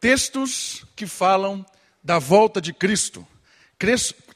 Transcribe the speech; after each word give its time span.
textos 0.00 0.84
que 0.94 1.06
falam 1.06 1.64
da 2.02 2.18
volta 2.18 2.60
de 2.60 2.72
Cristo, 2.72 3.26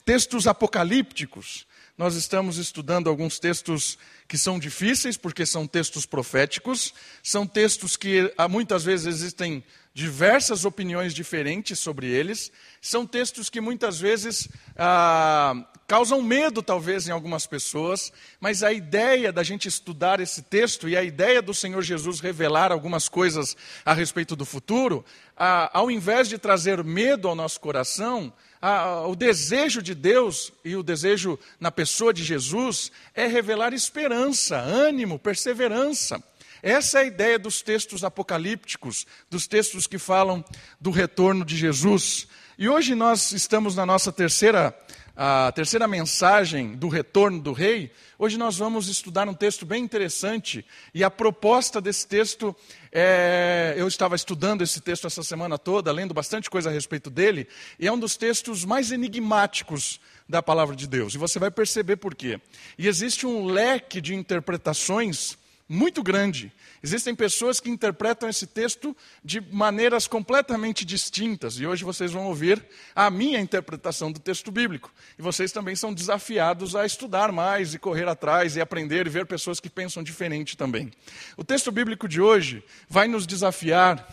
textos 0.04 0.46
apocalípticos. 0.46 1.66
Nós 1.96 2.14
estamos 2.14 2.56
estudando 2.56 3.08
alguns 3.08 3.38
textos 3.38 3.98
que 4.26 4.38
são 4.38 4.58
difíceis, 4.58 5.16
porque 5.16 5.44
são 5.44 5.66
textos 5.66 6.06
proféticos, 6.06 6.94
são 7.22 7.46
textos 7.46 7.96
que 7.96 8.32
muitas 8.48 8.84
vezes 8.84 9.06
existem 9.06 9.62
diversas 10.00 10.64
opiniões 10.64 11.12
diferentes 11.12 11.78
sobre 11.78 12.06
eles. 12.06 12.50
São 12.80 13.06
textos 13.06 13.50
que 13.50 13.60
muitas 13.60 14.00
vezes 14.00 14.48
ah, 14.74 15.54
causam 15.86 16.22
medo, 16.22 16.62
talvez, 16.62 17.06
em 17.06 17.10
algumas 17.10 17.46
pessoas, 17.46 18.10
mas 18.40 18.62
a 18.62 18.72
ideia 18.72 19.30
da 19.30 19.42
gente 19.42 19.68
estudar 19.68 20.18
esse 20.18 20.40
texto 20.40 20.88
e 20.88 20.96
a 20.96 21.04
ideia 21.04 21.42
do 21.42 21.52
Senhor 21.52 21.82
Jesus 21.82 22.18
revelar 22.18 22.72
algumas 22.72 23.10
coisas 23.10 23.54
a 23.84 23.92
respeito 23.92 24.34
do 24.34 24.46
futuro, 24.46 25.04
ah, 25.36 25.70
ao 25.74 25.90
invés 25.90 26.30
de 26.30 26.38
trazer 26.38 26.82
medo 26.82 27.28
ao 27.28 27.34
nosso 27.34 27.60
coração, 27.60 28.32
ah, 28.62 29.06
o 29.06 29.14
desejo 29.14 29.82
de 29.82 29.94
Deus 29.94 30.50
e 30.64 30.76
o 30.76 30.82
desejo 30.82 31.38
na 31.60 31.70
pessoa 31.70 32.10
de 32.10 32.24
Jesus 32.24 32.90
é 33.14 33.26
revelar 33.26 33.74
esperança, 33.74 34.56
ânimo, 34.56 35.18
perseverança. 35.18 36.22
Essa 36.62 36.98
é 36.98 37.02
a 37.02 37.06
ideia 37.06 37.38
dos 37.38 37.62
textos 37.62 38.04
apocalípticos, 38.04 39.06
dos 39.30 39.46
textos 39.46 39.86
que 39.86 39.98
falam 39.98 40.44
do 40.80 40.90
retorno 40.90 41.44
de 41.44 41.56
Jesus. 41.56 42.28
E 42.58 42.68
hoje 42.68 42.94
nós 42.94 43.32
estamos 43.32 43.74
na 43.74 43.86
nossa 43.86 44.12
terceira, 44.12 44.76
a 45.16 45.50
terceira 45.52 45.88
mensagem 45.88 46.74
do 46.74 46.88
retorno 46.88 47.40
do 47.40 47.54
rei. 47.54 47.90
Hoje 48.18 48.36
nós 48.36 48.58
vamos 48.58 48.88
estudar 48.88 49.26
um 49.26 49.32
texto 49.32 49.64
bem 49.64 49.82
interessante. 49.82 50.62
E 50.92 51.02
a 51.02 51.10
proposta 51.10 51.80
desse 51.80 52.06
texto 52.06 52.54
é, 52.92 53.72
eu 53.78 53.88
estava 53.88 54.14
estudando 54.14 54.60
esse 54.60 54.82
texto 54.82 55.06
essa 55.06 55.22
semana 55.22 55.56
toda, 55.56 55.90
lendo 55.90 56.12
bastante 56.12 56.50
coisa 56.50 56.68
a 56.68 56.72
respeito 56.72 57.08
dele, 57.08 57.48
e 57.78 57.86
é 57.86 57.92
um 57.92 57.98
dos 57.98 58.18
textos 58.18 58.66
mais 58.66 58.92
enigmáticos 58.92 59.98
da 60.28 60.42
palavra 60.42 60.76
de 60.76 60.86
Deus. 60.86 61.14
E 61.14 61.18
você 61.18 61.38
vai 61.38 61.50
perceber 61.50 61.96
por 61.96 62.14
quê. 62.14 62.38
E 62.76 62.86
existe 62.86 63.26
um 63.26 63.46
leque 63.46 64.02
de 64.02 64.14
interpretações 64.14 65.39
muito 65.72 66.02
grande. 66.02 66.52
Existem 66.82 67.14
pessoas 67.14 67.60
que 67.60 67.70
interpretam 67.70 68.28
esse 68.28 68.44
texto 68.44 68.96
de 69.24 69.40
maneiras 69.40 70.08
completamente 70.08 70.84
distintas, 70.84 71.60
e 71.60 71.66
hoje 71.66 71.84
vocês 71.84 72.10
vão 72.10 72.26
ouvir 72.26 72.60
a 72.92 73.08
minha 73.08 73.38
interpretação 73.38 74.10
do 74.10 74.18
texto 74.18 74.50
bíblico. 74.50 74.92
E 75.16 75.22
vocês 75.22 75.52
também 75.52 75.76
são 75.76 75.94
desafiados 75.94 76.74
a 76.74 76.84
estudar 76.84 77.30
mais 77.30 77.72
e 77.72 77.78
correr 77.78 78.08
atrás 78.08 78.56
e 78.56 78.60
aprender 78.60 79.06
e 79.06 79.10
ver 79.10 79.26
pessoas 79.26 79.60
que 79.60 79.70
pensam 79.70 80.02
diferente 80.02 80.56
também. 80.56 80.90
O 81.36 81.44
texto 81.44 81.70
bíblico 81.70 82.08
de 82.08 82.20
hoje 82.20 82.64
vai 82.88 83.06
nos 83.06 83.24
desafiar 83.24 84.04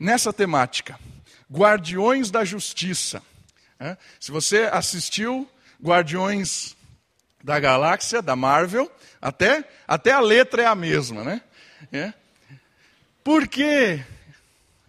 nessa 0.00 0.32
temática: 0.32 0.98
Guardiões 1.52 2.30
da 2.30 2.42
Justiça. 2.42 3.22
Se 4.18 4.30
você 4.32 4.70
assistiu 4.72 5.46
Guardiões 5.82 6.74
da 7.42 7.58
Galáxia, 7.58 8.22
da 8.22 8.36
Marvel, 8.36 8.90
até, 9.20 9.64
até 9.86 10.12
a 10.12 10.20
letra 10.20 10.62
é 10.62 10.66
a 10.66 10.74
mesma, 10.74 11.24
né? 11.24 11.42
É. 11.92 12.12
Por 13.24 13.46
que 13.46 14.00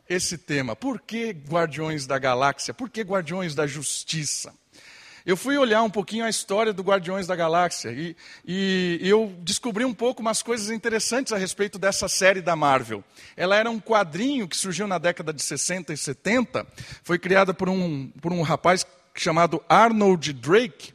esse 0.08 0.38
tema? 0.38 0.76
Por 0.76 1.02
que 1.02 1.32
Guardiões 1.32 2.06
da 2.06 2.18
Galáxia? 2.18 2.74
Por 2.74 2.90
que 2.90 3.02
Guardiões 3.02 3.56
da 3.56 3.66
Justiça? 3.66 4.54
Eu 5.26 5.38
fui 5.38 5.58
olhar 5.58 5.82
um 5.84 5.90
pouquinho 5.90 6.26
a 6.26 6.30
história 6.30 6.74
do 6.74 6.84
Guardiões 6.84 7.26
da 7.26 7.36
Galáxia 7.36 7.92
e, 7.92 8.16
e, 8.46 9.00
eu 9.02 9.34
descobri 9.40 9.86
um 9.86 9.94
pouco 9.94 10.22
umas 10.22 10.44
coisas 10.44 10.70
interessantes 10.70 11.32
a 11.32 11.38
respeito 11.38 11.80
dessa 11.80 12.10
série 12.10 12.42
da 12.42 12.58
Marvel. 12.58 13.02
Ela 13.38 13.56
era 13.56 13.72
um 13.72 13.80
quadrinho 13.80 14.50
que 14.50 14.58
surgiu 14.58 14.86
na 14.86 14.98
década 14.98 15.32
de 15.32 15.42
60 15.42 15.94
e 15.94 15.98
70, 15.98 16.68
foi 17.04 17.18
criada 17.18 17.54
por 17.54 17.70
um, 17.70 18.10
por 18.22 18.34
um 18.34 18.42
rapaz 18.42 18.86
chamado 19.16 19.64
Arnold 19.70 20.34
Drake, 20.34 20.93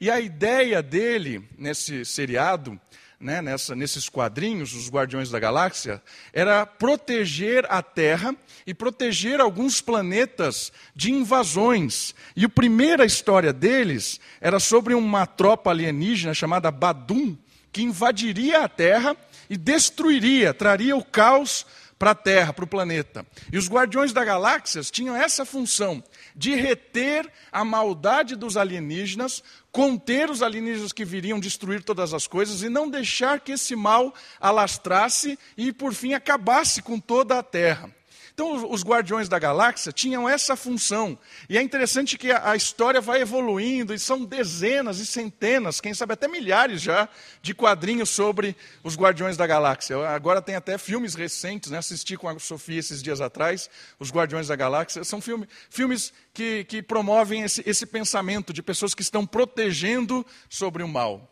e 0.00 0.10
a 0.10 0.18
ideia 0.18 0.82
dele, 0.82 1.46
nesse 1.58 2.06
seriado, 2.06 2.80
né, 3.20 3.42
nessa, 3.42 3.76
nesses 3.76 4.08
quadrinhos, 4.08 4.72
os 4.72 4.88
Guardiões 4.88 5.30
da 5.30 5.38
Galáxia, 5.38 6.02
era 6.32 6.64
proteger 6.64 7.66
a 7.68 7.82
Terra 7.82 8.34
e 8.66 8.72
proteger 8.72 9.40
alguns 9.40 9.82
planetas 9.82 10.72
de 10.96 11.12
invasões. 11.12 12.14
E 12.34 12.46
a 12.46 12.48
primeira 12.48 13.04
história 13.04 13.52
deles 13.52 14.18
era 14.40 14.58
sobre 14.58 14.94
uma 14.94 15.26
tropa 15.26 15.70
alienígena 15.70 16.32
chamada 16.32 16.70
Badum, 16.70 17.36
que 17.70 17.82
invadiria 17.82 18.64
a 18.64 18.68
Terra 18.68 19.14
e 19.50 19.56
destruiria, 19.56 20.54
traria 20.54 20.96
o 20.96 21.04
caos 21.04 21.66
para 22.00 22.12
a 22.12 22.14
Terra, 22.14 22.54
para 22.54 22.64
o 22.64 22.66
planeta. 22.66 23.26
E 23.52 23.58
os 23.58 23.68
Guardiões 23.68 24.10
da 24.10 24.24
Galáxia 24.24 24.80
tinham 24.84 25.14
essa 25.14 25.44
função 25.44 26.02
de 26.34 26.54
reter 26.54 27.30
a 27.52 27.62
maldade 27.62 28.34
dos 28.34 28.56
alienígenas, 28.56 29.42
conter 29.70 30.30
os 30.30 30.42
alienígenas 30.42 30.94
que 30.94 31.04
viriam 31.04 31.38
destruir 31.38 31.84
todas 31.84 32.14
as 32.14 32.26
coisas 32.26 32.62
e 32.62 32.70
não 32.70 32.88
deixar 32.88 33.38
que 33.40 33.52
esse 33.52 33.76
mal 33.76 34.14
alastrasse 34.40 35.38
e, 35.58 35.74
por 35.74 35.92
fim, 35.92 36.14
acabasse 36.14 36.80
com 36.80 36.98
toda 36.98 37.38
a 37.38 37.42
Terra. 37.42 37.94
Então, 38.40 38.72
os 38.72 38.82
Guardiões 38.82 39.28
da 39.28 39.38
Galáxia 39.38 39.92
tinham 39.92 40.26
essa 40.26 40.56
função. 40.56 41.18
E 41.46 41.58
é 41.58 41.62
interessante 41.62 42.16
que 42.16 42.32
a, 42.32 42.56
história 42.56 42.98
vai 42.98 43.20
evoluindo, 43.20 43.92
e 43.92 43.98
são 43.98 44.24
dezenas 44.24 44.98
e 44.98 45.04
centenas, 45.04 45.78
quem 45.78 45.92
sabe 45.92 46.14
até 46.14 46.26
milhares 46.26 46.80
já, 46.80 47.06
de 47.42 47.52
quadrinhos 47.52 48.08
sobre 48.08 48.56
os 48.82 48.96
Guardiões 48.96 49.36
da 49.36 49.46
Galáxia. 49.46 50.08
Agora 50.08 50.40
tem 50.40 50.54
até 50.54 50.78
filmes 50.78 51.14
recentes, 51.14 51.70
né? 51.70 51.76
assisti 51.76 52.16
com 52.16 52.30
a 52.30 52.38
Sofia 52.38 52.78
esses 52.78 53.02
dias 53.02 53.20
atrás, 53.20 53.68
Os 53.98 54.10
Guardiões 54.10 54.48
da 54.48 54.56
Galáxia. 54.56 55.04
São 55.04 55.20
filme, 55.20 55.46
filmes 55.68 56.10
que, 56.32 56.64
que 56.64 56.80
promovem 56.80 57.42
esse, 57.42 57.62
esse 57.66 57.84
pensamento 57.84 58.54
de 58.54 58.62
pessoas 58.62 58.94
que 58.94 59.02
estão 59.02 59.26
protegendo 59.26 60.24
sobre 60.48 60.82
o 60.82 60.88
mal. 60.88 61.30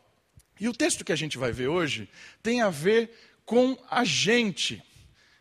E 0.60 0.68
o 0.68 0.74
texto 0.74 1.06
que 1.06 1.12
a 1.12 1.16
gente 1.16 1.38
vai 1.38 1.52
ver 1.52 1.68
hoje 1.68 2.06
tem 2.42 2.60
a 2.60 2.68
ver 2.68 3.10
com 3.46 3.78
a 3.90 4.04
gente 4.04 4.82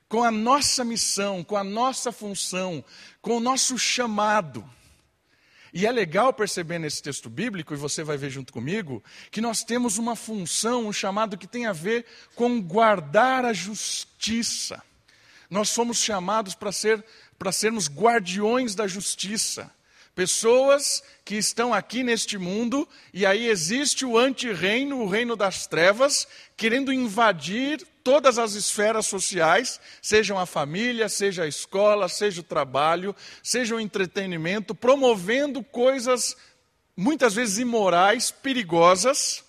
com 0.08 0.24
a 0.24 0.32
nossa 0.32 0.84
missão, 0.84 1.44
com 1.44 1.58
a 1.58 1.64
nossa 1.64 2.12
função, 2.12 2.84
com 3.22 3.38
o 3.38 3.40
nosso 3.40 3.78
chamado. 3.78 4.68
E 5.74 5.86
é 5.86 5.92
legal 5.92 6.34
perceber 6.34 6.80
nesse 6.80 7.04
texto 7.04 7.30
bíblico, 7.30 7.74
e 7.74 7.78
você 7.78 8.04
vai 8.04 8.18
ver 8.18 8.30
junto 8.30 8.54
comigo, 8.54 9.04
que 9.30 9.42
nós 9.42 9.64
temos 9.64 9.98
uma 9.98 10.16
função, 10.16 10.88
um 10.88 10.94
chamado 10.94 11.38
que 11.38 11.46
tem 11.46 11.66
a 11.66 11.74
ver 11.74 12.06
com 12.36 12.62
guardar 12.62 13.46
a 13.46 13.54
justiça. 13.54 14.82
Nós 15.50 15.70
somos 15.70 15.98
chamados 15.98 16.56
para 16.56 16.72
ser, 16.72 17.04
para 17.38 17.52
sermos 17.52 17.90
guardiões 17.90 18.76
da 18.76 18.88
justiça. 18.88 19.70
Pessoas 20.16 21.04
que 21.24 21.36
estão 21.36 21.74
aqui 21.74 22.02
neste 22.02 22.38
mundo, 22.38 22.88
e 23.14 23.26
aí 23.26 23.48
existe 23.48 24.04
o 24.04 24.18
antirreino, 24.18 25.00
o 25.00 25.08
reino 25.08 25.36
das 25.36 25.68
trevas, 25.68 26.28
querendo 26.56 26.92
invadir 26.92 27.86
todas 28.08 28.40
as 28.40 28.54
esferas 28.54 29.06
sociais, 29.06 29.82
sejam 30.02 30.40
a 30.40 30.46
família, 30.46 31.10
seja 31.10 31.44
a 31.44 31.48
escola, 31.48 32.08
seja 32.08 32.40
o 32.40 32.44
trabalho, 32.44 33.14
seja 33.44 33.76
o 33.76 33.82
entretenimento, 33.82 34.74
promovendo 34.74 35.62
coisas 35.62 36.34
muitas 36.96 37.34
vezes 37.34 37.58
imorais, 37.58 38.32
perigosas, 38.32 39.44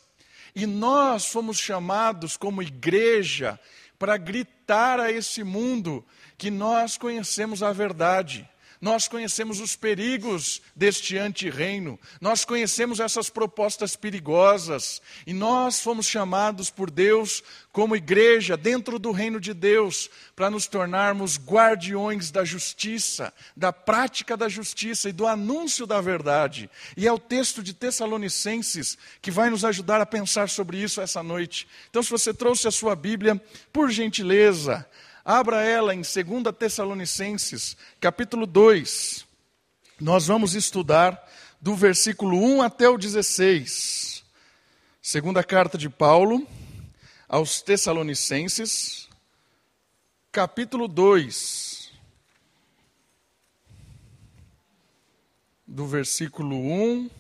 e 0.57 0.67
nós 0.67 1.27
fomos 1.27 1.57
chamados 1.57 2.37
como 2.37 2.61
igreja 2.61 3.61
para 3.97 4.17
gritar 4.17 4.99
a 4.99 5.13
esse 5.13 5.45
mundo 5.45 6.05
que 6.37 6.51
nós 6.51 6.99
conhecemos 6.99 7.63
a 7.63 7.73
verdade 7.73 8.45
nós 8.81 9.09
conhecemos 9.09 9.61
os 9.61 9.75
perigos 9.75 10.63
deste 10.75 11.19
antirreino, 11.19 11.99
nós 12.21 12.45
conhecemos 12.45 13.01
essas 13.01 13.29
propostas 13.29 13.97
perigosas, 13.97 15.03
e 15.27 15.33
nós 15.33 15.81
fomos 15.81 16.07
chamados 16.07 16.71
por 16.71 16.91
Deus, 16.91 17.43
como 17.73 17.97
igreja, 17.97 18.57
dentro 18.57 18.99
do 18.99 19.13
reino 19.13 19.41
de 19.41 19.55
Deus, 19.55 20.11
para 20.35 20.51
nos 20.51 20.67
tornarmos 20.67 21.39
guardiões 21.39 22.31
da 22.31 22.45
justiça, 22.45 23.33
da 23.57 23.73
prática 23.73 24.37
da 24.37 24.49
justiça 24.49 25.09
e 25.09 25.13
do 25.13 25.27
anúncio 25.27 25.87
da 25.87 26.01
verdade. 26.01 26.71
E 26.97 27.07
é 27.07 27.13
o 27.13 27.19
texto 27.19 27.63
de 27.63 27.75
Tessalonicenses 27.75 28.99
que 29.21 29.31
vai 29.31 29.51
nos 29.51 29.65
ajudar 29.65 30.01
a 30.01 30.07
pensar 30.07 30.49
sobre 30.49 30.79
isso 30.79 31.01
essa 31.01 31.23
noite. 31.23 31.69
Então, 31.91 32.03
se 32.03 32.11
você 32.11 32.33
trouxe 32.35 32.67
a 32.67 32.73
sua 32.73 32.97
Bíblia, 32.97 33.41
por 33.73 33.91
gentileza, 33.91 34.87
Abra 35.31 35.63
ela 35.63 35.95
em 35.95 36.01
2 36.01 36.57
Tessalonicenses, 36.59 37.77
capítulo 38.01 38.47
2. 38.47 39.27
Nós 40.01 40.27
vamos 40.27 40.55
estudar 40.55 41.23
do 41.61 41.75
versículo 41.75 42.39
1 42.39 42.63
até 42.63 42.89
o 42.89 42.97
16. 42.97 44.25
Segunda 45.03 45.45
carta 45.45 45.77
de 45.77 45.91
Paulo 45.91 46.49
aos 47.29 47.61
Tessalonicenses, 47.61 49.07
capítulo 50.33 50.89
2. 50.89 51.93
Do 55.67 55.87
versículo 55.87 56.57
1 56.57 57.11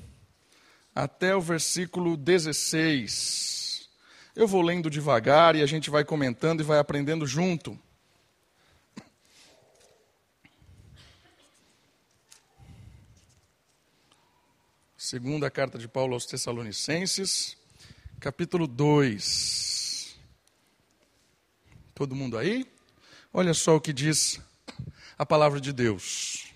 até 0.94 1.36
o 1.36 1.42
versículo 1.42 2.16
16. 2.16 3.86
Eu 4.34 4.48
vou 4.48 4.62
lendo 4.62 4.88
devagar 4.88 5.54
e 5.54 5.62
a 5.62 5.66
gente 5.66 5.90
vai 5.90 6.06
comentando 6.06 6.60
e 6.60 6.64
vai 6.64 6.78
aprendendo 6.78 7.26
junto. 7.26 7.78
Segunda 15.10 15.50
carta 15.50 15.78
de 15.78 15.88
Paulo 15.88 16.12
aos 16.12 16.26
Tessalonicenses, 16.26 17.56
capítulo 18.20 18.66
2. 18.66 20.18
Todo 21.94 22.14
mundo 22.14 22.36
aí? 22.36 22.66
Olha 23.32 23.54
só 23.54 23.74
o 23.74 23.80
que 23.80 23.90
diz 23.90 24.38
a 25.16 25.24
palavra 25.24 25.62
de 25.62 25.72
Deus. 25.72 26.52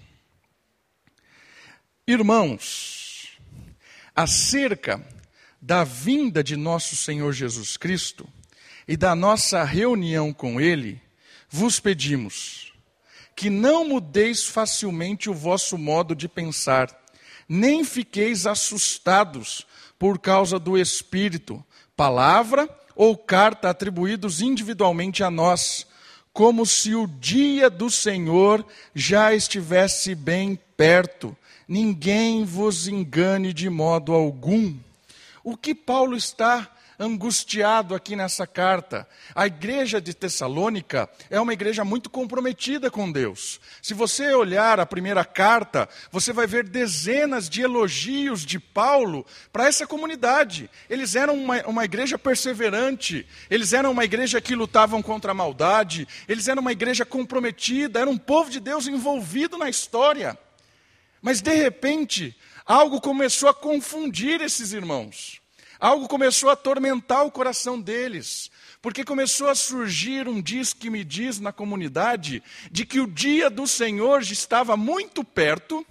Irmãos, 2.07 3.39
acerca 4.15 5.03
da 5.59 5.83
vinda 5.83 6.45
de 6.45 6.55
nosso 6.55 6.95
Senhor 6.95 7.33
Jesus 7.33 7.79
Cristo 7.79 8.29
e 8.87 8.99
da 8.99 9.15
nossa 9.15 9.65
reunião 9.65 10.31
com 10.31 10.61
Ele, 10.61 11.01
vos 11.49 11.81
pedimos 11.81 12.71
que 13.35 13.49
não 13.49 13.89
mudeis 13.89 14.45
facilmente 14.47 15.31
o 15.31 15.35
vosso 15.35 15.79
modo 15.79 16.15
de 16.15 16.29
pensar 16.29 17.02
nem 17.55 17.85
fiqueis 17.85 18.47
assustados 18.47 19.67
por 19.99 20.19
causa 20.19 20.59
do 20.59 20.79
Espírito, 20.79 21.63
palavra 21.95 22.67
ou 22.97 23.15
carta 23.15 23.69
atribuídos 23.69 24.41
individualmente 24.41 25.23
a 25.23 25.31
nós, 25.31 25.87
como 26.33 26.65
se 26.65 26.95
o 26.95 27.07
dia 27.07 27.69
do 27.69 27.91
Senhor 27.91 28.65
já 28.95 29.35
estivesse 29.35 30.15
bem 30.15 30.59
perto. 30.79 31.37
Ninguém 31.69 32.43
vos 32.43 32.89
engane 32.89 33.53
de 33.53 33.69
modo 33.69 34.15
algum. 34.15 34.75
O 35.45 35.55
que 35.55 35.75
Paulo 35.75 36.17
está 36.17 36.72
angustiado 37.03 37.97
aqui 37.97 38.15
nessa 38.15 38.47
carta. 38.47 39.09
A 39.35 39.47
igreja 39.47 40.01
de 40.01 40.15
Tessalônica 40.15 41.11
é 41.29 41.41
uma 41.41 41.53
igreja 41.53 41.85
muito 41.85 42.09
comprometida 42.09 42.91
com 42.91 43.11
Deus. 43.11 43.61
Se 43.83 43.93
você 43.93 44.33
olhar 44.33 44.79
a 44.79 44.87
primeira 44.87 45.25
carta, 45.25 45.89
você 46.13 46.33
vai 46.33 46.47
ver 46.47 46.69
dezenas 46.69 47.51
de 47.51 47.61
elogios 47.61 48.47
de 48.47 48.61
Paulo 48.61 49.27
para 49.53 49.67
essa 49.67 49.85
comunidade. 49.85 50.71
Eles 50.89 51.17
eram 51.17 51.35
uma, 51.35 51.61
uma 51.67 51.85
igreja 51.85 52.17
perseverante, 52.17 53.27
eles 53.51 53.73
eram 53.73 53.91
uma 53.91 54.05
igreja 54.05 54.41
que 54.41 54.55
lutavam 54.55 55.03
contra 55.03 55.33
a 55.33 55.35
maldade, 55.35 56.07
eles 56.29 56.47
eram 56.47 56.63
uma 56.63 56.73
igreja 56.73 57.05
comprometida, 57.05 57.99
era 57.99 58.09
um 58.09 58.19
povo 58.19 58.49
de 58.49 58.61
Deus 58.61 58.87
envolvido 58.87 59.59
na 59.59 59.69
história. 59.69 60.39
Mas 61.21 61.41
de 61.41 61.55
repente, 61.55 62.37
algo 62.65 63.01
começou 63.01 63.49
a 63.49 63.55
confundir 63.55 64.41
esses 64.41 64.73
irmãos. 64.73 65.42
Algo 65.83 66.07
começou 66.07 66.49
a 66.49 66.53
atormentar 66.53 67.27
o 67.27 67.31
coração 67.33 67.81
deles, 67.81 68.53
porque 68.81 69.05
começou 69.05 69.49
a 69.49 69.55
surgir 69.57 70.29
um 70.29 70.41
diz 70.41 70.73
que 70.73 70.89
me 70.89 71.03
diz 71.03 71.41
na 71.41 71.51
comunidade 71.51 72.41
de 72.71 72.87
que 72.87 73.01
o 73.01 73.07
dia 73.09 73.51
do 73.51 73.67
Senhor 73.67 74.23
estava 74.23 74.77
muito 74.77 75.25
perto, 75.25 75.85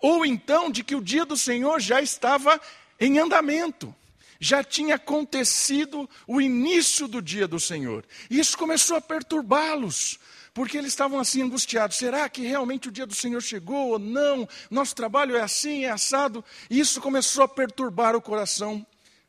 ou 0.00 0.24
então 0.24 0.70
de 0.70 0.82
que 0.82 0.96
o 0.96 1.02
dia 1.02 1.26
do 1.26 1.36
Senhor 1.36 1.78
já 1.78 2.00
estava 2.00 2.58
em 2.98 3.18
andamento. 3.18 3.94
Já 4.40 4.64
tinha 4.64 4.94
acontecido 4.94 6.08
o 6.26 6.40
início 6.40 7.06
do 7.06 7.20
dia 7.20 7.46
do 7.46 7.60
Senhor. 7.60 8.02
E 8.30 8.38
isso 8.38 8.56
começou 8.56 8.96
a 8.96 9.00
perturbá-los, 9.02 10.18
porque 10.54 10.78
eles 10.78 10.92
estavam 10.92 11.20
assim 11.20 11.42
angustiados: 11.42 11.98
será 11.98 12.30
que 12.30 12.46
realmente 12.46 12.88
o 12.88 12.92
dia 12.92 13.04
do 13.04 13.14
Senhor 13.14 13.42
chegou 13.42 13.90
ou 13.90 13.98
não? 13.98 14.48
Nosso 14.70 14.94
trabalho 14.94 15.36
é 15.36 15.42
assim, 15.42 15.84
é 15.84 15.90
assado. 15.90 16.42
E 16.70 16.80
isso 16.80 16.98
começou 16.98 17.44
a 17.44 17.48
perturbar 17.48 18.16
o 18.16 18.22
coração 18.22 18.86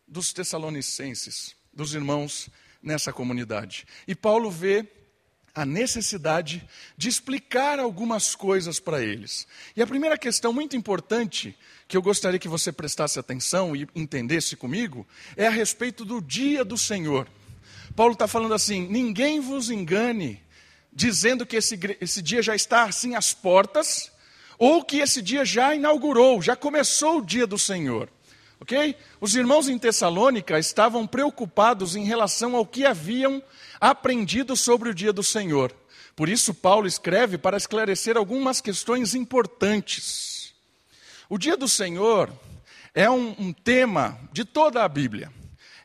dos 0.07 0.31
tessalonicenses, 0.33 1.55
dos 1.73 1.93
irmãos 1.93 2.49
nessa 2.81 3.11
comunidade. 3.11 3.85
E 4.07 4.13
Paulo 4.13 4.51
vê 4.51 4.87
a 5.55 5.65
necessidade 5.65 6.67
de 6.97 7.07
explicar 7.07 7.79
algumas 7.79 8.35
coisas 8.35 8.77
para 8.79 9.01
eles. 9.01 9.47
E 9.75 9.81
a 9.81 9.87
primeira 9.87 10.17
questão 10.17 10.51
muito 10.51 10.75
importante 10.75 11.57
que 11.87 11.95
eu 11.95 12.01
gostaria 12.01 12.37
que 12.37 12.49
você 12.49 12.73
prestasse 12.73 13.17
atenção 13.17 13.73
e 13.73 13.87
entendesse 13.95 14.57
comigo 14.57 15.07
é 15.37 15.47
a 15.47 15.51
respeito 15.51 16.03
do 16.03 16.21
dia 16.21 16.65
do 16.65 16.77
Senhor. 16.77 17.27
Paulo 17.95 18.13
está 18.13 18.27
falando 18.27 18.53
assim: 18.53 18.85
ninguém 18.87 19.39
vos 19.39 19.69
engane, 19.69 20.43
dizendo 20.91 21.45
que 21.45 21.55
esse, 21.55 21.79
esse 22.01 22.21
dia 22.21 22.43
já 22.43 22.53
está 22.53 22.83
assim 22.83 23.15
às 23.15 23.33
portas, 23.33 24.11
ou 24.57 24.83
que 24.83 24.97
esse 24.97 25.21
dia 25.21 25.45
já 25.45 25.73
inaugurou, 25.73 26.41
já 26.41 26.55
começou 26.55 27.19
o 27.19 27.25
dia 27.25 27.47
do 27.47 27.57
Senhor. 27.57 28.09
Ok? 28.59 28.95
Os 29.19 29.35
irmãos 29.35 29.67
em 29.67 29.77
Tessalônica 29.77 30.57
estavam 30.57 31.05
preocupados 31.05 31.95
em 31.95 32.03
relação 32.03 32.55
ao 32.55 32.65
que 32.65 32.85
haviam 32.85 33.43
aprendido 33.79 34.55
sobre 34.55 34.89
o 34.89 34.93
dia 34.93 35.11
do 35.11 35.23
Senhor. 35.23 35.75
Por 36.15 36.29
isso, 36.29 36.53
Paulo 36.53 36.87
escreve 36.87 37.37
para 37.37 37.57
esclarecer 37.57 38.15
algumas 38.15 38.61
questões 38.61 39.13
importantes. 39.13 40.53
O 41.29 41.37
dia 41.37 41.57
do 41.57 41.67
Senhor 41.67 42.31
é 42.93 43.09
um, 43.09 43.35
um 43.37 43.51
tema 43.51 44.17
de 44.31 44.45
toda 44.45 44.83
a 44.83 44.87
Bíblia. 44.87 45.31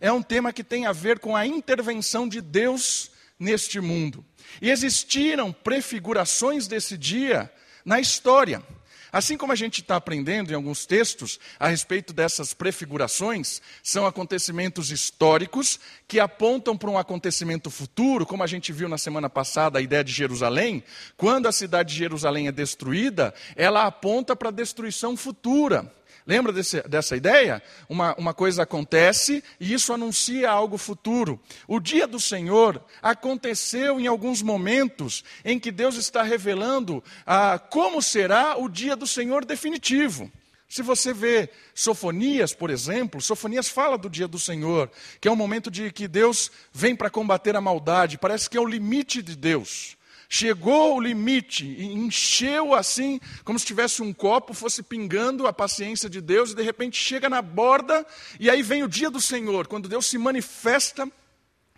É 0.01 0.13
um 0.13 0.23
tema 0.23 0.53
que 0.53 0.63
tem 0.63 0.87
a 0.87 0.93
ver 0.93 1.19
com 1.19 1.35
a 1.35 1.47
intervenção 1.47 2.29
de 2.29 2.41
Deus 2.41 3.11
neste 3.39 3.81
mundo. 3.81 4.25
E 4.63 4.71
existiram 4.71 5.53
prefigurações 5.53 6.67
desse 6.69 6.97
dia 6.97 7.51
na 7.85 8.01
história. 8.01 8.63
Assim 9.13 9.37
como 9.37 9.53
a 9.53 9.57
gente 9.57 9.81
está 9.81 9.97
aprendendo 9.97 10.53
em 10.53 10.55
alguns 10.55 10.87
textos 10.87 11.39
a 11.59 11.69
respeito 11.69 12.13
dessas 12.13 12.55
prefigurações, 12.55 13.61
são 13.83 14.07
acontecimentos 14.07 14.91
históricos 14.91 15.81
que 16.07 16.21
apontam 16.21 16.77
para 16.77 16.91
um 16.91 16.99
acontecimento 16.99 17.71
futuro, 17.71 18.25
como 18.27 18.43
a 18.43 18.47
gente 18.47 18.73
viu 18.73 18.89
na 18.89 18.99
semana 18.99 19.29
passada 19.29 19.79
a 19.79 19.83
ideia 19.83 20.05
de 20.05 20.13
Jerusalém. 20.13 20.83
Quando 21.17 21.47
a 21.47 21.53
cidade 21.53 21.93
de 21.93 21.99
Jerusalém 21.99 22.49
é 22.49 22.53
destruída, 22.53 23.35
ela 23.57 23.87
aponta 23.87 24.37
para 24.37 24.49
a 24.49 24.53
destruição 24.53 25.17
futura. 25.17 25.93
Lembra 26.31 26.53
desse, 26.53 26.81
dessa 26.83 27.17
ideia? 27.17 27.61
Uma, 27.89 28.15
uma 28.15 28.33
coisa 28.33 28.63
acontece 28.63 29.43
e 29.59 29.73
isso 29.73 29.93
anuncia 29.93 30.49
algo 30.49 30.79
futuro. 30.79 31.41
O 31.67 31.81
dia 31.81 32.07
do 32.07 32.21
Senhor 32.21 32.81
aconteceu 33.03 33.99
em 33.99 34.07
alguns 34.07 34.41
momentos 34.41 35.25
em 35.45 35.59
que 35.59 35.73
Deus 35.73 35.97
está 35.97 36.23
revelando 36.23 37.03
ah, 37.27 37.59
como 37.59 38.01
será 38.01 38.57
o 38.57 38.69
dia 38.69 38.95
do 38.95 39.09
Senhor 39.09 39.45
definitivo. 39.45 40.31
Se 40.69 40.83
você 40.83 41.13
vê 41.13 41.51
Sofonias, 41.75 42.55
por 42.55 42.71
exemplo, 42.71 43.21
Sofonias 43.21 43.69
fala 43.69 43.99
do 43.99 44.09
dia 44.09 44.29
do 44.29 44.39
Senhor, 44.39 44.89
que 45.21 45.27
é 45.27 45.33
um 45.33 45.37
momento 45.37 45.69
de 45.69 45.91
que 45.91 46.07
Deus 46.07 46.49
vem 46.73 46.95
para 46.95 47.11
combater 47.11 47.57
a 47.57 47.61
maldade, 47.61 48.19
parece 48.19 48.49
que 48.49 48.57
é 48.57 48.61
o 48.61 48.65
limite 48.65 49.21
de 49.21 49.35
Deus 49.35 49.99
chegou 50.33 50.93
ao 50.93 51.01
limite 51.01 51.67
encheu 51.67 52.73
assim, 52.73 53.21
como 53.45 53.59
se 53.59 53.67
tivesse 53.67 54.01
um 54.01 54.13
copo, 54.13 54.55
fosse 54.55 54.81
pingando 54.81 55.45
a 55.45 55.53
paciência 55.53 56.09
de 56.09 56.21
Deus, 56.21 56.53
e 56.53 56.55
de 56.55 56.63
repente 56.63 56.97
chega 56.97 57.29
na 57.29 57.43
borda, 57.43 58.07
e 58.39 58.49
aí 58.49 58.63
vem 58.63 58.85
o 58.85 58.89
dia 58.89 59.11
do 59.11 59.21
Senhor, 59.21 59.67
quando 59.67 59.89
Deus 59.89 60.07
se 60.07 60.17
manifesta 60.17 61.11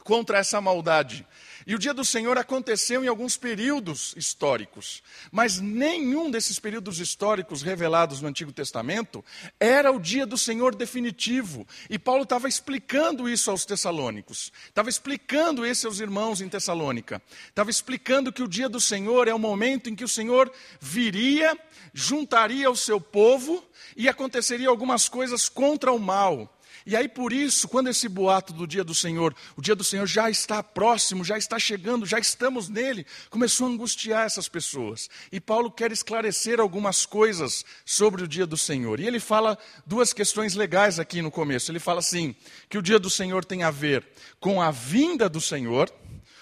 contra 0.05 0.37
essa 0.37 0.61
maldade. 0.61 1.27
E 1.67 1.75
o 1.75 1.79
dia 1.79 1.95
do 1.95 2.05
Senhor 2.05 2.37
aconteceu 2.39 3.05
em 3.05 3.09
alguns 3.09 3.37
períodos 3.37 4.15
históricos, 4.17 5.03
mas 5.31 5.61
nenhum 5.61 6.31
desses 6.31 6.59
períodos 6.59 6.99
históricos 6.99 7.63
revelados 7.63 8.21
no 8.21 8.29
Antigo 8.29 8.53
Testamento 8.53 9.25
era 9.59 9.93
o 9.93 10.01
dia 10.01 10.27
do 10.27 10.37
Senhor 10.37 10.75
definitivo. 10.75 11.67
E 11.89 11.99
Paulo 11.99 12.25
estava 12.25 12.49
explicando 12.49 13.29
isso 13.29 13.51
aos 13.51 13.65
tessalônicos, 13.65 14.53
estava 14.67 14.89
explicando 14.89 15.67
isso 15.67 15.87
aos 15.87 16.01
irmãos 16.01 16.41
em 16.41 16.49
Tessalônica, 16.49 17.23
estava 17.49 17.71
explicando 17.71 18.33
que 18.33 18.43
o 18.43 18.49
dia 18.49 18.69
do 18.69 18.81
Senhor 18.81 19.29
é 19.29 19.35
o 19.35 19.39
momento 19.39 19.89
em 19.89 19.95
que 19.95 20.05
o 20.05 20.09
Senhor 20.09 20.53
viria, 20.81 21.57
juntaria 21.93 22.71
o 22.71 22.77
seu 22.77 23.01
povo 23.01 23.65
e 23.97 24.09
aconteceria 24.09 24.69
algumas 24.69 25.09
coisas 25.09 25.49
contra 25.49 25.93
o 25.93 25.99
mal. 25.99 26.59
E 26.85 26.97
aí, 26.97 27.09
por 27.09 27.33
isso, 27.33 27.69
quando 27.69 27.89
esse 27.89 28.09
boato 28.09 28.53
do 28.53 28.67
dia 28.67 28.83
do 28.83 28.95
Senhor, 28.95 29.35
o 29.57 29.63
dia 29.63 29.75
do 29.75 29.85
Senhor 29.85 30.07
já 30.07 30.29
está 30.29 30.63
próximo, 30.63 31.25
já 31.25 31.39
está 31.39 31.59
chegando, 31.59 32.07
já 32.07 32.19
estamos 32.19 32.69
nele, 32.69 33.07
começou 33.31 33.67
a 33.67 33.71
angustiar 33.71 34.27
essas 34.27 34.49
pessoas. 34.49 35.09
E 35.31 35.41
Paulo 35.41 35.71
quer 35.71 35.93
esclarecer 35.93 36.61
algumas 36.61 37.07
coisas 37.07 37.65
sobre 37.85 38.25
o 38.25 38.29
dia 38.29 38.47
do 38.47 38.57
Senhor. 38.57 38.99
E 38.99 39.07
ele 39.07 39.21
fala 39.21 39.57
duas 39.87 40.13
questões 40.13 40.55
legais 40.55 40.99
aqui 40.99 41.23
no 41.23 41.31
começo. 41.31 41.71
Ele 41.71 41.79
fala 41.79 42.01
assim: 42.01 42.35
que 42.69 42.79
o 42.79 42.83
dia 42.83 42.99
do 42.99 43.11
Senhor 43.11 43.45
tem 43.45 43.63
a 43.63 43.71
ver 43.71 44.07
com 44.41 44.61
a 44.61 44.71
vinda 44.71 45.29
do 45.29 45.41
Senhor, 45.41 45.93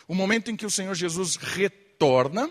o 0.09 0.15
momento 0.15 0.51
em 0.51 0.57
que 0.57 0.67
o 0.67 0.71
Senhor 0.71 0.95
Jesus 0.95 1.37
retorna, 1.37 2.51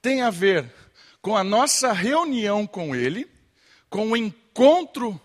tem 0.00 0.22
a 0.22 0.30
ver 0.30 0.72
com 1.20 1.36
a 1.36 1.44
nossa 1.44 1.92
reunião 1.92 2.66
com 2.66 2.94
Ele, 2.94 3.26
com 3.88 4.10
o 4.10 4.16
encontro 4.16 5.20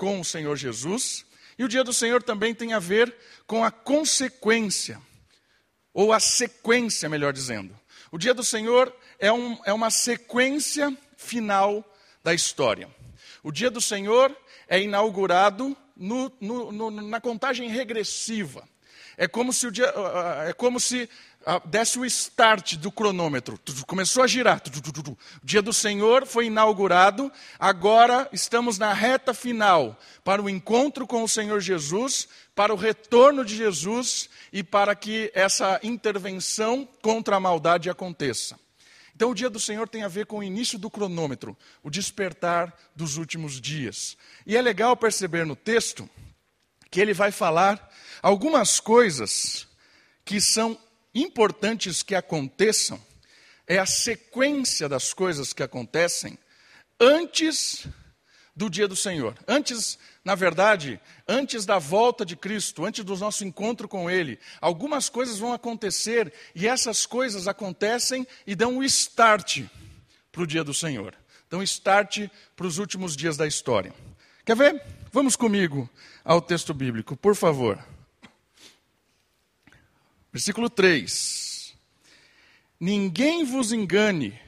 com 0.00 0.18
o 0.18 0.24
Senhor 0.24 0.56
Jesus. 0.56 1.26
E 1.58 1.62
o 1.62 1.68
dia 1.68 1.84
do 1.84 1.92
Senhor 1.92 2.22
também 2.22 2.54
tem 2.54 2.72
a 2.72 2.78
ver 2.78 3.14
com 3.46 3.62
a 3.62 3.70
consequência, 3.70 4.98
ou 5.92 6.10
a 6.10 6.18
sequência, 6.18 7.06
melhor 7.06 7.34
dizendo. 7.34 7.78
O 8.10 8.16
dia 8.16 8.32
do 8.32 8.42
Senhor 8.42 8.90
é, 9.18 9.30
um, 9.30 9.58
é 9.62 9.74
uma 9.74 9.90
sequência 9.90 10.96
final 11.18 11.84
da 12.24 12.32
história. 12.32 12.88
O 13.42 13.52
dia 13.52 13.70
do 13.70 13.78
Senhor 13.78 14.34
é 14.66 14.80
inaugurado 14.80 15.76
no, 15.94 16.32
no, 16.40 16.72
no, 16.72 16.90
na 16.90 17.20
contagem 17.20 17.68
regressiva. 17.68 18.66
É 19.18 19.28
como 19.28 19.52
se, 19.52 19.70
dia, 19.70 19.92
é 20.48 20.54
como 20.54 20.80
se 20.80 21.10
desce 21.64 21.98
o 21.98 22.04
start 22.04 22.76
do 22.76 22.92
cronômetro, 22.92 23.58
começou 23.86 24.22
a 24.22 24.26
girar. 24.26 24.62
O 25.42 25.46
dia 25.46 25.62
do 25.62 25.72
Senhor 25.72 26.26
foi 26.26 26.46
inaugurado, 26.46 27.32
agora 27.58 28.28
estamos 28.32 28.78
na 28.78 28.92
reta 28.92 29.32
final 29.32 29.98
para 30.22 30.42
o 30.42 30.50
encontro 30.50 31.06
com 31.06 31.22
o 31.22 31.28
Senhor 31.28 31.60
Jesus, 31.60 32.28
para 32.54 32.74
o 32.74 32.76
retorno 32.76 33.44
de 33.44 33.56
Jesus 33.56 34.28
e 34.52 34.62
para 34.62 34.94
que 34.94 35.30
essa 35.34 35.80
intervenção 35.82 36.86
contra 37.02 37.36
a 37.36 37.40
maldade 37.40 37.88
aconteça. 37.88 38.58
Então, 39.14 39.30
o 39.32 39.34
dia 39.34 39.50
do 39.50 39.60
Senhor 39.60 39.86
tem 39.86 40.02
a 40.02 40.08
ver 40.08 40.24
com 40.24 40.38
o 40.38 40.42
início 40.42 40.78
do 40.78 40.90
cronômetro, 40.90 41.56
o 41.82 41.90
despertar 41.90 42.74
dos 42.96 43.18
últimos 43.18 43.60
dias. 43.60 44.16
E 44.46 44.56
é 44.56 44.62
legal 44.62 44.96
perceber 44.96 45.44
no 45.44 45.54
texto 45.54 46.08
que 46.90 47.00
ele 47.00 47.12
vai 47.12 47.30
falar 47.30 47.90
algumas 48.22 48.80
coisas 48.80 49.68
que 50.24 50.40
são 50.40 50.78
importantes 51.14 52.02
que 52.02 52.14
aconteçam, 52.14 53.00
é 53.66 53.78
a 53.78 53.86
sequência 53.86 54.88
das 54.88 55.14
coisas 55.14 55.52
que 55.52 55.62
acontecem 55.62 56.38
antes 56.98 57.86
do 58.54 58.68
dia 58.68 58.88
do 58.88 58.96
Senhor. 58.96 59.34
Antes, 59.46 59.98
na 60.24 60.34
verdade, 60.34 61.00
antes 61.26 61.64
da 61.64 61.78
volta 61.78 62.26
de 62.26 62.36
Cristo, 62.36 62.84
antes 62.84 63.04
do 63.04 63.16
nosso 63.16 63.44
encontro 63.44 63.88
com 63.88 64.10
Ele, 64.10 64.38
algumas 64.60 65.08
coisas 65.08 65.38
vão 65.38 65.52
acontecer 65.52 66.32
e 66.54 66.66
essas 66.66 67.06
coisas 67.06 67.48
acontecem 67.48 68.26
e 68.46 68.54
dão 68.54 68.78
um 68.78 68.82
start 68.82 69.62
para 70.32 70.42
o 70.42 70.46
dia 70.46 70.64
do 70.64 70.74
Senhor. 70.74 71.14
Dão 71.48 71.62
start 71.62 72.28
para 72.54 72.66
os 72.66 72.78
últimos 72.78 73.16
dias 73.16 73.36
da 73.36 73.46
história. 73.46 73.94
Quer 74.44 74.56
ver? 74.56 74.82
Vamos 75.12 75.36
comigo 75.36 75.88
ao 76.24 76.40
texto 76.40 76.74
bíblico, 76.74 77.16
por 77.16 77.34
favor. 77.34 77.78
Versículo 80.32 80.70
3: 80.70 81.74
Ninguém 82.78 83.44
vos 83.44 83.72
engane 83.72 84.38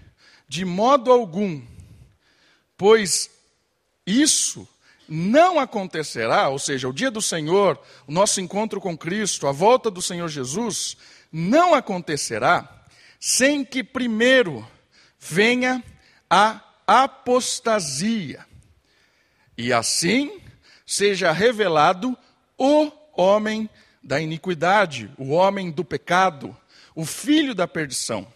de 0.48 0.64
modo 0.64 1.10
algum, 1.10 1.62
pois 2.76 3.30
isso 4.06 4.68
não 5.08 5.58
acontecerá, 5.58 6.48
ou 6.48 6.58
seja, 6.58 6.88
o 6.88 6.92
dia 6.92 7.10
do 7.10 7.20
Senhor, 7.20 7.78
o 8.06 8.12
nosso 8.12 8.40
encontro 8.40 8.80
com 8.80 8.96
Cristo, 8.96 9.46
a 9.46 9.52
volta 9.52 9.90
do 9.90 10.00
Senhor 10.00 10.28
Jesus, 10.28 10.96
não 11.30 11.74
acontecerá 11.74 12.86
sem 13.18 13.64
que 13.64 13.84
primeiro 13.84 14.66
venha 15.18 15.82
a 16.28 16.60
apostasia, 16.86 18.44
e 19.56 19.72
assim 19.72 20.40
seja 20.86 21.30
revelado 21.32 22.16
o 22.58 22.90
homem 23.14 23.68
da 24.02 24.20
iniquidade, 24.20 25.10
o 25.16 25.30
homem 25.30 25.70
do 25.70 25.84
pecado, 25.84 26.56
o 26.94 27.04
filho 27.04 27.54
da 27.54 27.68
perdição, 27.68 28.26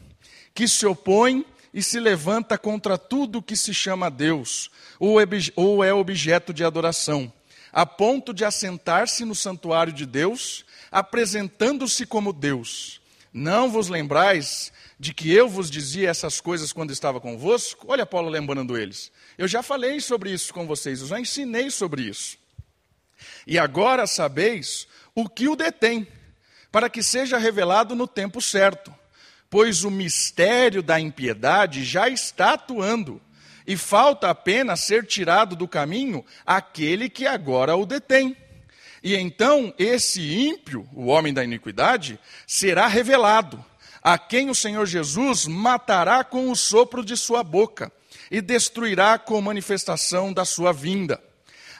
que 0.55 0.69
se 0.69 0.87
opõe 0.87 1.45
e 1.75 1.83
se 1.83 2.01
levanta 2.01 2.57
contra 2.57 2.97
tudo 2.97 3.43
que 3.43 3.57
se 3.57 3.75
chama 3.75 4.11
Deus, 4.11 4.71
ou 4.99 5.85
é 5.85 5.93
objeto 5.93 6.55
de 6.55 6.65
adoração, 6.65 7.31
a 7.73 7.85
ponto 7.85 8.33
de 8.33 8.45
assentar-se 8.45 9.25
no 9.25 9.35
santuário 9.35 9.93
de 9.93 10.07
Deus, 10.07 10.65
apresentando-se 10.91 12.07
como 12.07 12.33
Deus. 12.33 13.01
Não 13.33 13.71
vos 13.71 13.89
lembrais 13.89 14.73
de 14.99 15.13
que 15.13 15.31
eu 15.31 15.47
vos 15.47 15.71
dizia 15.71 16.09
essas 16.09 16.41
coisas 16.41 16.73
quando 16.73 16.91
estava 16.91 17.21
convosco? 17.21 17.85
Olha 17.89 18.07
Paulo 18.07 18.31
lembrando 18.31 18.79
eles. 18.79 19.13
Eu 19.37 19.47
já 19.47 19.63
falei 19.63 20.01
sobre 20.01 20.33
isso 20.33 20.55
com 20.55 20.67
vocês, 20.67 21.03
eu 21.03 21.07
já 21.07 21.21
ensinei 21.21 21.71
sobre 21.71 22.05
isso. 22.05 22.39
E 23.47 23.59
agora 23.59 24.07
sabeis 24.07 24.89
o 25.17 25.27
que 25.29 25.49
o 25.49 25.57
detém, 25.57 26.07
para 26.71 26.91
que 26.91 27.03
seja 27.03 27.39
revelado 27.39 27.97
no 27.97 28.07
tempo 28.07 28.41
certo. 28.41 28.95
Pois 29.49 29.83
o 29.83 29.91
mistério 29.91 30.83
da 30.83 31.01
impiedade 31.01 31.83
já 31.85 32.09
está 32.09 32.53
atuando, 32.53 33.21
e 33.67 33.77
falta 33.77 34.29
apenas 34.29 34.81
ser 34.81 35.07
tirado 35.07 35.57
do 35.57 35.67
caminho 35.67 36.25
aquele 36.45 37.09
que 37.09 37.27
agora 37.27 37.75
o 37.75 37.87
detém. 37.87 38.37
E 39.03 39.15
então 39.17 39.73
esse 39.79 40.21
ímpio, 40.37 40.87
o 40.93 41.07
homem 41.07 41.33
da 41.33 41.43
iniquidade, 41.43 42.21
será 42.47 42.87
revelado, 42.87 43.65
a 44.03 44.19
quem 44.19 44.51
o 44.51 44.55
Senhor 44.55 44.87
Jesus 44.87 45.47
matará 45.47 46.23
com 46.23 46.51
o 46.51 46.57
sopro 46.57 47.05
de 47.05 47.17
sua 47.17 47.43
boca 47.43 47.91
e 48.31 48.41
destruirá 48.41 49.19
com 49.19 49.41
manifestação 49.41 50.33
da 50.33 50.45
sua 50.45 50.73
vinda. 50.73 51.21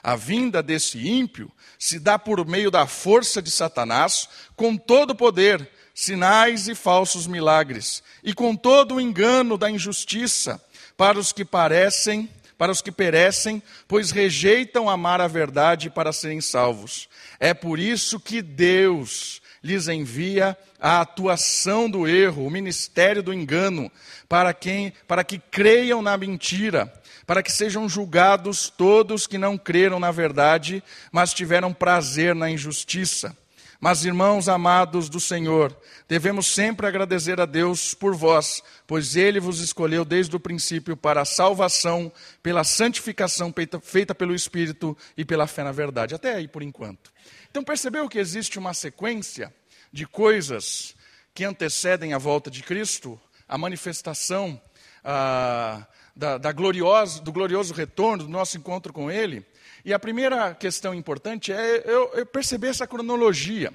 A 0.07 0.15
vinda 0.15 0.63
desse 0.63 1.05
ímpio 1.05 1.51
se 1.77 1.99
dá 1.99 2.17
por 2.17 2.47
meio 2.47 2.71
da 2.71 2.87
força 2.87 3.41
de 3.41 3.51
Satanás, 3.51 4.29
com 4.55 4.77
todo 4.77 5.11
o 5.11 5.15
poder, 5.15 5.69
sinais 5.93 6.69
e 6.69 6.75
falsos 6.75 7.27
milagres, 7.27 8.01
e 8.23 8.33
com 8.33 8.55
todo 8.55 8.95
o 8.95 9.01
engano 9.01 9.57
da 9.57 9.69
injustiça, 9.69 10.63
para 10.95 11.19
os 11.19 11.33
que 11.33 11.43
parecem, 11.43 12.29
para 12.57 12.71
os 12.71 12.81
que 12.81 12.89
perecem, 12.89 13.61
pois 13.85 14.09
rejeitam 14.09 14.89
amar 14.89 15.19
a 15.19 15.27
verdade 15.27 15.89
para 15.89 16.13
serem 16.13 16.39
salvos. 16.39 17.09
É 17.37 17.53
por 17.53 17.77
isso 17.77 18.17
que 18.17 18.41
Deus 18.41 19.41
lhes 19.61 19.89
envia 19.89 20.57
a 20.79 21.01
atuação 21.01 21.89
do 21.89 22.07
erro, 22.07 22.47
o 22.47 22.49
ministério 22.49 23.21
do 23.21 23.33
engano, 23.33 23.91
para 24.29 24.53
quem, 24.53 24.93
para 25.05 25.25
que 25.25 25.37
creiam 25.37 26.01
na 26.01 26.15
mentira 26.15 26.93
para 27.27 27.43
que 27.43 27.51
sejam 27.51 27.89
julgados 27.89 28.69
todos 28.69 29.27
que 29.27 29.37
não 29.37 29.57
creram 29.57 29.99
na 29.99 30.11
verdade, 30.11 30.81
mas 31.11 31.33
tiveram 31.33 31.73
prazer 31.73 32.33
na 32.33 32.49
injustiça. 32.49 33.35
Mas, 33.79 34.05
irmãos 34.05 34.49
amados 34.49 35.07
do 35.07 35.19
Senhor, 35.19 35.77
devemos 36.07 36.47
sempre 36.47 36.87
agradecer 36.87 37.39
a 37.39 37.45
Deus 37.45 37.93
por 37.93 38.15
vós, 38.15 38.63
pois 38.87 39.15
Ele 39.15 39.39
vos 39.39 39.59
escolheu 39.59 40.03
desde 40.03 40.35
o 40.35 40.39
princípio 40.39 40.97
para 40.97 41.21
a 41.21 41.25
salvação, 41.25 42.11
pela 42.41 42.63
santificação 42.63 43.53
feita 43.83 44.15
pelo 44.15 44.33
Espírito 44.33 44.97
e 45.15 45.23
pela 45.23 45.45
fé 45.45 45.63
na 45.63 45.71
verdade. 45.71 46.15
Até 46.15 46.33
aí 46.33 46.47
por 46.47 46.63
enquanto. 46.63 47.11
Então, 47.51 47.63
percebeu 47.63 48.09
que 48.09 48.17
existe 48.17 48.57
uma 48.57 48.73
sequência 48.73 49.53
de 49.91 50.07
coisas 50.07 50.95
que 51.35 51.43
antecedem 51.43 52.13
a 52.13 52.17
volta 52.17 52.49
de 52.49 52.63
Cristo, 52.63 53.19
a 53.47 53.59
manifestação. 53.59 54.59
Ah, 55.03 55.85
da, 56.17 56.39
da 56.39 56.51
glorioso, 56.51 57.21
do 57.21 57.31
glorioso 57.31 57.73
retorno, 57.73 58.23
do 58.23 58.29
nosso 58.29 58.57
encontro 58.57 58.91
com 58.91 59.11
Ele. 59.11 59.45
E 59.85 59.93
a 59.93 59.99
primeira 59.99 60.53
questão 60.55 60.93
importante 60.93 61.53
é 61.53 61.83
eu, 61.85 62.11
eu 62.13 62.25
perceber 62.25 62.69
essa 62.69 62.87
cronologia. 62.87 63.71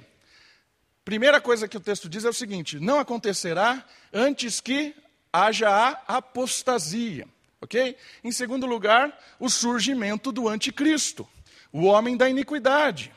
Primeira 1.05 1.39
coisa 1.39 1.67
que 1.67 1.77
o 1.77 1.79
texto 1.79 2.09
diz 2.09 2.25
é 2.25 2.29
o 2.29 2.33
seguinte: 2.33 2.79
não 2.79 2.99
acontecerá 2.99 3.83
antes 4.11 4.59
que 4.59 4.93
haja 5.31 5.69
a 5.69 6.17
apostasia. 6.17 7.25
Ok? 7.61 7.95
Em 8.21 8.31
segundo 8.31 8.65
lugar, 8.65 9.17
o 9.39 9.49
surgimento 9.49 10.29
do 10.29 10.49
anticristo, 10.49 11.25
o 11.71 11.85
homem 11.85 12.17
da 12.17 12.29
iniquidade. 12.29 13.09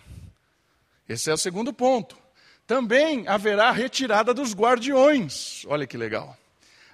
Esse 1.09 1.31
é 1.31 1.35
o 1.35 1.39
segundo 1.39 1.73
ponto. 1.73 2.17
Também 2.65 3.27
haverá 3.27 3.73
retirada 3.73 4.33
dos 4.33 4.55
guardiões. 4.55 5.65
Olha 5.67 5.87
que 5.87 5.97
legal. 5.97 6.37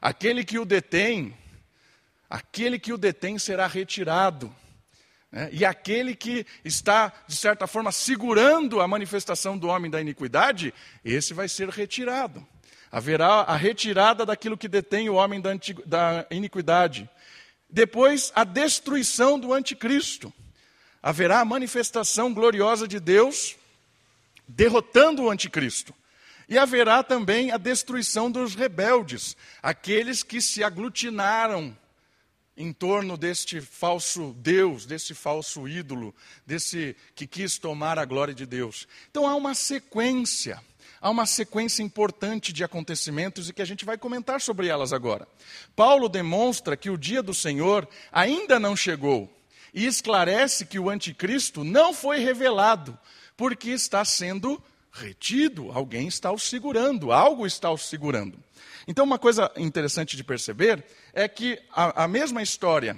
Aquele 0.00 0.44
que 0.44 0.58
o 0.58 0.64
detém 0.64 1.34
aquele 2.32 2.78
que 2.78 2.94
o 2.94 2.98
detém 2.98 3.38
será 3.38 3.66
retirado. 3.66 4.54
Né? 5.30 5.50
E 5.52 5.66
aquele 5.66 6.16
que 6.16 6.46
está, 6.64 7.12
de 7.28 7.36
certa 7.36 7.66
forma, 7.66 7.92
segurando 7.92 8.80
a 8.80 8.88
manifestação 8.88 9.58
do 9.58 9.68
homem 9.68 9.90
da 9.90 10.00
iniquidade, 10.00 10.72
esse 11.04 11.34
vai 11.34 11.46
ser 11.46 11.68
retirado. 11.68 12.46
Haverá 12.90 13.42
a 13.42 13.54
retirada 13.54 14.24
daquilo 14.24 14.56
que 14.56 14.66
detém 14.66 15.10
o 15.10 15.14
homem 15.14 15.42
da, 15.42 15.50
da 15.84 16.26
iniquidade. 16.30 17.08
Depois, 17.68 18.32
a 18.34 18.44
destruição 18.44 19.38
do 19.38 19.52
anticristo. 19.52 20.32
Haverá 21.02 21.40
a 21.40 21.44
manifestação 21.44 22.32
gloriosa 22.32 22.88
de 22.88 22.98
Deus 22.98 23.56
derrotando 24.48 25.24
o 25.24 25.30
anticristo. 25.30 25.94
E 26.48 26.56
haverá 26.56 27.02
também 27.02 27.50
a 27.50 27.58
destruição 27.58 28.30
dos 28.30 28.54
rebeldes, 28.54 29.36
aqueles 29.62 30.22
que 30.22 30.40
se 30.40 30.64
aglutinaram 30.64 31.76
em 32.56 32.72
torno 32.72 33.16
deste 33.16 33.60
falso 33.60 34.34
Deus, 34.38 34.84
desse 34.84 35.14
falso 35.14 35.66
ídolo, 35.66 36.14
desse 36.46 36.96
que 37.14 37.26
quis 37.26 37.58
tomar 37.58 37.98
a 37.98 38.04
glória 38.04 38.34
de 38.34 38.44
Deus. 38.44 38.86
Então 39.10 39.26
há 39.26 39.34
uma 39.34 39.54
sequência, 39.54 40.62
há 41.00 41.08
uma 41.08 41.24
sequência 41.24 41.82
importante 41.82 42.52
de 42.52 42.62
acontecimentos 42.62 43.48
e 43.48 43.52
que 43.52 43.62
a 43.62 43.66
gente 43.66 43.84
vai 43.84 43.96
comentar 43.96 44.40
sobre 44.40 44.66
elas 44.68 44.92
agora. 44.92 45.26
Paulo 45.74 46.08
demonstra 46.08 46.76
que 46.76 46.90
o 46.90 46.98
dia 46.98 47.22
do 47.22 47.32
Senhor 47.32 47.88
ainda 48.10 48.60
não 48.60 48.76
chegou 48.76 49.32
e 49.72 49.86
esclarece 49.86 50.66
que 50.66 50.78
o 50.78 50.90
anticristo 50.90 51.64
não 51.64 51.94
foi 51.94 52.18
revelado, 52.18 52.98
porque 53.36 53.70
está 53.70 54.04
sendo 54.04 54.62
retido, 54.92 55.72
alguém 55.72 56.06
está 56.06 56.30
o 56.30 56.38
segurando, 56.38 57.10
algo 57.10 57.46
está 57.46 57.70
o 57.70 57.78
segurando. 57.78 58.38
Então, 58.86 59.04
uma 59.04 59.18
coisa 59.18 59.50
interessante 59.56 60.16
de 60.16 60.24
perceber 60.24 60.84
é 61.12 61.28
que 61.28 61.60
a, 61.70 62.04
a 62.04 62.08
mesma 62.08 62.42
história 62.42 62.96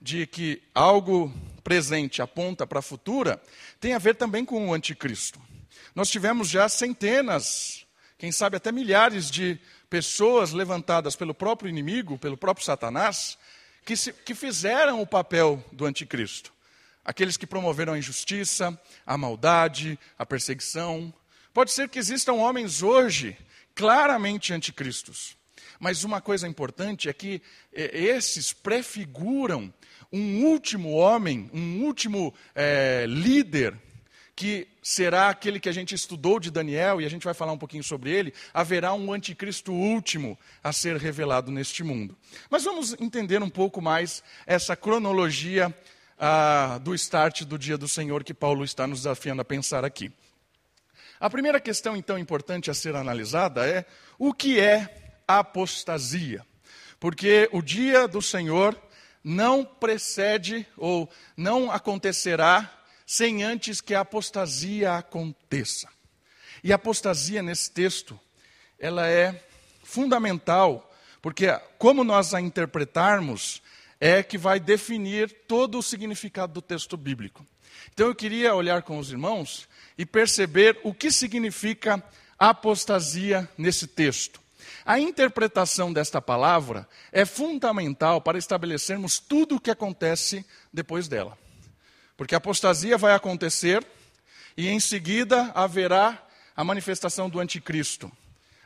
de 0.00 0.26
que 0.26 0.62
algo 0.74 1.32
presente 1.64 2.22
aponta 2.22 2.66
para 2.66 2.78
a 2.78 2.82
futura 2.82 3.40
tem 3.80 3.94
a 3.94 3.98
ver 3.98 4.14
também 4.14 4.44
com 4.44 4.68
o 4.68 4.74
anticristo. 4.74 5.40
Nós 5.94 6.08
tivemos 6.08 6.48
já 6.48 6.68
centenas, 6.68 7.84
quem 8.16 8.30
sabe 8.30 8.56
até 8.56 8.70
milhares 8.70 9.30
de 9.30 9.58
pessoas 9.90 10.52
levantadas 10.52 11.16
pelo 11.16 11.34
próprio 11.34 11.68
inimigo, 11.68 12.18
pelo 12.18 12.36
próprio 12.36 12.64
Satanás, 12.64 13.36
que, 13.84 13.96
se, 13.96 14.12
que 14.12 14.34
fizeram 14.34 15.00
o 15.00 15.06
papel 15.06 15.64
do 15.72 15.86
anticristo. 15.86 16.52
Aqueles 17.04 17.36
que 17.36 17.46
promoveram 17.46 17.94
a 17.94 17.98
injustiça, 17.98 18.78
a 19.06 19.16
maldade, 19.16 19.98
a 20.18 20.26
perseguição. 20.26 21.12
Pode 21.54 21.72
ser 21.72 21.88
que 21.88 21.98
existam 21.98 22.34
homens 22.34 22.82
hoje 22.82 23.36
claramente 23.78 24.52
anticristos. 24.52 25.36
Mas 25.78 26.02
uma 26.02 26.20
coisa 26.20 26.48
importante 26.48 27.08
é 27.08 27.12
que 27.12 27.40
é, 27.72 27.96
esses 27.96 28.52
prefiguram 28.52 29.72
um 30.12 30.46
último 30.46 30.90
homem, 30.94 31.48
um 31.54 31.84
último 31.84 32.34
é, 32.56 33.04
líder 33.06 33.78
que 34.34 34.66
será 34.82 35.28
aquele 35.28 35.60
que 35.60 35.68
a 35.68 35.72
gente 35.72 35.94
estudou 35.94 36.40
de 36.40 36.50
Daniel, 36.50 37.00
e 37.00 37.06
a 37.06 37.08
gente 37.08 37.24
vai 37.24 37.34
falar 37.34 37.52
um 37.52 37.58
pouquinho 37.58 37.84
sobre 37.84 38.10
ele, 38.10 38.34
haverá 38.52 38.92
um 38.94 39.12
anticristo 39.12 39.72
último 39.72 40.36
a 40.62 40.72
ser 40.72 40.96
revelado 40.96 41.52
neste 41.52 41.84
mundo. 41.84 42.16
Mas 42.50 42.64
vamos 42.64 42.96
entender 43.00 43.40
um 43.42 43.50
pouco 43.50 43.80
mais 43.80 44.24
essa 44.44 44.74
cronologia 44.74 45.72
ah, 46.18 46.80
do 46.82 46.94
start 46.96 47.42
do 47.42 47.56
dia 47.56 47.78
do 47.78 47.86
Senhor 47.86 48.24
que 48.24 48.34
Paulo 48.34 48.64
está 48.64 48.88
nos 48.88 49.00
desafiando 49.00 49.42
a 49.42 49.44
pensar 49.44 49.84
aqui. 49.84 50.10
A 51.20 51.28
primeira 51.28 51.60
questão, 51.60 51.96
então, 51.96 52.18
importante 52.18 52.70
a 52.70 52.74
ser 52.74 52.94
analisada 52.94 53.66
é 53.66 53.84
o 54.18 54.32
que 54.32 54.60
é 54.60 55.14
apostasia. 55.26 56.44
Porque 57.00 57.48
o 57.52 57.60
dia 57.60 58.06
do 58.06 58.22
Senhor 58.22 58.80
não 59.22 59.64
precede 59.64 60.66
ou 60.76 61.10
não 61.36 61.70
acontecerá 61.70 62.72
sem 63.06 63.42
antes 63.42 63.80
que 63.80 63.94
a 63.94 64.00
apostasia 64.00 64.94
aconteça. 64.94 65.88
E 66.62 66.72
a 66.72 66.76
apostasia 66.76 67.42
nesse 67.42 67.70
texto, 67.70 68.18
ela 68.78 69.06
é 69.06 69.44
fundamental, 69.82 70.92
porque 71.22 71.46
como 71.78 72.04
nós 72.04 72.34
a 72.34 72.40
interpretarmos 72.40 73.62
é 74.00 74.22
que 74.22 74.38
vai 74.38 74.60
definir 74.60 75.30
todo 75.48 75.78
o 75.78 75.82
significado 75.82 76.52
do 76.52 76.62
texto 76.62 76.96
bíblico. 76.96 77.46
Então 77.92 78.06
eu 78.06 78.14
queria 78.14 78.54
olhar 78.54 78.82
com 78.82 78.98
os 78.98 79.10
irmãos 79.10 79.68
e 79.98 80.06
perceber 80.06 80.78
o 80.84 80.94
que 80.94 81.10
significa 81.10 82.02
apostasia 82.38 83.50
nesse 83.58 83.88
texto. 83.88 84.40
A 84.86 84.98
interpretação 84.98 85.92
desta 85.92 86.22
palavra 86.22 86.88
é 87.12 87.26
fundamental 87.26 88.20
para 88.22 88.38
estabelecermos 88.38 89.18
tudo 89.18 89.56
o 89.56 89.60
que 89.60 89.70
acontece 89.70 90.46
depois 90.72 91.08
dela. 91.08 91.36
Porque 92.16 92.34
a 92.34 92.38
apostasia 92.38 92.96
vai 92.96 93.12
acontecer 93.12 93.84
e 94.56 94.68
em 94.68 94.80
seguida 94.80 95.52
haverá 95.54 96.26
a 96.56 96.64
manifestação 96.64 97.28
do 97.28 97.40
anticristo. 97.40 98.10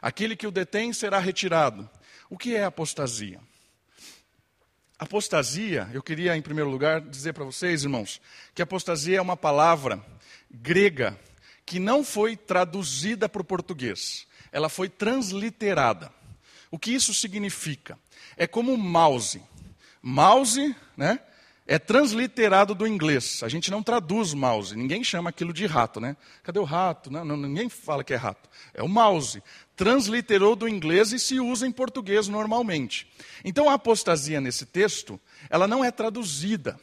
Aquele 0.00 0.36
que 0.36 0.46
o 0.46 0.50
detém 0.50 0.92
será 0.92 1.18
retirado. 1.18 1.88
O 2.30 2.38
que 2.38 2.54
é 2.54 2.64
apostasia? 2.64 3.40
Apostasia, 4.98 5.90
eu 5.92 6.02
queria 6.02 6.36
em 6.36 6.42
primeiro 6.42 6.70
lugar 6.70 7.00
dizer 7.00 7.32
para 7.32 7.44
vocês, 7.44 7.82
irmãos, 7.82 8.20
que 8.54 8.62
apostasia 8.62 9.18
é 9.18 9.20
uma 9.20 9.36
palavra 9.36 10.00
grega 10.52 11.18
que 11.64 11.78
não 11.78 12.04
foi 12.04 12.36
traduzida 12.36 13.28
para 13.28 13.42
o 13.42 13.44
português, 13.44 14.26
ela 14.50 14.68
foi 14.68 14.88
transliterada. 14.88 16.12
O 16.70 16.78
que 16.78 16.90
isso 16.92 17.14
significa? 17.14 17.98
É 18.36 18.46
como 18.46 18.76
mouse. 18.76 19.42
Mouse, 20.02 20.74
né? 20.96 21.20
é 21.66 21.78
transliterado 21.78 22.74
do 22.74 22.86
inglês. 22.86 23.42
A 23.42 23.48
gente 23.48 23.70
não 23.70 23.82
traduz 23.82 24.34
mouse, 24.34 24.76
ninguém 24.76 25.02
chama 25.04 25.30
aquilo 25.30 25.52
de 25.52 25.66
rato, 25.66 26.00
né? 26.00 26.16
Cadê 26.42 26.58
o 26.58 26.64
rato? 26.64 27.10
Não, 27.10 27.24
não, 27.24 27.36
ninguém 27.36 27.68
fala 27.68 28.02
que 28.02 28.12
é 28.12 28.16
rato. 28.16 28.48
É 28.74 28.82
o 28.82 28.88
mouse. 28.88 29.42
Transliterou 29.76 30.56
do 30.56 30.68
inglês 30.68 31.12
e 31.12 31.18
se 31.18 31.40
usa 31.40 31.66
em 31.66 31.72
português 31.72 32.28
normalmente. 32.28 33.10
Então 33.44 33.70
a 33.70 33.74
apostasia 33.74 34.40
nesse 34.40 34.66
texto, 34.66 35.20
ela 35.48 35.66
não 35.66 35.84
é 35.84 35.90
traduzida. 35.90 36.78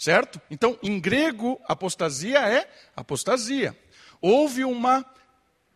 Certo? 0.00 0.40
Então, 0.50 0.78
em 0.82 0.98
grego, 0.98 1.60
apostasia 1.68 2.38
é 2.38 2.66
apostasia. 2.96 3.78
Houve 4.18 4.64
uma 4.64 5.04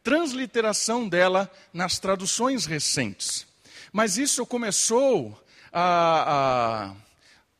transliteração 0.02 1.06
dela 1.06 1.50
nas 1.74 1.98
traduções 1.98 2.64
recentes. 2.64 3.46
Mas 3.92 4.16
isso 4.16 4.46
começou 4.46 5.38
a, 5.70 6.94
a 6.94 6.94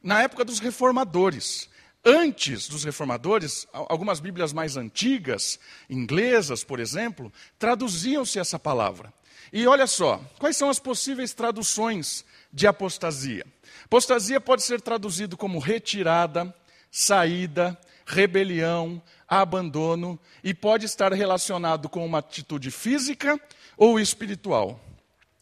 na 0.02 0.22
época 0.22 0.42
dos 0.42 0.58
reformadores. 0.58 1.68
Antes 2.02 2.66
dos 2.66 2.82
reformadores, 2.82 3.68
algumas 3.70 4.18
Bíblias 4.18 4.54
mais 4.54 4.78
antigas, 4.78 5.60
inglesas, 5.90 6.64
por 6.64 6.80
exemplo, 6.80 7.30
traduziam-se 7.58 8.38
essa 8.38 8.58
palavra. 8.58 9.12
E 9.52 9.66
olha 9.66 9.86
só, 9.86 10.18
quais 10.38 10.56
são 10.56 10.70
as 10.70 10.78
possíveis 10.78 11.34
traduções 11.34 12.24
de 12.54 12.66
apostasia? 12.66 13.44
Apostasia 13.84 14.40
pode 14.40 14.62
ser 14.62 14.80
traduzido 14.80 15.36
como 15.36 15.58
retirada, 15.58 16.54
saída, 16.90 17.78
rebelião, 18.06 19.02
abandono 19.28 20.18
e 20.42 20.54
pode 20.54 20.86
estar 20.86 21.12
relacionado 21.12 21.88
com 21.88 22.06
uma 22.06 22.18
atitude 22.18 22.70
física 22.70 23.38
ou 23.76 23.98
espiritual. 23.98 24.80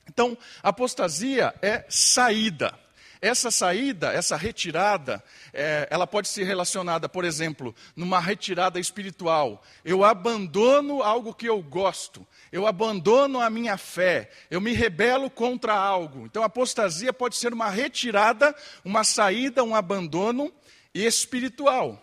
Então, 0.09 0.37
apostasia 0.62 1.55
é 1.62 1.85
saída. 1.88 2.81
Essa 3.22 3.52
saída, 3.52 4.12
essa 4.12 4.37
retirada, 4.37 5.22
é, 5.52 5.87
ela 5.88 6.08
pode 6.08 6.26
ser 6.26 6.42
relacionada, 6.42 7.08
por 7.08 7.24
exemplo, 7.24 7.72
numa 7.94 8.18
retirada 8.18 8.80
espiritual. 8.80 9.62
Eu 9.85 10.04
abandono 10.04 11.04
algo 11.04 11.32
que 11.32 11.46
eu 11.46 11.62
gosto, 11.62 12.26
eu 12.50 12.66
abandono 12.66 13.40
a 13.40 13.48
minha 13.48 13.78
fé, 13.78 14.28
eu 14.50 14.61
me 14.61 14.72
rebelo 14.72 15.30
contra 15.30 15.72
algo. 15.72 16.26
Então, 16.26 16.42
apostasia 16.42 17.12
pode 17.12 17.37
ser 17.37 17.52
uma 17.52 17.70
retirada, 17.70 18.52
uma 18.85 19.04
saída, 19.04 19.62
um 19.62 19.76
abandono 19.76 20.52
espiritual. 20.92 22.02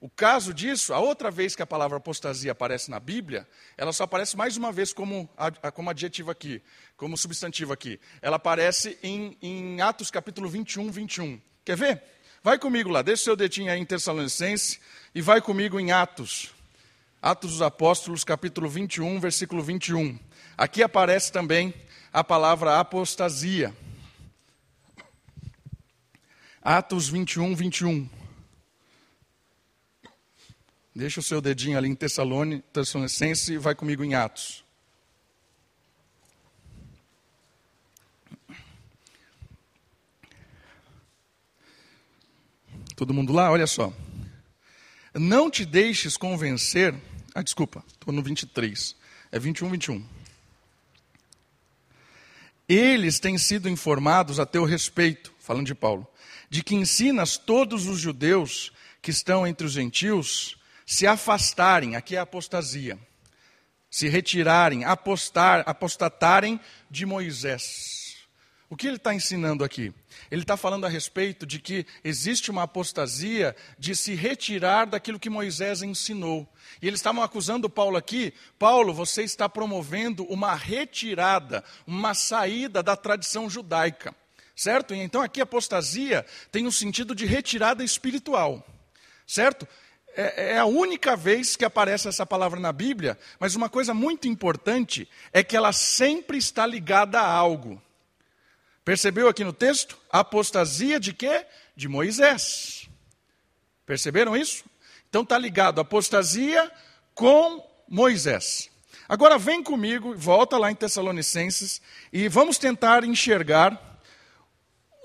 O 0.00 0.08
caso 0.08 0.54
disso, 0.54 0.94
a 0.94 1.00
outra 1.00 1.28
vez 1.28 1.56
que 1.56 1.62
a 1.62 1.66
palavra 1.66 1.96
apostasia 1.96 2.52
aparece 2.52 2.88
na 2.88 3.00
Bíblia, 3.00 3.48
ela 3.76 3.92
só 3.92 4.04
aparece 4.04 4.36
mais 4.36 4.56
uma 4.56 4.70
vez 4.70 4.92
como, 4.92 5.28
como 5.74 5.90
adjetivo 5.90 6.30
aqui, 6.30 6.62
como 6.96 7.16
substantivo 7.16 7.72
aqui. 7.72 7.98
Ela 8.22 8.36
aparece 8.36 8.96
em, 9.02 9.36
em 9.42 9.80
Atos 9.80 10.08
capítulo 10.08 10.48
21, 10.48 10.92
21. 10.92 11.40
Quer 11.64 11.76
ver? 11.76 12.02
Vai 12.44 12.58
comigo 12.58 12.88
lá, 12.88 13.02
deixa 13.02 13.22
o 13.22 13.24
seu 13.24 13.36
dedinho 13.36 13.72
aí 13.72 13.80
em 13.80 13.84
Tessalonicense 13.84 14.78
e 15.12 15.20
vai 15.20 15.40
comigo 15.40 15.80
em 15.80 15.90
Atos. 15.90 16.54
Atos 17.20 17.50
dos 17.52 17.62
Apóstolos, 17.62 18.22
capítulo 18.22 18.68
21, 18.68 19.18
versículo 19.18 19.60
21. 19.60 20.16
Aqui 20.56 20.80
aparece 20.80 21.32
também 21.32 21.74
a 22.12 22.22
palavra 22.22 22.78
apostasia. 22.78 23.74
Atos 26.62 27.08
21, 27.08 27.56
21. 27.56 28.17
Deixa 30.98 31.20
o 31.20 31.22
seu 31.22 31.40
dedinho 31.40 31.78
ali 31.78 31.88
em 31.88 31.94
Tessalonicense 31.94 33.52
e 33.52 33.56
vai 33.56 33.72
comigo 33.72 34.02
em 34.02 34.16
Atos. 34.16 34.64
Todo 42.96 43.14
mundo 43.14 43.32
lá? 43.32 43.48
Olha 43.48 43.68
só. 43.68 43.94
Não 45.14 45.48
te 45.48 45.64
deixes 45.64 46.16
convencer. 46.16 46.92
Ah, 47.32 47.42
desculpa, 47.42 47.84
estou 47.92 48.12
no 48.12 48.20
23. 48.20 48.96
É 49.30 49.38
21, 49.38 49.70
21. 49.70 50.04
Eles 52.68 53.20
têm 53.20 53.38
sido 53.38 53.68
informados 53.68 54.40
a 54.40 54.44
teu 54.44 54.64
respeito, 54.64 55.32
falando 55.38 55.66
de 55.66 55.76
Paulo, 55.76 56.08
de 56.50 56.64
que 56.64 56.74
ensinas 56.74 57.38
todos 57.38 57.86
os 57.86 58.00
judeus 58.00 58.72
que 59.00 59.12
estão 59.12 59.46
entre 59.46 59.64
os 59.64 59.72
gentios 59.74 60.57
se 60.88 61.06
afastarem, 61.06 61.96
aqui 61.96 62.16
é 62.16 62.18
apostasia, 62.18 62.98
se 63.90 64.08
retirarem, 64.08 64.86
apostar, 64.86 65.62
apostatarem 65.66 66.58
de 66.90 67.04
Moisés. 67.04 68.16
O 68.70 68.76
que 68.76 68.86
ele 68.86 68.96
está 68.96 69.12
ensinando 69.12 69.62
aqui? 69.62 69.92
Ele 70.30 70.40
está 70.40 70.56
falando 70.56 70.86
a 70.86 70.88
respeito 70.88 71.44
de 71.44 71.58
que 71.58 71.84
existe 72.02 72.50
uma 72.50 72.62
apostasia 72.62 73.54
de 73.78 73.94
se 73.94 74.14
retirar 74.14 74.86
daquilo 74.86 75.18
que 75.18 75.28
Moisés 75.28 75.82
ensinou. 75.82 76.48
E 76.80 76.88
eles 76.88 77.00
estavam 77.00 77.22
acusando 77.22 77.68
Paulo 77.68 77.98
aqui: 77.98 78.32
Paulo, 78.58 78.94
você 78.94 79.22
está 79.22 79.46
promovendo 79.46 80.24
uma 80.24 80.54
retirada, 80.54 81.62
uma 81.86 82.14
saída 82.14 82.82
da 82.82 82.96
tradição 82.96 83.48
judaica. 83.50 84.14
Certo? 84.56 84.94
E 84.94 84.98
então 84.98 85.20
aqui 85.20 85.42
apostasia 85.42 86.24
tem 86.50 86.66
um 86.66 86.72
sentido 86.72 87.14
de 87.14 87.26
retirada 87.26 87.84
espiritual. 87.84 88.66
Certo? 89.26 89.68
É, 90.20 90.54
é 90.54 90.58
a 90.58 90.64
única 90.64 91.14
vez 91.14 91.54
que 91.54 91.64
aparece 91.64 92.08
essa 92.08 92.26
palavra 92.26 92.58
na 92.58 92.72
Bíblia, 92.72 93.16
mas 93.38 93.54
uma 93.54 93.68
coisa 93.68 93.94
muito 93.94 94.26
importante 94.26 95.08
é 95.32 95.44
que 95.44 95.56
ela 95.56 95.72
sempre 95.72 96.36
está 96.36 96.66
ligada 96.66 97.20
a 97.20 97.30
algo. 97.30 97.80
Percebeu 98.84 99.28
aqui 99.28 99.44
no 99.44 99.52
texto? 99.52 99.96
A 100.10 100.18
apostasia 100.20 100.98
de 100.98 101.12
quê? 101.12 101.46
De 101.76 101.86
Moisés. 101.86 102.88
Perceberam 103.86 104.36
isso? 104.36 104.64
Então 105.08 105.22
está 105.22 105.38
ligado 105.38 105.80
apostasia 105.80 106.68
com 107.14 107.64
Moisés. 107.88 108.68
Agora 109.08 109.38
vem 109.38 109.62
comigo, 109.62 110.16
volta 110.16 110.58
lá 110.58 110.68
em 110.68 110.74
Tessalonicenses 110.74 111.80
e 112.12 112.26
vamos 112.26 112.58
tentar 112.58 113.04
enxergar 113.04 114.00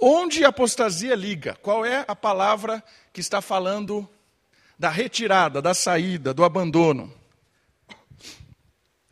onde 0.02 0.44
a 0.44 0.48
apostasia 0.48 1.14
liga. 1.14 1.56
Qual 1.62 1.86
é 1.86 2.04
a 2.08 2.16
palavra 2.16 2.84
que 3.14 3.22
está 3.22 3.44
falando 3.44 4.10
da 4.78 4.90
retirada, 4.90 5.62
da 5.62 5.74
saída, 5.74 6.34
do 6.34 6.44
abandono? 6.44 7.14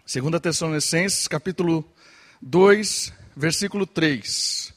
2 0.05 0.41
Tessalonicenses, 0.41 1.27
capítulo 1.27 1.89
2, 2.41 3.13
versículo 3.35 3.85
3. 3.85 4.73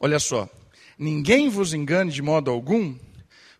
Olha 0.00 0.18
só. 0.18 0.48
Ninguém 0.98 1.48
vos 1.48 1.74
engane 1.74 2.10
de 2.10 2.22
modo 2.22 2.50
algum, 2.50 2.96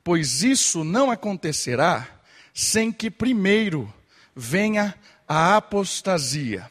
pois 0.02 0.42
isso 0.42 0.82
não 0.82 1.10
acontecerá 1.10 2.08
sem 2.54 2.90
que 2.90 3.10
primeiro 3.10 3.92
venha 4.34 4.94
a 5.28 5.56
apostasia 5.56 6.68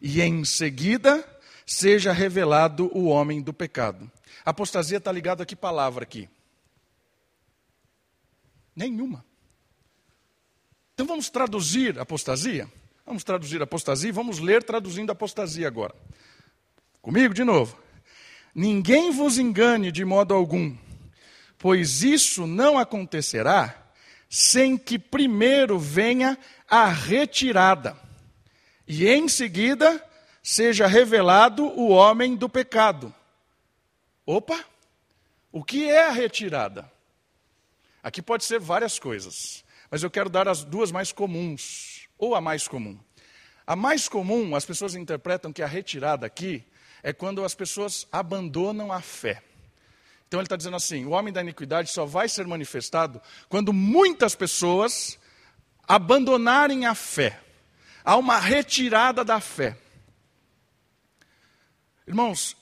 e 0.00 0.20
em 0.22 0.44
seguida 0.44 1.24
seja 1.66 2.12
revelado 2.12 2.90
o 2.96 3.06
homem 3.06 3.42
do 3.42 3.52
pecado. 3.52 4.10
Apostasia 4.44 4.98
está 4.98 5.12
ligado 5.12 5.42
a 5.42 5.46
que 5.46 5.56
palavra 5.56 6.04
aqui? 6.04 6.28
Nenhuma. 8.76 9.24
Então 10.92 11.06
vamos 11.06 11.30
traduzir 11.30 11.98
apostasia? 11.98 12.70
Vamos 13.06 13.24
traduzir 13.24 13.62
apostasia 13.62 14.10
e 14.10 14.12
vamos 14.12 14.38
ler 14.38 14.62
traduzindo 14.62 15.10
apostasia 15.10 15.66
agora. 15.66 15.94
Comigo 17.00 17.32
de 17.32 17.42
novo. 17.42 17.78
Ninguém 18.54 19.10
vos 19.10 19.38
engane 19.38 19.90
de 19.90 20.04
modo 20.04 20.34
algum, 20.34 20.76
pois 21.58 22.02
isso 22.02 22.46
não 22.46 22.78
acontecerá 22.78 23.86
sem 24.28 24.76
que 24.76 24.98
primeiro 24.98 25.78
venha 25.78 26.38
a 26.68 26.86
retirada, 26.86 27.96
e 28.88 29.06
em 29.06 29.28
seguida 29.28 30.02
seja 30.42 30.86
revelado 30.86 31.64
o 31.64 31.88
homem 31.88 32.34
do 32.34 32.48
pecado. 32.48 33.14
Opa! 34.24 34.64
O 35.52 35.62
que 35.62 35.88
é 35.88 36.06
a 36.06 36.10
retirada? 36.10 36.90
Aqui 38.06 38.22
pode 38.22 38.44
ser 38.44 38.60
várias 38.60 39.00
coisas, 39.00 39.64
mas 39.90 40.00
eu 40.00 40.08
quero 40.08 40.30
dar 40.30 40.46
as 40.46 40.62
duas 40.62 40.92
mais 40.92 41.10
comuns, 41.10 42.06
ou 42.16 42.36
a 42.36 42.40
mais 42.40 42.68
comum. 42.68 42.96
A 43.66 43.74
mais 43.74 44.08
comum, 44.08 44.54
as 44.54 44.64
pessoas 44.64 44.94
interpretam 44.94 45.52
que 45.52 45.60
a 45.60 45.66
retirada 45.66 46.24
aqui 46.24 46.64
é 47.02 47.12
quando 47.12 47.44
as 47.44 47.52
pessoas 47.52 48.06
abandonam 48.12 48.92
a 48.92 49.00
fé. 49.00 49.42
Então 50.28 50.38
ele 50.38 50.46
está 50.46 50.54
dizendo 50.54 50.76
assim: 50.76 51.04
o 51.04 51.10
homem 51.10 51.32
da 51.32 51.40
iniquidade 51.40 51.90
só 51.90 52.06
vai 52.06 52.28
ser 52.28 52.46
manifestado 52.46 53.20
quando 53.48 53.72
muitas 53.72 54.36
pessoas 54.36 55.18
abandonarem 55.82 56.86
a 56.86 56.94
fé. 56.94 57.40
Há 58.04 58.16
uma 58.16 58.38
retirada 58.38 59.24
da 59.24 59.40
fé. 59.40 59.76
Irmãos, 62.06 62.56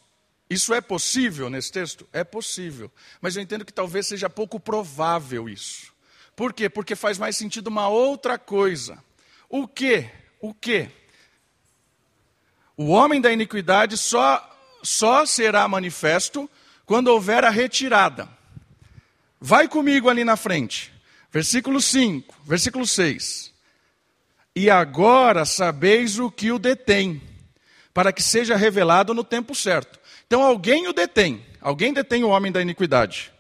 isso 0.55 0.73
é 0.73 0.81
possível 0.81 1.51
nesse 1.51 1.71
texto? 1.71 2.09
É 2.13 2.25
possível. 2.25 2.91
Mas 3.21 3.37
eu 3.37 3.43
entendo 3.43 3.65
que 3.65 3.73
talvez 3.73 4.07
seja 4.07 4.31
pouco 4.31 4.59
provável 4.59 5.49
isso. 5.49 5.93
Por 6.35 6.53
quê? 6.53 6.69
Porque 6.69 6.97
faz 6.97 7.19
mais 7.19 7.37
sentido 7.37 7.69
uma 7.69 7.89
outra 7.89 8.39
coisa. 8.39 9.03
O 9.49 9.69
quê? 9.69 10.11
O 10.41 10.53
quê? 10.55 10.89
O 12.77 12.89
homem 12.89 13.21
da 13.21 13.33
iniquidade 13.33 13.97
só, 13.97 14.51
só 14.83 15.25
será 15.25 15.69
manifesto 15.69 16.51
quando 16.85 17.09
houver 17.09 17.45
a 17.45 17.51
retirada. 17.51 18.29
Vai 19.41 19.69
comigo 19.69 20.09
ali 20.09 20.25
na 20.25 20.37
frente. 20.37 20.93
Versículo 21.31 21.81
5, 21.81 22.35
versículo 22.45 22.87
6. 22.87 23.53
E 24.57 24.71
agora 24.71 25.45
sabeis 25.45 26.19
o 26.19 26.31
que 26.31 26.53
o 26.53 26.59
detém, 26.59 27.21
para 27.93 28.13
que 28.13 28.23
seja 28.23 28.57
revelado 28.57 29.13
no 29.13 29.25
tempo 29.25 29.55
certo. 29.55 29.99
Então 30.27 30.43
alguém 30.43 30.89
o 30.89 30.93
detém, 30.93 31.45
alguém 31.61 31.93
detém 31.93 32.25
o 32.25 32.29
homem 32.29 32.51
da 32.51 32.61
iniquidade, 32.61 33.33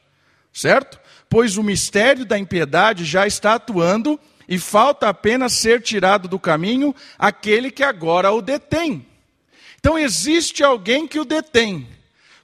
certo? 0.53 1.01
Pois 1.29 1.57
o 1.57 1.63
mistério 1.63 2.25
da 2.25 2.39
impiedade 2.39 3.05
já 3.05 3.27
está 3.27 3.55
atuando 3.55 4.21
e 4.49 4.59
falta 4.59 5.09
apenas 5.09 5.53
ser 5.55 5.83
tirado 5.83 6.29
do 6.29 6.39
caminho 6.39 6.95
aquele 7.19 7.71
que 7.71 7.83
agora 7.83 8.31
o 8.31 8.43
detém. 8.43 9.07
Então 9.79 9.99
existe 9.99 10.63
alguém 10.63 11.07
que 11.07 11.19
o 11.19 11.25
detém. 11.25 11.89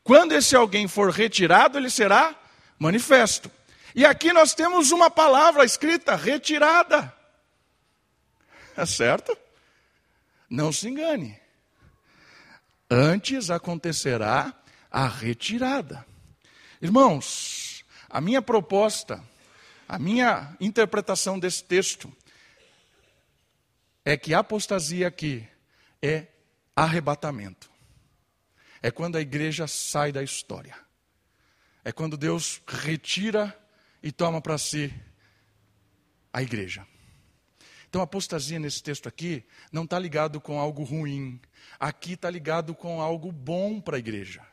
Quando 0.03 0.33
esse 0.33 0.57
alguém 0.57 0.89
for 0.89 1.11
retirado, 1.11 1.79
ele 1.79 1.91
será 1.91 2.35
manifesto. 2.79 3.51
E 3.95 4.05
aqui 4.05 4.33
nós 4.33 4.55
temos 4.55 4.91
uma 4.91 5.11
palavra 5.11 5.65
escrita: 5.65 6.17
retirada. 6.17 7.13
É 8.77 8.85
certo? 8.87 9.37
Não 10.49 10.73
se 10.73 10.89
engane. 10.89 11.39
Antes 12.91 13.51
acontecerá 13.51 14.55
a 14.91 15.07
retirada. 15.07 16.05
Irmãos, 16.83 17.85
a 18.09 18.21
minha 18.21 18.43
proposta, 18.43 19.23
a 19.89 19.99
minha 19.99 20.57
interpretação 20.61 21.39
desse 21.39 21.63
texto 21.63 22.13
é 24.05 24.17
que 24.17 24.35
apostasia 24.35 25.07
aqui 25.07 25.47
é 26.03 26.27
arrebatamento 26.75 27.71
é 28.83 28.91
quando 28.91 29.17
a 29.17 29.21
igreja 29.21 29.67
sai 29.67 30.13
da 30.13 30.23
história. 30.23 30.77
É 31.85 31.93
quando 31.93 32.17
Deus 32.17 32.61
retira 32.67 33.57
e 34.03 34.11
toma 34.11 34.41
para 34.41 34.59
si 34.59 34.93
a 36.33 36.43
igreja. 36.43 36.87
Então, 37.91 38.01
apostasia 38.01 38.61
nesse 38.61 38.81
texto 38.81 39.09
aqui 39.09 39.45
não 39.73 39.83
está 39.83 39.99
ligado 39.99 40.41
com 40.41 40.61
algo 40.61 40.85
ruim. 40.85 41.41
Aqui 41.79 42.13
está 42.13 42.31
ligado 42.31 42.73
com 42.73 43.03
algo 43.03 43.33
bom 43.33 43.81
para 43.81 43.97
a 43.97 43.99
igreja. 43.99 44.47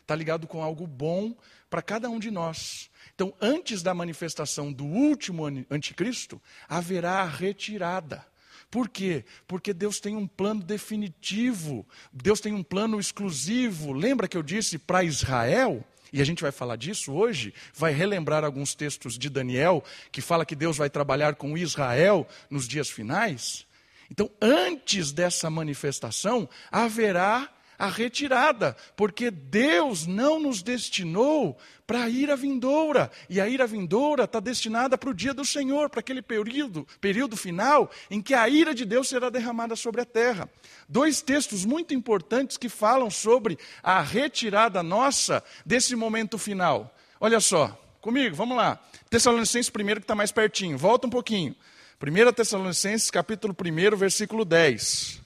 Está 0.00 0.16
ligado 0.16 0.46
com 0.46 0.62
algo 0.62 0.86
bom 0.86 1.36
para 1.68 1.82
cada 1.82 2.08
um 2.08 2.18
de 2.18 2.30
nós. 2.30 2.90
Então, 3.14 3.34
antes 3.38 3.82
da 3.82 3.92
manifestação 3.92 4.72
do 4.72 4.86
último 4.86 5.44
anticristo, 5.70 6.40
haverá 6.66 7.20
a 7.20 7.26
retirada. 7.26 8.26
Por 8.70 8.88
quê? 8.88 9.26
Porque 9.46 9.74
Deus 9.74 10.00
tem 10.00 10.16
um 10.16 10.26
plano 10.26 10.62
definitivo, 10.62 11.86
Deus 12.10 12.40
tem 12.40 12.54
um 12.54 12.62
plano 12.62 12.98
exclusivo. 12.98 13.92
Lembra 13.92 14.26
que 14.26 14.38
eu 14.38 14.42
disse 14.42 14.78
para 14.78 15.04
Israel? 15.04 15.84
E 16.12 16.20
a 16.20 16.24
gente 16.24 16.42
vai 16.42 16.52
falar 16.52 16.76
disso 16.76 17.12
hoje, 17.12 17.54
vai 17.74 17.92
relembrar 17.92 18.44
alguns 18.44 18.74
textos 18.74 19.18
de 19.18 19.28
Daniel, 19.28 19.82
que 20.10 20.20
fala 20.20 20.46
que 20.46 20.56
Deus 20.56 20.76
vai 20.76 20.90
trabalhar 20.90 21.34
com 21.34 21.56
Israel 21.56 22.26
nos 22.48 22.66
dias 22.66 22.88
finais. 22.88 23.66
Então, 24.10 24.30
antes 24.40 25.12
dessa 25.12 25.48
manifestação, 25.48 26.48
haverá 26.70 27.48
a 27.80 27.88
retirada, 27.88 28.76
porque 28.94 29.30
Deus 29.30 30.06
não 30.06 30.38
nos 30.38 30.62
destinou 30.62 31.56
para 31.86 32.04
a 32.04 32.08
ira 32.10 32.36
vindoura, 32.36 33.10
e 33.28 33.40
a 33.40 33.48
ira 33.48 33.66
vindoura 33.66 34.24
está 34.24 34.38
destinada 34.38 34.98
para 34.98 35.08
o 35.08 35.14
dia 35.14 35.32
do 35.32 35.46
Senhor, 35.46 35.88
para 35.88 36.00
aquele 36.00 36.20
período, 36.20 36.86
período 37.00 37.38
final 37.38 37.90
em 38.10 38.20
que 38.20 38.34
a 38.34 38.46
ira 38.50 38.74
de 38.74 38.84
Deus 38.84 39.08
será 39.08 39.30
derramada 39.30 39.74
sobre 39.74 40.02
a 40.02 40.04
terra. 40.04 40.46
Dois 40.86 41.22
textos 41.22 41.64
muito 41.64 41.94
importantes 41.94 42.58
que 42.58 42.68
falam 42.68 43.10
sobre 43.10 43.58
a 43.82 44.02
retirada 44.02 44.82
nossa 44.82 45.42
desse 45.64 45.96
momento 45.96 46.36
final. 46.36 46.94
Olha 47.18 47.40
só, 47.40 47.80
comigo, 48.02 48.36
vamos 48.36 48.58
lá. 48.58 48.78
Tessalonicenses 49.08 49.70
primeiro 49.70 50.00
que 50.00 50.04
está 50.04 50.14
mais 50.14 50.30
pertinho, 50.30 50.76
volta 50.76 51.06
um 51.06 51.10
pouquinho. 51.10 51.56
1 51.98 52.32
Tessalonicenses 52.34 53.10
capítulo 53.10 53.56
1, 53.58 53.96
versículo 53.96 54.44
10. 54.44 55.19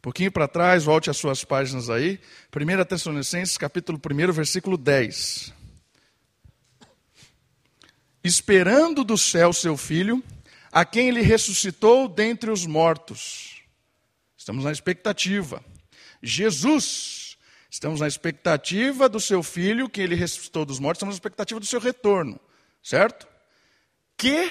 Um 0.00 0.08
pouquinho 0.08 0.32
para 0.32 0.48
trás, 0.48 0.84
volte 0.84 1.10
as 1.10 1.18
suas 1.18 1.44
páginas 1.44 1.90
aí. 1.90 2.18
1 2.56 2.84
Tessalonicenses, 2.86 3.58
capítulo 3.58 4.00
1, 4.02 4.32
versículo 4.32 4.78
10. 4.78 5.52
Esperando 8.24 9.04
do 9.04 9.18
céu 9.18 9.52
seu 9.52 9.76
filho, 9.76 10.24
a 10.72 10.86
quem 10.86 11.08
ele 11.08 11.20
ressuscitou 11.20 12.08
dentre 12.08 12.50
os 12.50 12.64
mortos. 12.64 13.62
Estamos 14.38 14.64
na 14.64 14.72
expectativa. 14.72 15.62
Jesus, 16.22 17.36
estamos 17.70 18.00
na 18.00 18.08
expectativa 18.08 19.06
do 19.06 19.20
seu 19.20 19.42
filho, 19.42 19.86
que 19.86 20.00
ele 20.00 20.14
ressuscitou 20.14 20.64
dos 20.64 20.80
mortos, 20.80 21.00
estamos 21.00 21.14
na 21.14 21.18
expectativa 21.18 21.60
do 21.60 21.66
seu 21.66 21.78
retorno, 21.78 22.40
certo? 22.82 23.28
Que 24.16 24.50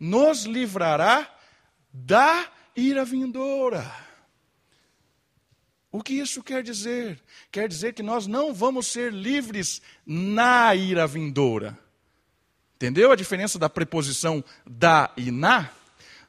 nos 0.00 0.46
livrará 0.46 1.32
da 1.92 2.50
ira 2.74 3.04
vindoura. 3.04 4.09
O 5.92 6.02
que 6.02 6.14
isso 6.14 6.42
quer 6.42 6.62
dizer? 6.62 7.20
Quer 7.50 7.68
dizer 7.68 7.94
que 7.94 8.02
nós 8.02 8.26
não 8.26 8.54
vamos 8.54 8.86
ser 8.86 9.12
livres 9.12 9.82
na 10.06 10.74
ira 10.74 11.06
vindoura. 11.06 11.76
Entendeu 12.76 13.10
a 13.10 13.16
diferença 13.16 13.58
da 13.58 13.68
preposição 13.68 14.42
da 14.64 15.10
e 15.16 15.30
na? 15.30 15.70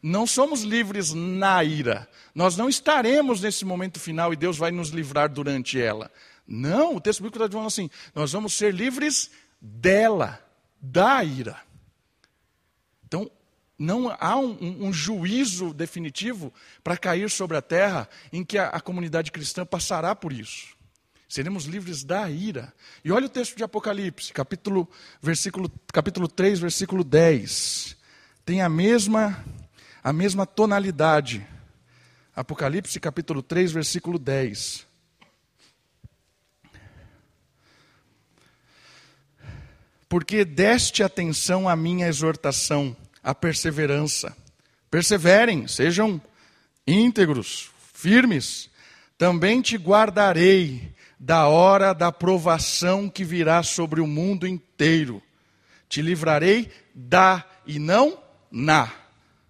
Não 0.02 0.26
somos 0.26 0.64
livres 0.64 1.14
na 1.14 1.64
ira. 1.64 2.10
Nós 2.34 2.58
não 2.58 2.68
estaremos 2.68 3.40
nesse 3.40 3.64
momento 3.64 4.00
final 4.00 4.34
e 4.34 4.36
Deus 4.36 4.58
vai 4.58 4.72
nos 4.72 4.90
livrar 4.90 5.30
durante 5.30 5.80
ela. 5.80 6.12
Não, 6.48 6.96
o 6.96 7.02
texto 7.02 7.20
bíblico 7.20 7.38
está 7.38 7.48
dizendo 7.48 7.68
assim: 7.68 7.90
nós 8.16 8.32
vamos 8.32 8.54
ser 8.54 8.74
livres 8.74 9.30
dela, 9.62 10.44
da 10.82 11.24
ira. 11.24 11.62
Não 13.82 14.16
há 14.20 14.38
um, 14.38 14.56
um, 14.62 14.88
um 14.90 14.94
juízo 14.94 15.74
definitivo 15.74 16.54
para 16.84 16.96
cair 16.96 17.32
sobre 17.32 17.58
a 17.58 17.64
terra 17.64 18.08
em 18.32 18.46
que 18.46 18.60
a, 18.60 18.68
a 18.68 18.80
comunidade 18.80 19.32
cristã 19.32 19.66
passará 19.66 20.14
por 20.14 20.32
isso. 20.32 20.78
Seremos 21.28 21.66
livres 21.66 22.04
da 22.04 22.30
ira. 22.30 22.72
E 23.04 23.12
olha 23.12 23.26
o 23.26 23.30
texto 23.30 23.58
de 23.58 23.64
Apocalipse, 23.64 24.32
capítulo, 24.34 24.88
versículo, 25.20 25.68
capítulo 25.92 26.28
3, 26.28 26.60
versículo 26.60 27.04
10. 27.04 27.98
Tem 28.46 28.62
a 28.62 28.70
mesma, 28.70 29.44
a 30.04 30.14
mesma 30.14 30.46
tonalidade. 30.46 31.44
Apocalipse, 32.36 33.00
capítulo 33.00 33.42
3, 33.42 33.72
versículo 33.72 34.20
10. 34.20 34.86
Porque 40.08 40.46
deste 40.46 41.02
atenção 41.02 41.68
à 41.68 41.76
minha 41.76 42.06
exortação 42.06 42.96
a 43.24 43.34
perseverança. 43.36 44.36
Perseverem, 44.90 45.68
sejam 45.68 46.22
íntegros, 46.86 47.70
firmes. 47.94 48.70
Também 49.18 49.62
te 49.62 49.78
guardarei 49.78 50.94
da 51.20 51.48
hora 51.48 51.94
da 51.94 52.12
provação 52.12 53.08
que 53.08 53.24
virá 53.24 53.62
sobre 53.62 54.02
o 54.02 54.08
mundo 54.08 54.48
inteiro. 54.48 55.22
Te 55.88 56.02
livrarei 56.02 56.72
da 56.96 57.46
e 57.66 57.78
não 57.78 58.18
na. 58.52 58.92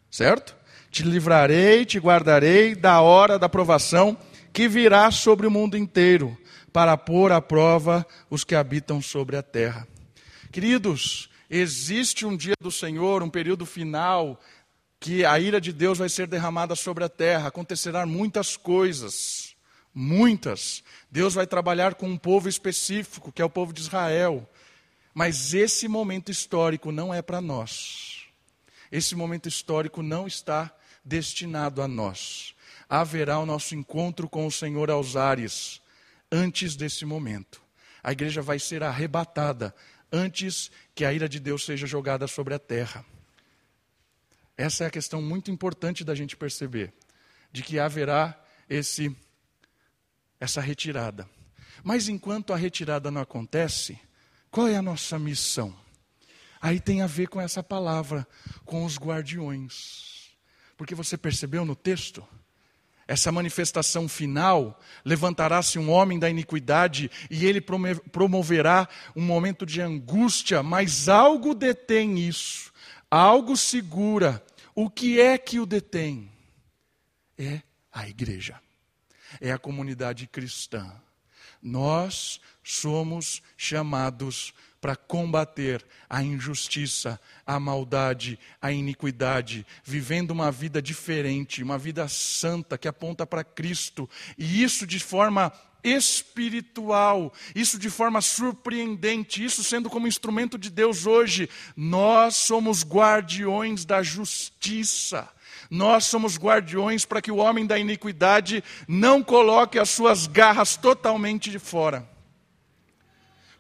Certo? 0.10 0.56
Te 0.90 1.04
livrarei, 1.04 1.86
te 1.86 1.98
guardarei 1.98 2.76
da 2.76 3.00
hora 3.00 3.40
da 3.40 3.48
provação 3.48 4.18
que 4.52 4.68
virá 4.68 5.10
sobre 5.12 5.48
o 5.48 5.52
mundo 5.52 5.78
inteiro, 5.78 6.38
para 6.74 6.98
pôr 6.98 7.32
à 7.32 7.42
prova 7.42 8.06
os 8.30 8.44
que 8.44 8.54
habitam 8.54 9.02
sobre 9.02 9.38
a 9.38 9.42
terra. 9.42 9.88
Queridos, 10.52 11.30
Existe 11.54 12.26
um 12.26 12.38
dia 12.38 12.54
do 12.62 12.72
Senhor, 12.72 13.22
um 13.22 13.30
período 13.30 13.66
final, 13.66 14.40
que 15.02 15.26
a 15.26 15.38
ira 15.38 15.60
de 15.60 15.74
Deus 15.74 15.98
vai 15.98 16.08
ser 16.08 16.26
derramada 16.26 16.76
sobre 16.76 17.04
a 17.04 17.10
terra, 17.10 17.50
acontecerão 17.50 18.08
muitas 18.08 18.56
coisas, 18.56 19.54
muitas. 19.94 20.82
Deus 21.12 21.34
vai 21.34 21.46
trabalhar 21.46 21.96
com 21.96 22.08
um 22.08 22.18
povo 22.18 22.48
específico, 22.48 23.34
que 23.34 23.42
é 23.42 23.46
o 23.46 23.50
povo 23.50 23.74
de 23.74 23.82
Israel. 23.82 24.50
Mas 25.14 25.54
esse 25.54 25.90
momento 25.90 26.32
histórico 26.32 26.90
não 26.90 27.14
é 27.14 27.22
para 27.22 27.42
nós. 27.42 28.28
Esse 28.90 29.14
momento 29.14 29.50
histórico 29.50 30.02
não 30.02 30.28
está 30.28 30.74
destinado 31.04 31.82
a 31.82 31.88
nós. 31.88 32.56
Haverá 32.88 33.38
o 33.40 33.46
nosso 33.46 33.76
encontro 33.76 34.30
com 34.30 34.48
o 34.48 34.52
Senhor 34.52 34.90
aos 34.90 35.18
ares 35.18 35.82
antes 36.32 36.78
desse 36.78 37.04
momento. 37.04 37.62
A 38.02 38.14
igreja 38.14 38.42
vai 38.42 38.58
ser 38.58 38.84
arrebatada 38.84 39.76
antes 40.12 40.72
que 40.94 41.06
a 41.06 41.14
ira 41.14 41.30
de 41.30 41.40
Deus 41.40 41.66
seja 41.66 41.88
jogada 41.88 42.28
sobre 42.28 42.54
a 42.54 42.60
terra. 42.60 43.06
Essa 44.58 44.84
é 44.84 44.88
a 44.88 44.92
questão 44.92 45.22
muito 45.22 45.50
importante 45.50 46.04
da 46.04 46.14
gente 46.14 46.36
perceber, 46.36 46.94
de 47.52 47.64
que 47.64 47.80
haverá 47.80 48.40
esse 48.70 49.16
essa 50.40 50.60
retirada. 50.60 51.30
Mas 51.84 52.10
enquanto 52.10 52.52
a 52.52 52.58
retirada 52.58 53.12
não 53.12 53.22
acontece, 53.22 54.00
qual 54.50 54.68
é 54.68 54.76
a 54.76 54.82
nossa 54.82 55.20
missão? 55.20 55.76
Aí 56.60 56.80
tem 56.80 57.02
a 57.02 57.08
ver 57.08 57.28
com 57.28 57.40
essa 57.40 57.64
palavra, 57.64 58.28
com 58.66 58.84
os 58.84 58.98
guardiões. 58.98 60.32
Porque 60.76 60.96
você 60.96 61.18
percebeu 61.18 61.64
no 61.64 61.76
texto? 61.76 62.28
Essa 63.12 63.30
manifestação 63.30 64.08
final, 64.08 64.80
levantará-se 65.04 65.78
um 65.78 65.92
homem 65.92 66.18
da 66.18 66.30
iniquidade 66.30 67.12
e 67.30 67.46
ele 67.46 67.60
promoverá 67.60 68.88
um 69.14 69.22
momento 69.22 69.66
de 69.66 69.82
angústia, 69.82 70.64
mas 70.64 71.10
algo 71.10 71.54
detém 71.54 72.18
isso, 72.20 72.72
algo 73.10 73.58
segura. 73.58 74.42
O 74.74 74.90
que 74.90 75.20
é 75.20 75.38
que 75.38 75.60
o 75.60 75.66
detém? 75.66 76.32
É 77.38 77.62
a 77.92 78.08
igreja, 78.08 78.58
é 79.42 79.52
a 79.52 79.60
comunidade 79.60 80.26
cristã. 80.26 80.90
Nós 81.62 82.40
somos 82.64 83.42
chamados 83.58 84.54
para 84.82 84.96
combater 84.96 85.86
a 86.10 86.24
injustiça, 86.24 87.20
a 87.46 87.60
maldade, 87.60 88.40
a 88.60 88.72
iniquidade, 88.72 89.66
vivendo 89.84 90.32
uma 90.32 90.52
vida 90.52 90.82
diferente, 90.82 91.62
uma 91.62 91.78
vida 91.78 92.08
santa 92.08 92.80
que 92.80 92.88
aponta 92.88 93.26
para 93.26 93.44
Cristo, 93.44 94.10
e 94.36 94.64
isso 94.64 94.88
de 94.88 95.00
forma 95.00 95.54
espiritual, 95.84 97.34
isso 97.56 97.78
de 97.78 97.90
forma 97.90 98.22
surpreendente, 98.22 99.44
isso 99.44 99.64
sendo 99.64 99.90
como 99.90 100.08
instrumento 100.08 100.58
de 100.58 100.70
Deus 100.70 101.06
hoje. 101.06 101.50
Nós 101.76 102.36
somos 102.36 102.84
guardiões 102.84 103.86
da 103.86 104.04
justiça. 104.04 105.28
Nós 105.70 106.06
somos 106.06 106.38
guardiões 106.38 107.06
para 107.06 107.22
que 107.22 107.32
o 107.32 107.38
homem 107.38 107.66
da 107.66 107.80
iniquidade 107.80 108.64
não 108.88 109.24
coloque 109.24 109.80
as 109.80 109.90
suas 109.90 110.28
garras 110.28 110.76
totalmente 110.76 111.50
de 111.50 111.60
fora. 111.60 112.08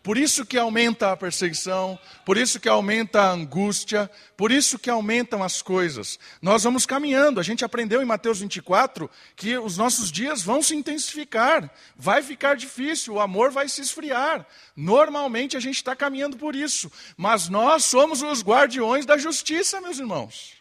Por 0.03 0.17
isso 0.17 0.45
que 0.47 0.57
aumenta 0.57 1.11
a 1.11 1.17
perseguição, 1.17 1.97
por 2.25 2.35
isso 2.35 2.59
que 2.59 2.67
aumenta 2.67 3.21
a 3.21 3.31
angústia, 3.31 4.09
por 4.35 4.51
isso 4.51 4.79
que 4.79 4.89
aumentam 4.89 5.43
as 5.43 5.61
coisas. 5.61 6.17
Nós 6.41 6.63
vamos 6.63 6.87
caminhando, 6.87 7.39
a 7.39 7.43
gente 7.43 7.63
aprendeu 7.63 8.01
em 8.01 8.05
Mateus 8.05 8.39
24 8.39 9.07
que 9.35 9.55
os 9.59 9.77
nossos 9.77 10.11
dias 10.11 10.41
vão 10.41 10.63
se 10.63 10.75
intensificar, 10.75 11.69
vai 11.95 12.23
ficar 12.23 12.55
difícil, 12.55 13.13
o 13.13 13.19
amor 13.19 13.51
vai 13.51 13.69
se 13.69 13.81
esfriar. 13.81 14.47
Normalmente 14.75 15.55
a 15.55 15.59
gente 15.59 15.75
está 15.75 15.95
caminhando 15.95 16.35
por 16.35 16.55
isso, 16.55 16.91
mas 17.15 17.47
nós 17.47 17.85
somos 17.85 18.23
os 18.23 18.43
guardiões 18.43 19.05
da 19.05 19.19
justiça, 19.19 19.79
meus 19.81 19.99
irmãos. 19.99 20.53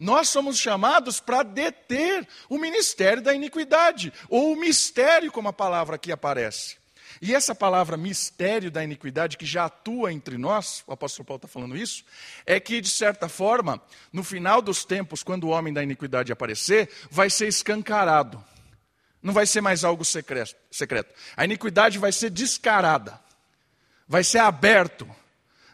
Nós 0.00 0.30
somos 0.30 0.58
chamados 0.58 1.20
para 1.20 1.44
deter 1.44 2.26
o 2.48 2.58
ministério 2.58 3.22
da 3.22 3.34
iniquidade, 3.34 4.12
ou 4.28 4.52
o 4.52 4.56
mistério, 4.56 5.30
como 5.30 5.48
a 5.48 5.52
palavra 5.52 5.94
aqui 5.94 6.10
aparece. 6.10 6.79
E 7.20 7.34
essa 7.34 7.54
palavra 7.54 7.96
mistério 7.96 8.70
da 8.70 8.82
iniquidade, 8.82 9.36
que 9.36 9.46
já 9.46 9.66
atua 9.66 10.12
entre 10.12 10.36
nós, 10.38 10.82
o 10.86 10.92
apóstolo 10.92 11.26
Paulo 11.26 11.38
está 11.38 11.48
falando 11.48 11.76
isso, 11.76 12.04
é 12.44 12.58
que, 12.60 12.80
de 12.80 12.88
certa 12.88 13.28
forma, 13.28 13.80
no 14.12 14.22
final 14.22 14.60
dos 14.60 14.84
tempos, 14.84 15.22
quando 15.22 15.44
o 15.44 15.48
homem 15.50 15.72
da 15.72 15.82
iniquidade 15.82 16.32
aparecer, 16.32 16.90
vai 17.10 17.30
ser 17.30 17.48
escancarado. 17.48 18.42
Não 19.22 19.34
vai 19.34 19.46
ser 19.46 19.60
mais 19.60 19.84
algo 19.84 20.04
secreto. 20.04 21.14
A 21.36 21.44
iniquidade 21.44 21.98
vai 21.98 22.12
ser 22.12 22.30
descarada, 22.30 23.20
vai 24.08 24.24
ser 24.24 24.38
aberto. 24.38 25.08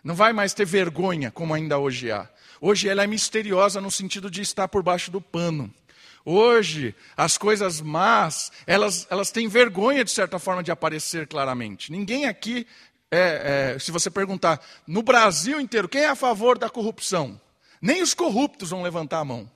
Não 0.02 0.14
vai 0.14 0.32
mais 0.32 0.54
ter 0.54 0.64
vergonha, 0.64 1.30
como 1.30 1.54
ainda 1.54 1.78
hoje 1.78 2.10
há. 2.12 2.28
Hoje 2.60 2.88
ela 2.88 3.02
é 3.02 3.06
misteriosa 3.06 3.80
no 3.80 3.90
sentido 3.90 4.30
de 4.30 4.40
estar 4.40 4.68
por 4.68 4.82
baixo 4.82 5.10
do 5.10 5.20
pano. 5.20 5.72
Hoje, 6.28 6.92
as 7.16 7.38
coisas 7.38 7.80
más, 7.80 8.50
elas, 8.66 9.06
elas 9.08 9.30
têm 9.30 9.46
vergonha, 9.46 10.04
de 10.04 10.10
certa 10.10 10.40
forma, 10.40 10.60
de 10.60 10.72
aparecer 10.72 11.28
claramente. 11.28 11.92
Ninguém 11.92 12.26
aqui, 12.26 12.66
é, 13.08 13.74
é, 13.76 13.78
se 13.78 13.92
você 13.92 14.10
perguntar, 14.10 14.60
no 14.88 15.04
Brasil 15.04 15.60
inteiro, 15.60 15.88
quem 15.88 16.00
é 16.00 16.08
a 16.08 16.16
favor 16.16 16.58
da 16.58 16.68
corrupção? 16.68 17.40
Nem 17.80 18.02
os 18.02 18.12
corruptos 18.12 18.70
vão 18.70 18.82
levantar 18.82 19.20
a 19.20 19.24
mão. 19.24 19.48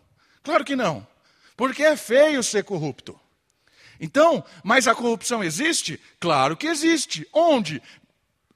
Claro 0.44 0.64
que 0.64 0.76
não. 0.76 1.04
Porque 1.56 1.82
é 1.82 1.96
feio 1.96 2.40
ser 2.40 2.62
corrupto. 2.62 3.18
Então, 4.00 4.44
mas 4.62 4.86
a 4.86 4.94
corrupção 4.94 5.42
existe? 5.42 6.00
Claro 6.20 6.56
que 6.56 6.68
existe. 6.68 7.26
Onde? 7.32 7.82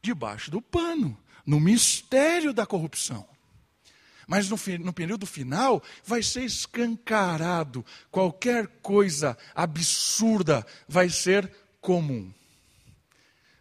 Debaixo 0.01 0.53
do 0.53 0.63
pano, 0.63 1.19
no 1.45 1.59
mistério 1.59 2.55
da 2.55 2.65
corrupção. 2.65 3.27
Mas 4.27 4.49
no, 4.49 4.59
no, 4.81 4.93
período 4.93 5.27
final 5.27 5.83
vai 6.05 6.23
ser 6.23 6.45
escancarado. 6.45 7.85
Qualquer 8.11 8.67
coisa 8.83 9.37
absurda 9.55 10.67
vai 10.89 11.09
ser 11.09 11.51
comum. 11.81 12.33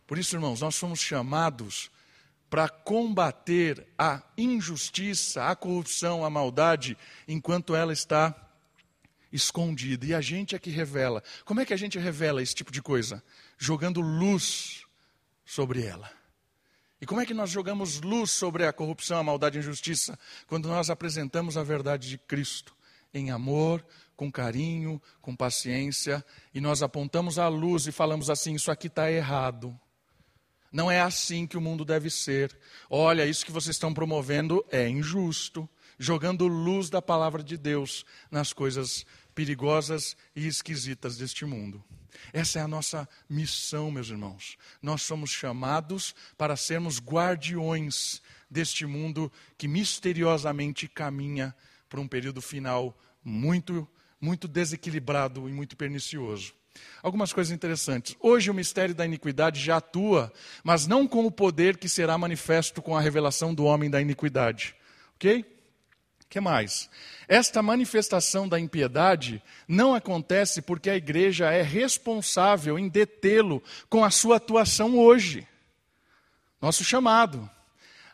Por 0.07 0.17
isso, 0.17 0.35
irmãos, 0.35 0.61
nós 0.61 0.75
somos 0.75 0.99
chamados 0.99 1.91
para 2.49 2.69
combater 2.69 3.87
a 3.97 4.21
injustiça, 4.37 5.47
a 5.47 5.55
corrupção, 5.55 6.23
a 6.23 6.29
maldade, 6.29 6.97
enquanto 7.27 7.75
ela 7.75 7.91
está 7.91 8.35
escondida. 9.31 10.05
E 10.05 10.13
a 10.13 10.21
gente 10.21 10.55
é 10.55 10.59
que 10.59 10.69
revela. 10.69 11.23
Como 11.43 11.59
é 11.59 11.65
que 11.65 11.73
a 11.73 11.77
gente 11.77 11.97
revela 11.97 12.43
esse 12.43 12.53
tipo 12.53 12.71
de 12.71 12.81
coisa? 12.81 13.23
Jogando 13.57 14.01
luz 14.01 14.85
sobre 15.43 15.83
ela. 15.83 16.11
E 17.03 17.05
como 17.05 17.19
é 17.19 17.25
que 17.25 17.33
nós 17.33 17.49
jogamos 17.49 17.99
luz 17.99 18.31
sobre 18.31 18.65
a 18.65 18.71
corrupção, 18.71 19.17
a 19.17 19.23
maldade 19.23 19.57
e 19.57 19.59
a 19.59 19.61
injustiça? 19.61 20.17
Quando 20.47 20.69
nós 20.69 20.89
apresentamos 20.89 21.57
a 21.57 21.61
verdade 21.61 22.07
de 22.07 22.17
Cristo 22.17 22.73
em 23.13 23.29
amor, 23.29 23.85
com 24.15 24.31
carinho, 24.31 25.01
com 25.21 25.35
paciência, 25.35 26.23
e 26.53 26.61
nós 26.61 26.81
apontamos 26.81 27.37
a 27.37 27.49
luz 27.49 27.87
e 27.87 27.91
falamos 27.91 28.29
assim: 28.29 28.53
isso 28.53 28.71
aqui 28.71 28.87
está 28.87 29.11
errado. 29.11 29.77
Não 30.71 30.89
é 30.89 31.01
assim 31.01 31.45
que 31.45 31.57
o 31.57 31.61
mundo 31.61 31.83
deve 31.83 32.09
ser. 32.09 32.57
Olha, 32.89 33.25
isso 33.25 33.45
que 33.45 33.51
vocês 33.51 33.75
estão 33.75 33.93
promovendo 33.93 34.65
é 34.71 34.87
injusto, 34.87 35.67
jogando 35.97 36.47
luz 36.47 36.89
da 36.89 37.01
palavra 37.01 37.43
de 37.43 37.57
Deus 37.57 38.05
nas 38.29 38.53
coisas 38.53 39.05
perigosas 39.33 40.15
e 40.35 40.47
esquisitas 40.47 41.17
deste 41.17 41.45
mundo. 41.45 41.83
Essa 42.31 42.59
é 42.59 42.61
a 42.61 42.67
nossa 42.67 43.07
missão, 43.29 43.91
meus 43.91 44.09
irmãos. 44.09 44.57
Nós 44.81 45.01
somos 45.01 45.31
chamados 45.31 46.15
para 46.37 46.55
sermos 46.55 46.99
guardiões 46.99 48.21
deste 48.49 48.85
mundo 48.85 49.31
que 49.57 49.67
misteriosamente 49.67 50.87
caminha 50.87 51.55
por 51.89 51.99
um 51.99 52.07
período 52.07 52.41
final 52.41 52.97
muito, 53.23 53.87
muito 54.19 54.47
desequilibrado 54.47 55.49
e 55.49 55.53
muito 55.53 55.75
pernicioso. 55.75 56.53
Algumas 57.01 57.31
coisas 57.31 57.51
interessantes. 57.51 58.15
Hoje 58.19 58.49
o 58.49 58.53
mistério 58.53 58.95
da 58.95 59.05
iniquidade 59.05 59.59
já 59.59 59.77
atua, 59.77 60.31
mas 60.63 60.87
não 60.87 61.07
com 61.07 61.25
o 61.25 61.31
poder 61.31 61.77
que 61.77 61.87
será 61.87 62.17
manifesto 62.17 62.81
com 62.81 62.95
a 62.95 63.01
revelação 63.01 63.53
do 63.53 63.65
homem 63.65 63.89
da 63.89 64.01
iniquidade. 64.01 64.75
Ok? 65.15 65.52
Que 66.33 66.39
mais? 66.39 66.89
Esta 67.27 67.61
manifestação 67.61 68.49
da 68.49 68.59
impiedade 68.59 69.39
não 69.67 69.93
acontece 69.93 70.63
porque 70.63 70.89
a 70.89 70.95
igreja 70.95 71.51
é 71.51 71.61
responsável 71.61 72.79
em 72.79 72.89
detê-lo 72.89 73.61
com 73.87 74.03
a 74.03 74.09
sua 74.09 74.37
atuação 74.37 74.97
hoje. 74.97 75.47
Nosso 76.59 76.83
chamado. 76.83 77.47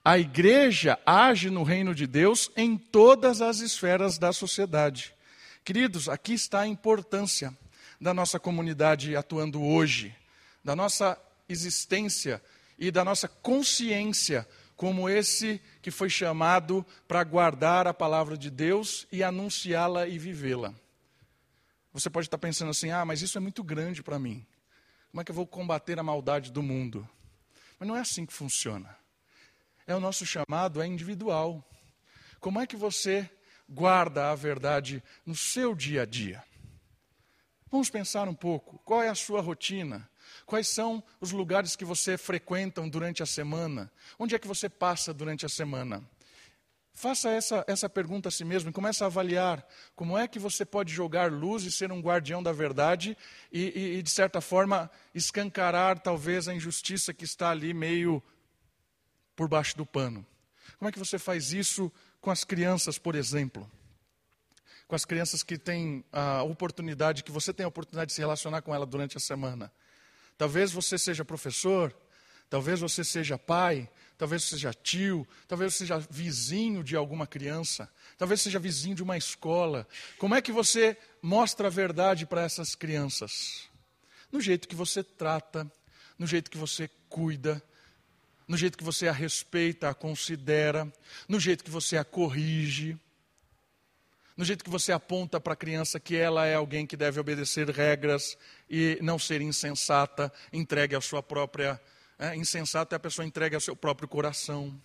A 0.04 0.20
igreja 0.20 1.00
age 1.06 1.50
no 1.50 1.64
reino 1.64 1.96
de 1.96 2.06
Deus 2.06 2.52
em 2.58 2.78
todas 2.78 3.42
as 3.42 3.62
esferas 3.62 4.18
da 4.18 4.34
sociedade. 4.34 5.14
Queridos, 5.64 6.10
aqui 6.10 6.34
está 6.34 6.60
a 6.60 6.68
importância 6.68 7.58
da 8.02 8.14
nossa 8.14 8.38
comunidade 8.38 9.16
atuando 9.16 9.64
hoje, 9.64 10.14
da 10.62 10.76
nossa 10.76 11.18
existência 11.48 12.42
e 12.78 12.92
da 12.92 13.06
nossa 13.06 13.30
consciência 13.30 14.46
como 14.80 15.10
esse 15.10 15.62
que 15.82 15.92
foi 15.92 16.10
chamado 16.10 16.84
para 17.06 17.22
guardar 17.24 17.86
a 17.86 17.94
palavra 17.94 18.38
de 18.38 18.50
Deus 18.50 19.06
e 19.12 19.22
anunciá-la 19.22 20.08
e 20.08 20.18
vivê-la. 20.18 20.74
Você 21.92 22.10
pode 22.10 22.28
estar 22.28 22.38
pensando 22.38 22.72
assim: 22.72 22.90
ah, 22.90 23.04
mas 23.04 23.22
isso 23.22 23.38
é 23.38 23.42
muito 23.42 23.62
grande 23.62 24.02
para 24.02 24.18
mim. 24.18 24.48
Como 25.12 25.20
é 25.20 25.24
que 25.26 25.32
eu 25.32 25.36
vou 25.36 25.46
combater 25.46 26.00
a 26.00 26.04
maldade 26.04 26.50
do 26.50 26.64
mundo? 26.64 27.06
Mas 27.78 27.88
não 27.90 27.96
é 27.96 28.00
assim 28.00 28.26
que 28.26 28.32
funciona 28.32 28.98
é 29.92 29.96
o 29.96 30.00
nosso 30.00 30.26
chamado, 30.26 30.82
é 30.82 30.88
individual. 30.88 31.68
Como 32.40 32.60
é 32.60 32.68
que 32.68 32.76
você 32.76 33.30
guarda 33.68 34.32
a 34.32 34.36
verdade 34.36 35.04
no 35.26 35.36
seu 35.36 35.74
dia 35.74 36.04
a 36.04 36.06
dia? 36.06 36.44
Vamos 37.72 37.90
pensar 37.90 38.28
um 38.28 38.34
pouco. 38.34 38.80
Qual 38.80 39.02
é 39.02 39.10
a 39.10 39.16
sua 39.16 39.42
rotina? 39.42 40.09
Quais 40.50 40.68
são 40.68 41.04
os 41.22 41.32
lugares 41.32 41.76
que 41.76 41.86
você 41.86 42.18
frequenta 42.18 42.82
durante 42.90 43.22
a 43.22 43.26
semana? 43.28 43.92
Onde 44.18 44.34
é 44.34 44.40
que 44.40 44.48
você 44.48 44.68
passa 44.68 45.14
durante 45.14 45.46
a 45.46 45.50
semana? 45.50 46.04
Faça 46.92 47.30
essa, 47.30 47.64
essa 47.68 47.88
pergunta 47.88 48.30
a 48.30 48.32
si 48.32 48.44
mesmo 48.44 48.72
e 48.72 48.74
comece 48.74 49.04
a 49.04 49.06
avaliar 49.06 49.64
como 49.96 50.18
é 50.18 50.28
que 50.28 50.40
você 50.40 50.66
pode 50.66 50.92
jogar 50.92 51.32
luz 51.32 51.66
e 51.66 51.72
ser 51.72 51.92
um 51.92 52.02
guardião 52.02 52.42
da 52.42 52.52
verdade 52.52 53.16
e, 53.52 53.62
e, 53.80 53.98
e 54.00 54.02
de 54.02 54.10
certa 54.10 54.42
forma, 54.42 54.90
escancarar 55.14 56.00
talvez 56.00 56.48
a 56.48 56.54
injustiça 56.56 57.14
que 57.14 57.26
está 57.26 57.52
ali 57.52 57.72
meio 57.72 58.22
por 59.36 59.48
baixo 59.48 59.78
do 59.78 59.86
pano. 59.86 60.26
Como 60.80 60.90
é 60.90 60.92
que 60.92 60.98
você 60.98 61.20
faz 61.20 61.54
isso 61.54 61.92
com 62.20 62.32
as 62.32 62.44
crianças, 62.44 62.98
por 62.98 63.14
exemplo? 63.14 63.70
Com 64.88 64.96
as 64.96 65.06
crianças 65.06 65.44
que 65.44 65.60
têm 65.60 66.04
a 66.12 66.42
oportunidade, 66.42 67.24
que 67.24 67.32
você 67.32 67.54
tem 67.54 67.66
a 67.66 67.70
oportunidade 67.70 68.10
de 68.10 68.16
se 68.16 68.22
relacionar 68.22 68.64
com 68.64 68.74
ela 68.74 68.88
durante 68.88 69.16
a 69.16 69.20
semana. 69.20 69.72
Talvez 70.40 70.72
você 70.72 70.98
seja 70.98 71.26
professor, 71.26 71.94
talvez 72.50 72.80
você 72.80 73.04
seja 73.04 73.38
pai, 73.38 73.90
talvez 74.18 74.46
seja 74.46 74.74
tio, 74.74 75.28
talvez 75.50 75.76
seja 75.76 76.00
vizinho 76.00 76.82
de 76.82 76.96
alguma 76.96 77.28
criança, 77.28 77.92
talvez 78.18 78.40
seja 78.40 78.58
vizinho 78.58 78.96
de 78.96 79.04
uma 79.04 79.18
escola. 79.18 79.86
Como 80.18 80.34
é 80.34 80.42
que 80.42 80.54
você 80.54 80.98
mostra 81.22 81.68
a 81.68 81.70
verdade 81.70 82.26
para 82.26 82.42
essas 82.42 82.74
crianças? 82.74 83.68
No 84.32 84.40
jeito 84.40 84.66
que 84.66 84.78
você 84.78 85.04
trata, 85.04 85.70
no 86.18 86.26
jeito 86.26 86.50
que 86.50 86.58
você 86.58 86.90
cuida, 87.10 87.62
no 88.48 88.56
jeito 88.56 88.78
que 88.78 88.84
você 88.84 89.10
a 89.10 89.12
respeita, 89.12 89.90
a 89.90 89.94
considera, 89.94 90.90
no 91.28 91.38
jeito 91.38 91.66
que 91.66 91.70
você 91.70 91.98
a 91.98 92.06
corrige, 92.06 92.98
no 94.40 94.46
jeito 94.46 94.64
que 94.64 94.70
você 94.70 94.94
aponta 94.94 95.38
para 95.38 95.52
a 95.52 95.56
criança 95.58 96.00
que 96.00 96.16
ela 96.16 96.46
é 96.46 96.56
alguém 96.56 96.88
que 96.88 96.96
deve 96.96 97.20
obedecer 97.20 97.70
regras 97.70 98.38
e 98.70 98.98
não 99.02 99.20
ser 99.20 99.42
insensata, 99.42 100.32
entregue 100.54 100.96
a 100.96 101.02
sua 101.02 101.22
própria. 101.22 101.78
É, 102.18 102.34
insensata 102.38 102.96
é 102.96 102.98
a 102.98 103.02
pessoa 103.02 103.26
entregue 103.26 103.56
ao 103.56 103.60
seu 103.60 103.76
próprio 103.76 104.08
coração. 104.08 104.82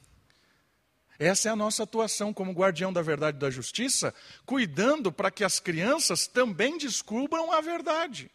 Essa 1.21 1.51
é 1.51 1.53
a 1.53 1.55
nossa 1.55 1.85
atuação 1.85 2.35
como 2.35 2.51
guardião 2.51 2.93
da 2.93 3.01
verdade 3.01 3.37
e 3.37 3.40
da 3.40 3.49
justiça, 3.49 4.12
cuidando 4.45 5.12
para 5.12 5.31
que 5.31 5.45
as 5.45 5.61
crianças 5.61 6.27
também 6.27 6.77
descubram 6.77 7.53
a 7.53 7.61
verdade. 7.61 8.29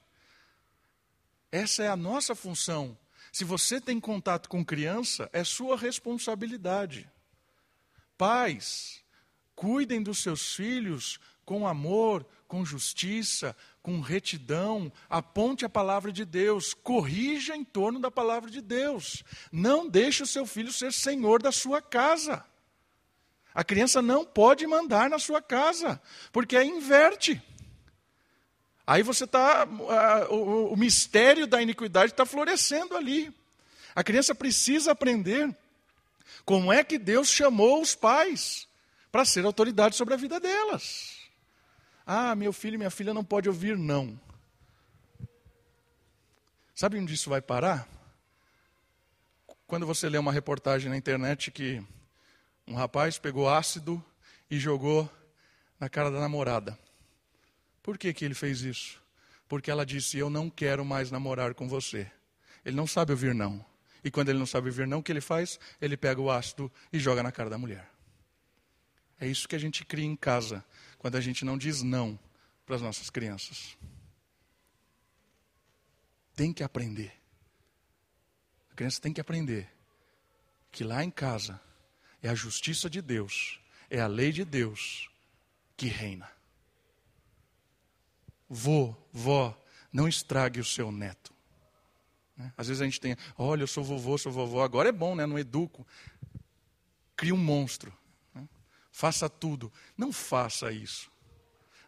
Essa 1.51 1.83
é 1.83 1.89
a 1.89 1.97
nossa 1.97 2.33
função 2.33 2.97
se 3.29 3.43
você 3.43 3.81
tem 3.81 3.99
contato 3.99 4.47
com 4.47 4.63
criança, 4.63 5.29
é 5.33 5.43
sua 5.43 5.75
responsabilidade. 5.75 7.11
Pais, 8.17 9.03
cuidem 9.59 10.01
dos 10.01 10.19
seus 10.19 10.55
filhos 10.55 11.19
com 11.43 11.67
amor, 11.67 12.25
com 12.47 12.63
justiça, 12.63 13.53
com 13.83 13.99
retidão, 13.99 14.89
aponte 15.09 15.65
a 15.65 15.69
palavra 15.69 16.13
de 16.13 16.23
Deus, 16.23 16.73
corrija 16.73 17.57
em 17.57 17.65
torno 17.65 17.99
da 17.99 18.09
palavra 18.09 18.49
de 18.49 18.61
Deus. 18.61 19.21
Não 19.51 19.89
deixe 19.89 20.23
o 20.23 20.27
seu 20.27 20.45
filho 20.45 20.71
ser 20.71 20.93
senhor 20.93 21.41
da 21.41 21.51
sua 21.51 21.81
casa. 21.81 22.41
A 23.53 23.61
criança 23.61 24.01
não 24.01 24.23
pode 24.23 24.65
mandar 24.65 25.09
na 25.09 25.19
sua 25.19 25.41
casa, 25.41 26.01
porque 26.31 26.55
aí 26.55 26.69
inverte. 26.69 27.41
Aí 28.87 29.03
você 29.03 29.25
está. 29.25 29.65
Uh, 29.65 30.33
o, 30.33 30.73
o 30.73 30.77
mistério 30.77 31.45
da 31.45 31.61
iniquidade 31.61 32.13
está 32.13 32.25
florescendo 32.25 32.95
ali. 32.95 33.29
A 33.93 34.05
criança 34.05 34.33
precisa 34.33 34.93
aprender 34.93 35.53
como 36.45 36.71
é 36.71 36.81
que 36.81 36.97
Deus 36.97 37.27
chamou 37.27 37.81
os 37.81 37.93
pais 37.93 38.68
para 39.11 39.25
ser 39.25 39.45
autoridade 39.45 39.95
sobre 39.95 40.13
a 40.13 40.17
vida 40.17 40.39
delas. 40.39 41.17
Ah, 42.05 42.35
meu 42.35 42.51
filho 42.51 42.75
e 42.75 42.77
minha 42.77 42.89
filha 42.89 43.13
não 43.13 43.23
pode 43.23 43.47
ouvir 43.47 43.77
não. 43.77 44.19
Sabe 46.73 46.97
onde 46.97 47.13
isso 47.13 47.29
vai 47.29 47.41
parar? 47.41 47.87
Quando 49.67 49.85
você 49.85 50.09
lê 50.09 50.17
uma 50.17 50.31
reportagem 50.31 50.89
na 50.89 50.97
internet 50.97 51.51
que 51.51 51.83
um 52.67 52.73
rapaz 52.73 53.17
pegou 53.17 53.49
ácido 53.49 54.03
e 54.49 54.59
jogou 54.59 55.09
na 55.79 55.89
cara 55.89 56.09
da 56.09 56.19
namorada. 56.19 56.77
Por 57.81 57.97
que, 57.97 58.13
que 58.13 58.25
ele 58.25 58.33
fez 58.33 58.61
isso? 58.61 59.01
Porque 59.47 59.71
ela 59.71 59.85
disse: 59.85 60.17
Eu 60.17 60.29
não 60.29 60.49
quero 60.49 60.85
mais 60.85 61.11
namorar 61.11 61.53
com 61.53 61.67
você. 61.67 62.09
Ele 62.63 62.75
não 62.75 62.85
sabe 62.87 63.11
ouvir 63.11 63.33
não. 63.33 63.63
E 64.03 64.11
quando 64.11 64.29
ele 64.29 64.39
não 64.39 64.45
sabe 64.45 64.67
ouvir 64.67 64.87
não, 64.87 64.99
o 64.99 65.03
que 65.03 65.11
ele 65.11 65.21
faz? 65.21 65.59
Ele 65.81 65.97
pega 65.97 66.21
o 66.21 66.31
ácido 66.31 66.71
e 66.91 66.99
joga 66.99 67.21
na 67.23 67.31
cara 67.31 67.49
da 67.49 67.57
mulher. 67.57 67.89
É 69.19 69.27
isso 69.27 69.47
que 69.47 69.55
a 69.55 69.59
gente 69.59 69.83
cria 69.83 70.05
em 70.05 70.15
casa, 70.15 70.63
quando 70.97 71.15
a 71.15 71.21
gente 71.21 71.43
não 71.43 71.57
diz 71.57 71.81
não 71.81 72.17
para 72.65 72.75
as 72.75 72.81
nossas 72.81 73.09
crianças. 73.09 73.77
Tem 76.35 76.53
que 76.53 76.63
aprender. 76.63 77.11
A 78.71 78.75
criança 78.75 79.01
tem 79.01 79.11
que 79.11 79.19
aprender 79.19 79.69
que 80.71 80.83
lá 80.83 81.03
em 81.03 81.11
casa 81.11 81.59
é 82.21 82.29
a 82.29 82.35
justiça 82.35 82.89
de 82.89 83.01
Deus, 83.01 83.59
é 83.89 83.99
a 83.99 84.07
lei 84.07 84.31
de 84.31 84.45
Deus 84.45 85.09
que 85.75 85.87
reina. 85.87 86.29
Vô, 88.47 88.95
vó, 89.11 89.57
não 89.91 90.07
estrague 90.07 90.59
o 90.59 90.65
seu 90.65 90.91
neto. 90.91 91.33
Né? 92.37 92.53
Às 92.57 92.67
vezes 92.67 92.81
a 92.81 92.85
gente 92.85 93.01
tem, 93.01 93.17
olha, 93.37 93.63
eu 93.63 93.67
sou 93.67 93.83
vovô, 93.83 94.17
sou 94.17 94.31
vovó, 94.31 94.63
agora 94.63 94.89
é 94.89 94.93
bom, 94.93 95.15
né? 95.15 95.25
não 95.25 95.37
educo. 95.37 95.85
Cria 97.15 97.33
um 97.33 97.37
monstro. 97.37 97.93
Faça 98.99 99.29
tudo. 99.29 99.71
Não 99.97 100.11
faça 100.11 100.73
isso. 100.73 101.09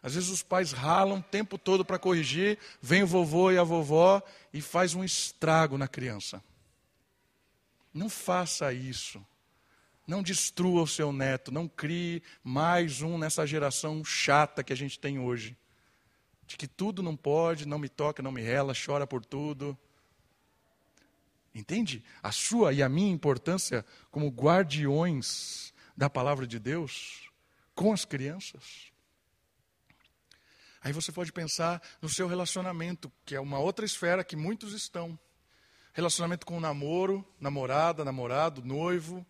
Às 0.02 0.14
vezes 0.14 0.30
os 0.30 0.42
pais 0.42 0.72
ralam 0.72 1.18
o 1.18 1.22
tempo 1.22 1.58
todo 1.58 1.84
para 1.84 1.98
corrigir, 1.98 2.58
vem 2.80 3.02
o 3.02 3.06
vovô 3.06 3.50
e 3.50 3.58
a 3.58 3.62
vovó 3.62 4.22
e 4.50 4.62
faz 4.62 4.94
um 4.94 5.04
estrago 5.04 5.76
na 5.76 5.86
criança. 5.86 6.42
Não 7.92 8.08
faça 8.08 8.72
isso. 8.72 9.22
Não 10.06 10.22
destrua 10.22 10.80
o 10.80 10.88
seu 10.88 11.12
neto, 11.12 11.52
não 11.52 11.68
crie 11.68 12.22
mais 12.42 13.02
um 13.02 13.18
nessa 13.18 13.46
geração 13.46 14.02
chata 14.02 14.64
que 14.64 14.72
a 14.72 14.76
gente 14.76 14.98
tem 14.98 15.18
hoje 15.18 15.54
de 16.46 16.56
que 16.56 16.66
tudo 16.66 17.02
não 17.02 17.14
pode, 17.14 17.68
não 17.68 17.78
me 17.78 17.90
toca, 17.90 18.22
não 18.22 18.32
me 18.32 18.40
rela, 18.40 18.72
chora 18.72 19.06
por 19.06 19.22
tudo. 19.22 19.76
Entende? 21.54 22.02
A 22.22 22.32
sua 22.32 22.72
e 22.72 22.82
a 22.82 22.88
minha 22.88 23.12
importância 23.12 23.84
como 24.10 24.30
guardiões 24.30 25.71
da 25.96 26.08
palavra 26.08 26.46
de 26.46 26.58
Deus 26.58 27.30
com 27.74 27.92
as 27.92 28.04
crianças. 28.04 28.92
Aí 30.82 30.92
você 30.92 31.12
pode 31.12 31.32
pensar 31.32 31.80
no 32.00 32.08
seu 32.08 32.26
relacionamento, 32.26 33.10
que 33.24 33.36
é 33.36 33.40
uma 33.40 33.58
outra 33.58 33.84
esfera 33.84 34.24
que 34.24 34.34
muitos 34.34 34.72
estão. 34.72 35.18
Relacionamento 35.92 36.44
com 36.44 36.56
o 36.56 36.60
namoro, 36.60 37.24
namorada, 37.38 38.04
namorado, 38.04 38.64
noivo. 38.64 39.24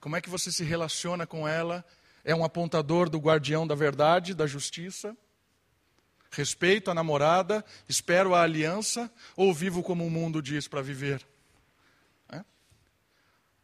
Como 0.00 0.16
é 0.16 0.20
que 0.20 0.30
você 0.30 0.52
se 0.52 0.62
relaciona 0.62 1.26
com 1.26 1.48
ela? 1.48 1.84
É 2.24 2.34
um 2.34 2.44
apontador 2.44 3.08
do 3.08 3.18
guardião 3.18 3.66
da 3.66 3.74
verdade, 3.74 4.34
da 4.34 4.46
justiça? 4.46 5.16
Respeito 6.30 6.90
a 6.90 6.94
namorada, 6.94 7.64
espero 7.88 8.34
a 8.34 8.42
aliança 8.42 9.10
ou 9.34 9.52
vivo 9.52 9.82
como 9.82 10.06
o 10.06 10.10
mundo 10.10 10.42
diz 10.42 10.68
para 10.68 10.82
viver? 10.82 11.26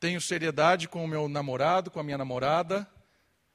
Tenho 0.05 0.21
seriedade 0.21 0.87
com 0.87 1.03
o 1.03 1.09
meu 1.09 1.31
namorado, 1.31 1.91
com 1.91 1.99
a 1.99 2.03
minha 2.03 2.19
namorada, 2.19 2.87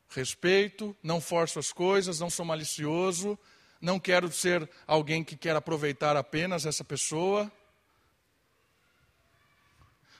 respeito, 0.10 0.98
não 1.04 1.22
forço 1.22 1.60
as 1.60 1.72
coisas, 1.72 2.20
não 2.20 2.28
sou 2.28 2.44
malicioso, 2.44 3.38
não 3.80 4.00
quero 4.00 4.32
ser 4.32 4.68
alguém 4.88 5.24
que 5.24 5.38
quer 5.38 5.56
aproveitar 5.56 6.18
apenas 6.18 6.66
essa 6.66 6.84
pessoa. 6.84 7.52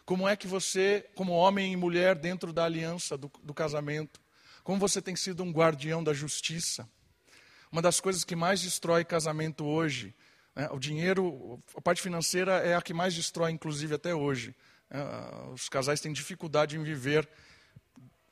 Como 0.06 0.30
é 0.30 0.36
que 0.36 0.46
você, 0.46 1.04
como 1.16 1.34
homem 1.34 1.74
e 1.74 1.76
mulher 1.76 2.14
dentro 2.14 2.54
da 2.54 2.64
aliança 2.64 3.18
do, 3.18 3.32
do 3.42 3.52
casamento, 3.52 4.22
como 4.64 4.78
você 4.78 5.02
tem 5.02 5.16
sido 5.16 5.42
um 5.42 5.52
guardião 5.52 6.04
da 6.04 6.14
justiça? 6.14 6.88
Uma 7.72 7.82
das 7.82 8.00
coisas 8.00 8.24
que 8.24 8.36
mais 8.36 8.62
destrói 8.62 9.04
casamento 9.04 9.66
hoje, 9.66 10.14
né, 10.56 10.70
o 10.72 10.78
dinheiro, 10.78 11.60
a 11.76 11.82
parte 11.82 12.04
financeira 12.04 12.58
é 12.58 12.76
a 12.76 12.82
que 12.84 12.94
mais 12.94 13.16
destrói, 13.16 13.50
inclusive 13.50 13.96
até 13.96 14.14
hoje. 14.14 14.56
É, 14.92 15.52
os 15.54 15.70
casais 15.70 16.02
têm 16.02 16.12
dificuldade 16.12 16.78
em 16.78 16.84
viver 16.84 17.28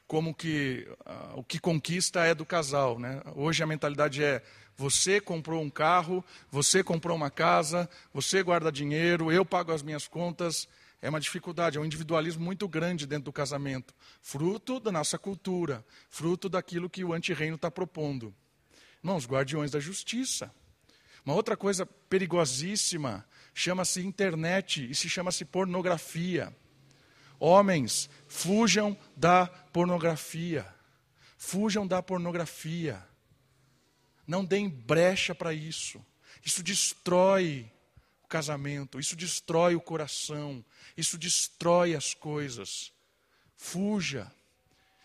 como 0.08 0.34
que 0.34 0.88
uh, 1.05 1.39
o 1.39 1.43
que 1.43 1.60
conquista 1.60 2.24
é 2.26 2.34
do 2.34 2.45
casal. 2.45 2.97
Né? 2.97 3.22
Hoje 3.36 3.62
a 3.62 3.68
mentalidade 3.68 4.24
é 4.24 4.41
você 4.76 5.20
comprou 5.20 5.62
um 5.62 5.70
carro, 5.70 6.24
você 6.49 6.84
comprou 6.84 7.16
uma 7.16 7.30
casa, 7.30 7.89
você 8.14 8.41
guarda 8.41 8.72
dinheiro, 8.72 9.32
eu 9.32 9.43
pago 9.43 9.72
as 9.72 9.84
minhas 9.84 10.08
contas. 10.08 10.68
É 10.99 11.10
uma 11.10 11.20
dificuldade, 11.20 11.78
é 11.78 11.82
um 11.82 11.86
individualismo 11.86 12.43
muito 12.43 12.68
grande 12.68 13.05
dentro 13.05 13.26
do 13.26 13.34
casamento, 13.34 13.93
fruto 14.20 14.80
da 14.80 14.91
nossa 14.91 15.16
cultura, 15.18 15.86
fruto 16.10 16.49
daquilo 16.49 16.89
que 16.89 17.03
o 17.03 17.14
antirreino 17.14 17.55
está 17.55 17.70
propondo. 17.70 18.34
Irmãos, 19.03 19.28
guardiões 19.28 19.70
da 19.70 19.80
justiça. 19.80 20.51
Uma 21.24 21.36
outra 21.36 21.55
coisa 21.55 21.86
perigosíssima 21.86 23.26
chama-se 23.60 24.05
internet 24.05 24.88
e 24.89 24.93
se 24.93 25.10
chama-se 25.10 25.43
pornografia. 25.43 26.55
Homens, 27.39 28.10
fujam 28.28 28.97
da 29.16 29.47
pornografia. 29.47 30.66
Fujam 31.38 31.88
da 31.88 32.01
pornografia. 32.01 33.03
Não 34.28 34.45
deem 34.45 34.70
brecha 34.70 35.34
para 35.34 35.53
isso. 35.53 36.03
Isso 36.43 36.62
destrói 36.62 37.72
o 38.24 38.28
casamento, 38.28 38.99
isso 38.99 39.16
destrói 39.16 39.76
o 39.76 39.82
coração, 39.82 40.64
isso 40.95 41.18
destrói 41.18 41.95
as 41.95 42.14
coisas. 42.14 42.93
Fuja. 43.55 44.32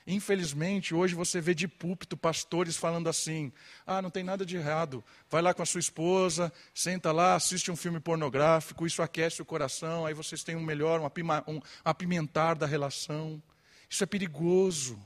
Infelizmente, 0.06 0.94
hoje 0.94 1.14
você 1.14 1.40
vê 1.40 1.54
de 1.54 1.68
púlpito 1.68 2.16
pastores 2.16 2.76
falando 2.76 3.08
assim: 3.08 3.52
ah, 3.86 4.02
não 4.02 4.10
tem 4.10 4.24
nada 4.24 4.44
de 4.44 4.56
errado, 4.56 5.04
vai 5.30 5.40
lá 5.40 5.54
com 5.54 5.62
a 5.62 5.66
sua 5.66 5.78
esposa, 5.78 6.52
senta 6.74 7.12
lá, 7.12 7.36
assiste 7.36 7.70
um 7.70 7.76
filme 7.76 8.00
pornográfico, 8.00 8.86
isso 8.86 9.00
aquece 9.00 9.40
o 9.40 9.44
coração, 9.44 10.04
aí 10.04 10.14
vocês 10.14 10.42
têm 10.42 10.56
um 10.56 10.62
melhor, 10.62 11.00
um, 11.00 11.52
um 11.52 11.60
apimentar 11.84 12.56
da 12.56 12.66
relação. 12.66 13.40
Isso 13.88 14.02
é 14.02 14.06
perigoso, 14.06 14.98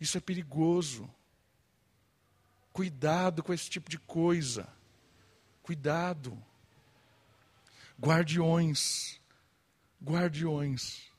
isso 0.00 0.18
é 0.18 0.20
perigoso. 0.20 1.08
Cuidado 2.72 3.42
com 3.42 3.54
esse 3.54 3.70
tipo 3.70 3.88
de 3.88 3.98
coisa, 3.98 4.68
cuidado. 5.62 6.36
Guardiões, 7.98 9.18
guardiões 10.02 11.15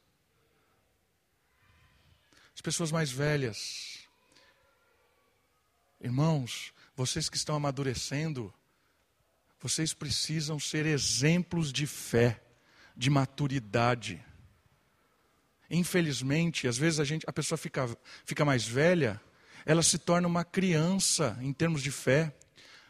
as 2.57 2.61
pessoas 2.61 2.91
mais 2.91 3.11
velhas. 3.11 3.99
Irmãos, 6.01 6.73
vocês 6.95 7.29
que 7.29 7.37
estão 7.37 7.55
amadurecendo, 7.55 8.51
vocês 9.61 9.93
precisam 9.93 10.59
ser 10.59 10.87
exemplos 10.87 11.71
de 11.71 11.85
fé, 11.85 12.41
de 12.95 13.11
maturidade. 13.11 14.25
Infelizmente, 15.69 16.67
às 16.67 16.79
vezes 16.79 16.99
a, 16.99 17.03
gente, 17.03 17.23
a 17.29 17.31
pessoa 17.31 17.59
fica, 17.59 17.95
fica 18.25 18.43
mais 18.43 18.67
velha, 18.67 19.21
ela 19.63 19.83
se 19.83 19.99
torna 19.99 20.27
uma 20.27 20.43
criança 20.43 21.37
em 21.39 21.53
termos 21.53 21.83
de 21.83 21.91
fé, 21.91 22.35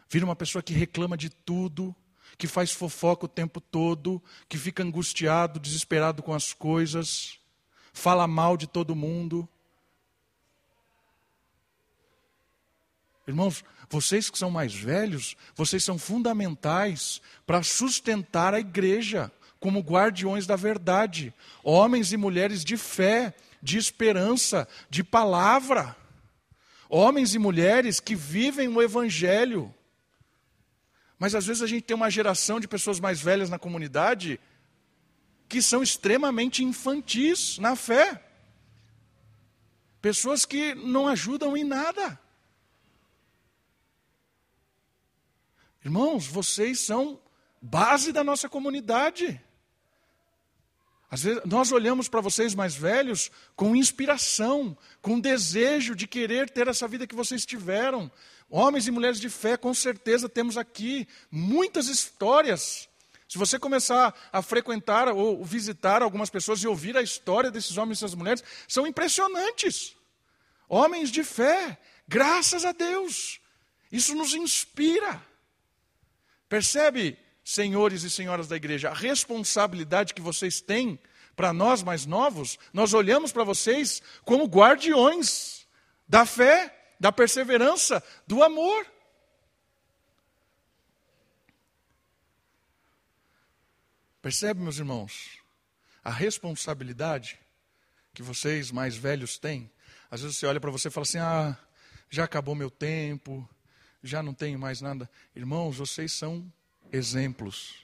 vira 0.08 0.24
uma 0.24 0.34
pessoa 0.34 0.62
que 0.62 0.72
reclama 0.72 1.14
de 1.14 1.28
tudo, 1.28 1.94
que 2.38 2.46
faz 2.46 2.72
fofoca 2.72 3.26
o 3.26 3.28
tempo 3.28 3.60
todo, 3.60 4.22
que 4.48 4.56
fica 4.56 4.82
angustiado, 4.82 5.60
desesperado 5.60 6.22
com 6.22 6.32
as 6.32 6.54
coisas, 6.54 7.38
fala 7.92 8.26
mal 8.26 8.56
de 8.56 8.66
todo 8.66 8.96
mundo. 8.96 9.46
Irmãos, 13.28 13.62
vocês 13.90 14.30
que 14.30 14.38
são 14.38 14.50
mais 14.50 14.74
velhos, 14.74 15.36
vocês 15.54 15.84
são 15.84 15.98
fundamentais 15.98 17.20
para 17.46 17.62
sustentar 17.62 18.54
a 18.54 18.58
igreja 18.58 19.30
como 19.60 19.80
guardiões 19.80 20.46
da 20.46 20.56
verdade, 20.56 21.34
homens 21.62 22.10
e 22.10 22.16
mulheres 22.16 22.64
de 22.64 22.78
fé, 22.78 23.34
de 23.62 23.76
esperança, 23.76 24.66
de 24.88 25.04
palavra. 25.04 25.94
Homens 26.88 27.34
e 27.34 27.38
mulheres 27.38 28.00
que 28.00 28.14
vivem 28.14 28.66
o 28.66 28.80
evangelho. 28.80 29.74
Mas 31.18 31.34
às 31.34 31.44
vezes 31.44 31.62
a 31.62 31.66
gente 31.66 31.82
tem 31.82 31.94
uma 31.94 32.10
geração 32.10 32.58
de 32.58 32.66
pessoas 32.66 32.98
mais 32.98 33.20
velhas 33.20 33.50
na 33.50 33.58
comunidade 33.58 34.40
que 35.46 35.60
são 35.60 35.82
extremamente 35.82 36.64
infantis 36.64 37.58
na 37.58 37.76
fé. 37.76 38.24
Pessoas 40.00 40.46
que 40.46 40.74
não 40.74 41.08
ajudam 41.08 41.54
em 41.54 41.64
nada. 41.64 42.18
Irmãos, 45.88 46.26
vocês 46.26 46.80
são 46.80 47.18
base 47.62 48.12
da 48.12 48.22
nossa 48.22 48.46
comunidade. 48.46 49.40
Às 51.10 51.22
vezes 51.22 51.42
nós 51.46 51.72
olhamos 51.72 52.10
para 52.10 52.20
vocês 52.20 52.54
mais 52.54 52.74
velhos 52.74 53.30
com 53.56 53.74
inspiração, 53.74 54.76
com 55.00 55.18
desejo 55.18 55.96
de 55.96 56.06
querer 56.06 56.50
ter 56.50 56.68
essa 56.68 56.86
vida 56.86 57.06
que 57.06 57.14
vocês 57.14 57.46
tiveram. 57.46 58.12
Homens 58.50 58.86
e 58.86 58.90
mulheres 58.90 59.18
de 59.18 59.30
fé, 59.30 59.56
com 59.56 59.72
certeza 59.72 60.28
temos 60.28 60.58
aqui 60.58 61.08
muitas 61.30 61.88
histórias. 61.88 62.86
Se 63.26 63.38
você 63.38 63.58
começar 63.58 64.14
a 64.30 64.42
frequentar 64.42 65.08
ou 65.08 65.42
visitar 65.42 66.02
algumas 66.02 66.28
pessoas 66.28 66.62
e 66.62 66.68
ouvir 66.68 66.98
a 66.98 67.02
história 67.02 67.50
desses 67.50 67.78
homens 67.78 67.96
e 67.96 68.02
dessas 68.02 68.14
mulheres, 68.14 68.44
são 68.68 68.86
impressionantes. 68.86 69.96
Homens 70.68 71.10
de 71.10 71.24
fé, 71.24 71.78
graças 72.06 72.66
a 72.66 72.72
Deus. 72.72 73.40
Isso 73.90 74.14
nos 74.14 74.34
inspira. 74.34 75.26
Percebe, 76.48 77.18
senhores 77.44 78.02
e 78.02 78.10
senhoras 78.10 78.48
da 78.48 78.56
igreja, 78.56 78.90
a 78.90 78.94
responsabilidade 78.94 80.14
que 80.14 80.22
vocês 80.22 80.60
têm 80.60 80.98
para 81.36 81.52
nós 81.52 81.82
mais 81.82 82.06
novos? 82.06 82.58
Nós 82.72 82.94
olhamos 82.94 83.32
para 83.32 83.44
vocês 83.44 84.02
como 84.24 84.46
guardiões 84.46 85.66
da 86.08 86.24
fé, 86.24 86.94
da 86.98 87.12
perseverança, 87.12 88.02
do 88.26 88.42
amor. 88.42 88.86
Percebe, 94.20 94.60
meus 94.60 94.78
irmãos, 94.78 95.38
a 96.02 96.10
responsabilidade 96.10 97.38
que 98.12 98.22
vocês 98.22 98.70
mais 98.72 98.96
velhos 98.96 99.38
têm? 99.38 99.70
Às 100.10 100.22
vezes 100.22 100.36
você 100.36 100.46
olha 100.46 100.60
para 100.60 100.70
você 100.70 100.88
e 100.88 100.90
fala 100.90 101.04
assim: 101.04 101.18
ah, 101.18 101.56
já 102.10 102.24
acabou 102.24 102.54
meu 102.54 102.70
tempo, 102.70 103.48
já 104.02 104.22
não 104.22 104.34
tenho 104.34 104.58
mais 104.58 104.80
nada. 104.80 105.10
Irmãos, 105.34 105.78
vocês 105.78 106.12
são 106.12 106.50
exemplos. 106.92 107.74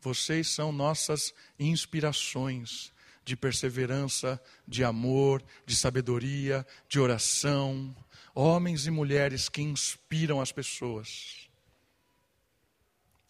Vocês 0.00 0.48
são 0.48 0.70
nossas 0.70 1.34
inspirações 1.58 2.92
de 3.24 3.36
perseverança, 3.36 4.40
de 4.66 4.84
amor, 4.84 5.42
de 5.66 5.74
sabedoria, 5.74 6.64
de 6.88 7.00
oração. 7.00 7.94
Homens 8.34 8.86
e 8.86 8.90
mulheres 8.90 9.48
que 9.48 9.62
inspiram 9.62 10.40
as 10.40 10.52
pessoas. 10.52 11.48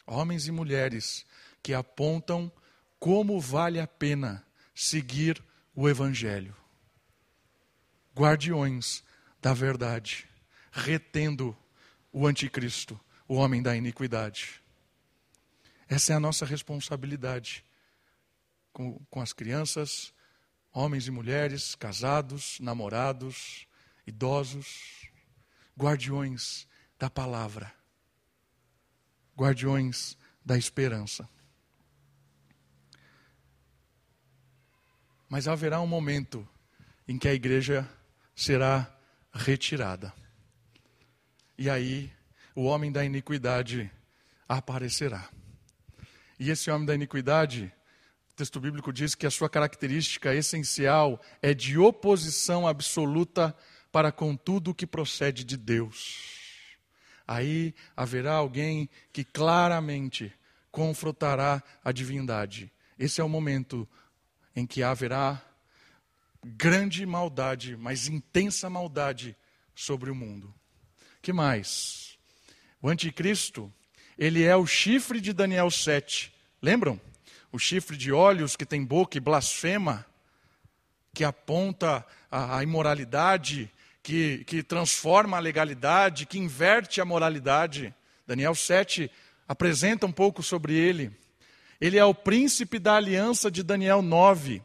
Homens 0.06 0.46
e 0.46 0.52
mulheres 0.52 1.24
que 1.62 1.72
apontam 1.72 2.52
como 2.98 3.40
vale 3.40 3.80
a 3.80 3.86
pena 3.86 4.44
seguir 4.74 5.42
o 5.74 5.88
Evangelho. 5.88 6.54
Guardiões 8.14 9.02
da 9.40 9.52
verdade, 9.52 10.28
retendo 10.70 11.56
o 12.18 12.26
anticristo, 12.26 12.98
o 13.28 13.34
homem 13.34 13.60
da 13.62 13.76
iniquidade. 13.76 14.62
Essa 15.86 16.14
é 16.14 16.16
a 16.16 16.20
nossa 16.20 16.46
responsabilidade 16.46 17.62
com, 18.72 18.98
com 19.10 19.20
as 19.20 19.34
crianças, 19.34 20.14
homens 20.72 21.06
e 21.06 21.10
mulheres, 21.10 21.74
casados, 21.74 22.58
namorados, 22.58 23.68
idosos, 24.06 25.10
guardiões 25.78 26.66
da 26.98 27.10
palavra, 27.10 27.70
guardiões 29.36 30.16
da 30.42 30.56
esperança. 30.56 31.28
Mas 35.28 35.46
haverá 35.46 35.82
um 35.82 35.86
momento 35.86 36.48
em 37.06 37.18
que 37.18 37.28
a 37.28 37.34
igreja 37.34 37.86
será 38.34 38.90
retirada. 39.34 40.14
E 41.58 41.70
aí 41.70 42.12
o 42.54 42.64
homem 42.64 42.92
da 42.92 43.04
iniquidade 43.04 43.90
aparecerá. 44.48 45.28
E 46.38 46.50
esse 46.50 46.70
homem 46.70 46.86
da 46.86 46.94
iniquidade, 46.94 47.72
o 48.30 48.34
texto 48.34 48.60
bíblico 48.60 48.92
diz 48.92 49.14
que 49.14 49.26
a 49.26 49.30
sua 49.30 49.48
característica 49.48 50.34
essencial 50.34 51.20
é 51.40 51.54
de 51.54 51.78
oposição 51.78 52.66
absoluta 52.66 53.56
para 53.90 54.12
com 54.12 54.36
tudo 54.36 54.74
que 54.74 54.86
procede 54.86 55.44
de 55.44 55.56
Deus. 55.56 56.36
Aí 57.26 57.74
haverá 57.96 58.34
alguém 58.34 58.88
que 59.12 59.24
claramente 59.24 60.32
confrontará 60.70 61.62
a 61.82 61.90
divindade. 61.90 62.70
Esse 62.98 63.20
é 63.20 63.24
o 63.24 63.28
momento 63.28 63.88
em 64.54 64.66
que 64.66 64.82
haverá 64.82 65.42
grande 66.44 67.04
maldade, 67.06 67.76
mas 67.76 68.06
intensa 68.06 68.68
maldade 68.68 69.36
sobre 69.74 70.10
o 70.10 70.14
mundo. 70.14 70.54
Que 71.26 71.32
mais? 71.32 72.16
O 72.80 72.88
anticristo, 72.88 73.72
ele 74.16 74.44
é 74.44 74.54
o 74.54 74.64
chifre 74.64 75.20
de 75.20 75.32
Daniel 75.32 75.72
7. 75.72 76.32
Lembram? 76.62 77.00
O 77.50 77.58
chifre 77.58 77.96
de 77.96 78.12
olhos 78.12 78.54
que 78.54 78.64
tem 78.64 78.84
boca 78.84 79.18
e 79.18 79.20
blasfema, 79.20 80.06
que 81.12 81.24
aponta 81.24 82.06
a, 82.30 82.58
a 82.58 82.62
imoralidade, 82.62 83.68
que, 84.04 84.44
que 84.44 84.62
transforma 84.62 85.36
a 85.36 85.40
legalidade, 85.40 86.26
que 86.26 86.38
inverte 86.38 87.00
a 87.00 87.04
moralidade. 87.04 87.92
Daniel 88.24 88.54
7 88.54 89.10
apresenta 89.48 90.06
um 90.06 90.12
pouco 90.12 90.44
sobre 90.44 90.74
ele. 90.74 91.10
Ele 91.80 91.98
é 91.98 92.04
o 92.04 92.14
príncipe 92.14 92.78
da 92.78 92.94
aliança 92.94 93.50
de 93.50 93.64
Daniel 93.64 94.00
9. 94.00 94.62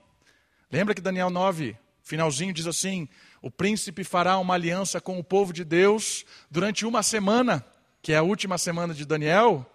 Lembra 0.71 0.93
que 0.93 1.01
Daniel 1.01 1.31
9, 1.31 1.75
finalzinho, 2.03 2.53
diz 2.53 2.67
assim: 2.67 3.09
o 3.41 3.49
príncipe 3.49 4.03
fará 4.03 4.37
uma 4.37 4.53
aliança 4.53 5.01
com 5.01 5.17
o 5.17 5.23
povo 5.23 5.51
de 5.51 5.63
Deus 5.63 6.25
durante 6.49 6.85
uma 6.85 7.01
semana, 7.01 7.65
que 8.01 8.13
é 8.13 8.17
a 8.17 8.21
última 8.21 8.57
semana 8.57 8.93
de 8.93 9.05
Daniel. 9.05 9.65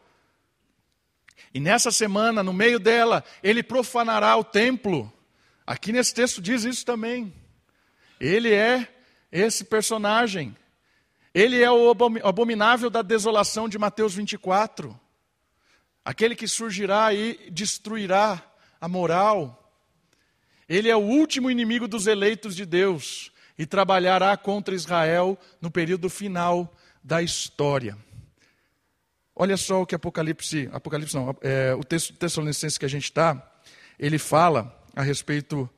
E 1.53 1.59
nessa 1.59 1.91
semana, 1.91 2.43
no 2.43 2.53
meio 2.53 2.79
dela, 2.79 3.25
ele 3.43 3.63
profanará 3.63 4.37
o 4.37 4.45
templo. 4.45 5.13
Aqui 5.67 5.93
nesse 5.93 6.15
texto 6.15 6.41
diz 6.41 6.65
isso 6.65 6.85
também. 6.85 7.33
Ele 8.21 8.53
é 8.53 8.89
esse 9.33 9.65
personagem. 9.65 10.57
Ele 11.35 11.63
é 11.63 11.71
o 11.71 11.91
abominável 12.23 12.89
da 12.89 13.03
desolação 13.03 13.69
de 13.69 13.79
Mateus 13.79 14.15
24 14.15 14.99
aquele 16.07 16.37
que 16.37 16.47
surgirá 16.47 17.13
e 17.13 17.51
destruirá 17.51 18.41
a 18.81 18.87
moral. 18.89 19.75
Ele 20.69 20.89
é 20.89 20.95
o 20.95 21.01
último 21.01 21.51
inimigo 21.51 21.89
dos 21.89 22.07
eleitos 22.07 22.55
de 22.55 22.65
Deus 22.65 23.33
e 23.59 23.65
trabalhará 23.65 24.37
contra 24.37 24.75
Israel 24.75 25.39
no 25.61 25.71
período 25.71 26.11
final 26.11 26.75
da 27.03 27.23
história. 27.23 27.97
Olha 29.35 29.57
só 29.57 29.83
o 29.83 29.87
que 29.87 29.95
Apocalipse, 29.95 30.69
Apocalipse 30.73 31.15
não, 31.15 31.37
é, 31.43 31.75
o 31.75 31.85
texto 31.85 32.15
Tessalonicense 32.15 32.79
que 32.79 32.87
a 32.87 32.89
gente 32.89 33.05
está, 33.05 33.61
ele 33.99 34.19
fala 34.19 34.83
a 34.95 35.03
respeito 35.03 35.69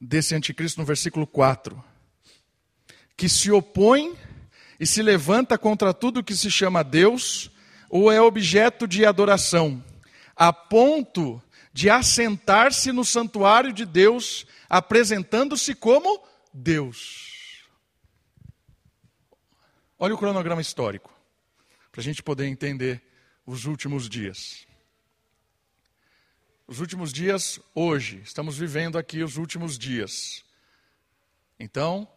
desse 0.00 0.34
anticristo 0.34 0.80
no 0.80 0.86
versículo 0.86 1.26
4, 1.26 1.82
que 3.16 3.28
se 3.28 3.50
opõe 3.50 4.16
e 4.78 4.86
se 4.86 5.02
levanta 5.02 5.56
contra 5.56 5.94
tudo 5.94 6.24
que 6.24 6.36
se 6.36 6.50
chama 6.50 6.84
Deus 6.84 7.50
ou 7.88 8.10
é 8.10 8.20
objeto 8.20 8.86
de 8.86 9.06
adoração, 9.06 9.82
a 10.34 10.52
ponto 10.52 11.42
de 11.76 11.90
assentar-se 11.90 12.90
no 12.90 13.04
santuário 13.04 13.70
de 13.70 13.84
Deus, 13.84 14.46
apresentando-se 14.66 15.74
como 15.74 16.26
Deus. 16.50 17.66
Olha 19.98 20.14
o 20.14 20.18
cronograma 20.18 20.62
histórico, 20.62 21.14
para 21.92 22.00
a 22.00 22.02
gente 22.02 22.22
poder 22.22 22.46
entender 22.46 23.02
os 23.44 23.66
últimos 23.66 24.08
dias. 24.08 24.66
Os 26.66 26.80
últimos 26.80 27.12
dias, 27.12 27.60
hoje, 27.74 28.22
estamos 28.24 28.56
vivendo 28.56 28.96
aqui 28.96 29.22
os 29.22 29.36
últimos 29.36 29.78
dias. 29.78 30.42
Então, 31.60 32.08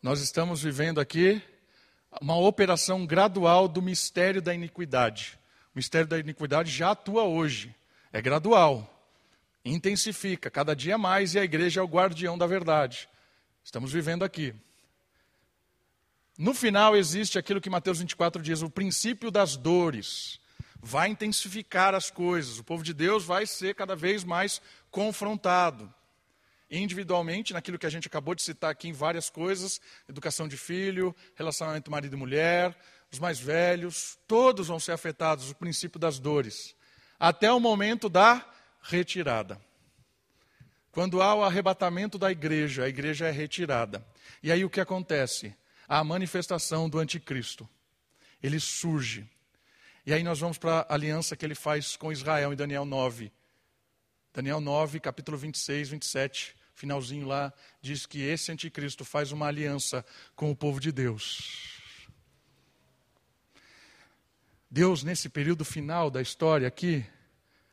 nós 0.00 0.20
estamos 0.20 0.62
vivendo 0.62 1.00
aqui 1.00 1.42
uma 2.22 2.36
operação 2.36 3.04
gradual 3.04 3.66
do 3.66 3.82
mistério 3.82 4.40
da 4.40 4.54
iniquidade. 4.54 5.36
O 5.74 5.78
mistério 5.78 6.06
da 6.06 6.16
iniquidade 6.16 6.70
já 6.70 6.92
atua 6.92 7.24
hoje, 7.24 7.74
é 8.12 8.22
gradual, 8.22 8.99
intensifica 9.64 10.50
cada 10.50 10.74
dia 10.74 10.96
mais 10.96 11.34
e 11.34 11.38
a 11.38 11.44
igreja 11.44 11.80
é 11.80 11.82
o 11.82 11.88
guardião 11.88 12.36
da 12.36 12.46
verdade. 12.46 13.08
Estamos 13.62 13.92
vivendo 13.92 14.24
aqui. 14.24 14.54
No 16.38 16.54
final 16.54 16.96
existe 16.96 17.38
aquilo 17.38 17.60
que 17.60 17.68
Mateus 17.68 17.98
24 17.98 18.42
diz, 18.42 18.62
o 18.62 18.70
princípio 18.70 19.30
das 19.30 19.56
dores. 19.56 20.40
Vai 20.82 21.08
intensificar 21.10 21.94
as 21.94 22.10
coisas, 22.10 22.58
o 22.58 22.64
povo 22.64 22.82
de 22.82 22.94
Deus 22.94 23.24
vai 23.24 23.44
ser 23.44 23.74
cada 23.74 23.94
vez 23.94 24.24
mais 24.24 24.62
confrontado 24.90 25.92
individualmente, 26.70 27.52
naquilo 27.52 27.78
que 27.78 27.86
a 27.86 27.90
gente 27.90 28.06
acabou 28.06 28.34
de 28.34 28.42
citar 28.42 28.70
aqui 28.70 28.88
em 28.88 28.92
várias 28.92 29.28
coisas, 29.28 29.80
educação 30.08 30.46
de 30.46 30.56
filho, 30.56 31.14
relacionamento 31.34 31.90
marido 31.90 32.14
e 32.14 32.18
mulher, 32.18 32.76
os 33.10 33.18
mais 33.18 33.40
velhos, 33.40 34.16
todos 34.28 34.68
vão 34.68 34.78
ser 34.78 34.92
afetados, 34.92 35.50
o 35.50 35.54
princípio 35.54 35.98
das 35.98 36.18
dores, 36.18 36.76
até 37.18 37.52
o 37.52 37.58
momento 37.58 38.08
da 38.08 38.46
retirada. 38.82 39.60
Quando 40.92 41.22
há 41.22 41.34
o 41.34 41.44
arrebatamento 41.44 42.18
da 42.18 42.30
igreja, 42.30 42.84
a 42.84 42.88
igreja 42.88 43.28
é 43.28 43.30
retirada. 43.30 44.04
E 44.42 44.50
aí 44.50 44.64
o 44.64 44.70
que 44.70 44.80
acontece? 44.80 45.54
A 45.88 46.02
manifestação 46.02 46.88
do 46.88 46.98
anticristo. 46.98 47.68
Ele 48.42 48.58
surge. 48.58 49.28
E 50.04 50.12
aí 50.12 50.22
nós 50.22 50.40
vamos 50.40 50.58
para 50.58 50.86
a 50.88 50.94
aliança 50.94 51.36
que 51.36 51.44
ele 51.44 51.54
faz 51.54 51.96
com 51.96 52.10
Israel 52.10 52.52
em 52.52 52.56
Daniel 52.56 52.84
9. 52.84 53.30
Daniel 54.32 54.60
9, 54.60 55.00
capítulo 55.00 55.36
26, 55.36 55.90
27 55.90 56.60
finalzinho 56.80 57.26
lá, 57.26 57.52
diz 57.82 58.06
que 58.06 58.22
esse 58.22 58.50
anticristo 58.50 59.04
faz 59.04 59.32
uma 59.32 59.46
aliança 59.46 60.04
com 60.34 60.50
o 60.50 60.56
povo 60.56 60.80
de 60.80 60.90
Deus. 60.90 61.78
Deus, 64.70 65.02
nesse 65.02 65.28
período 65.28 65.62
final 65.62 66.10
da 66.10 66.22
história 66.22 66.66
aqui, 66.66 67.04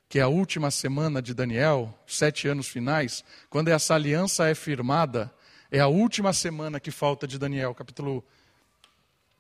que 0.10 0.20
é 0.20 0.22
a 0.22 0.28
última 0.28 0.72
semana 0.72 1.22
de 1.22 1.34
Daniel, 1.34 1.98
sete 2.06 2.48
anos 2.48 2.68
finais, 2.68 3.24
quando 3.50 3.68
essa 3.68 3.94
aliança 3.96 4.48
é 4.48 4.56
firmada, 4.56 5.34
é 5.70 5.80
a 5.80 5.88
última 5.88 6.32
semana 6.32 6.80
que 6.80 6.92
falta 6.92 7.28
de 7.28 7.38
Daniel, 7.38 7.76
capítulo, 7.76 8.24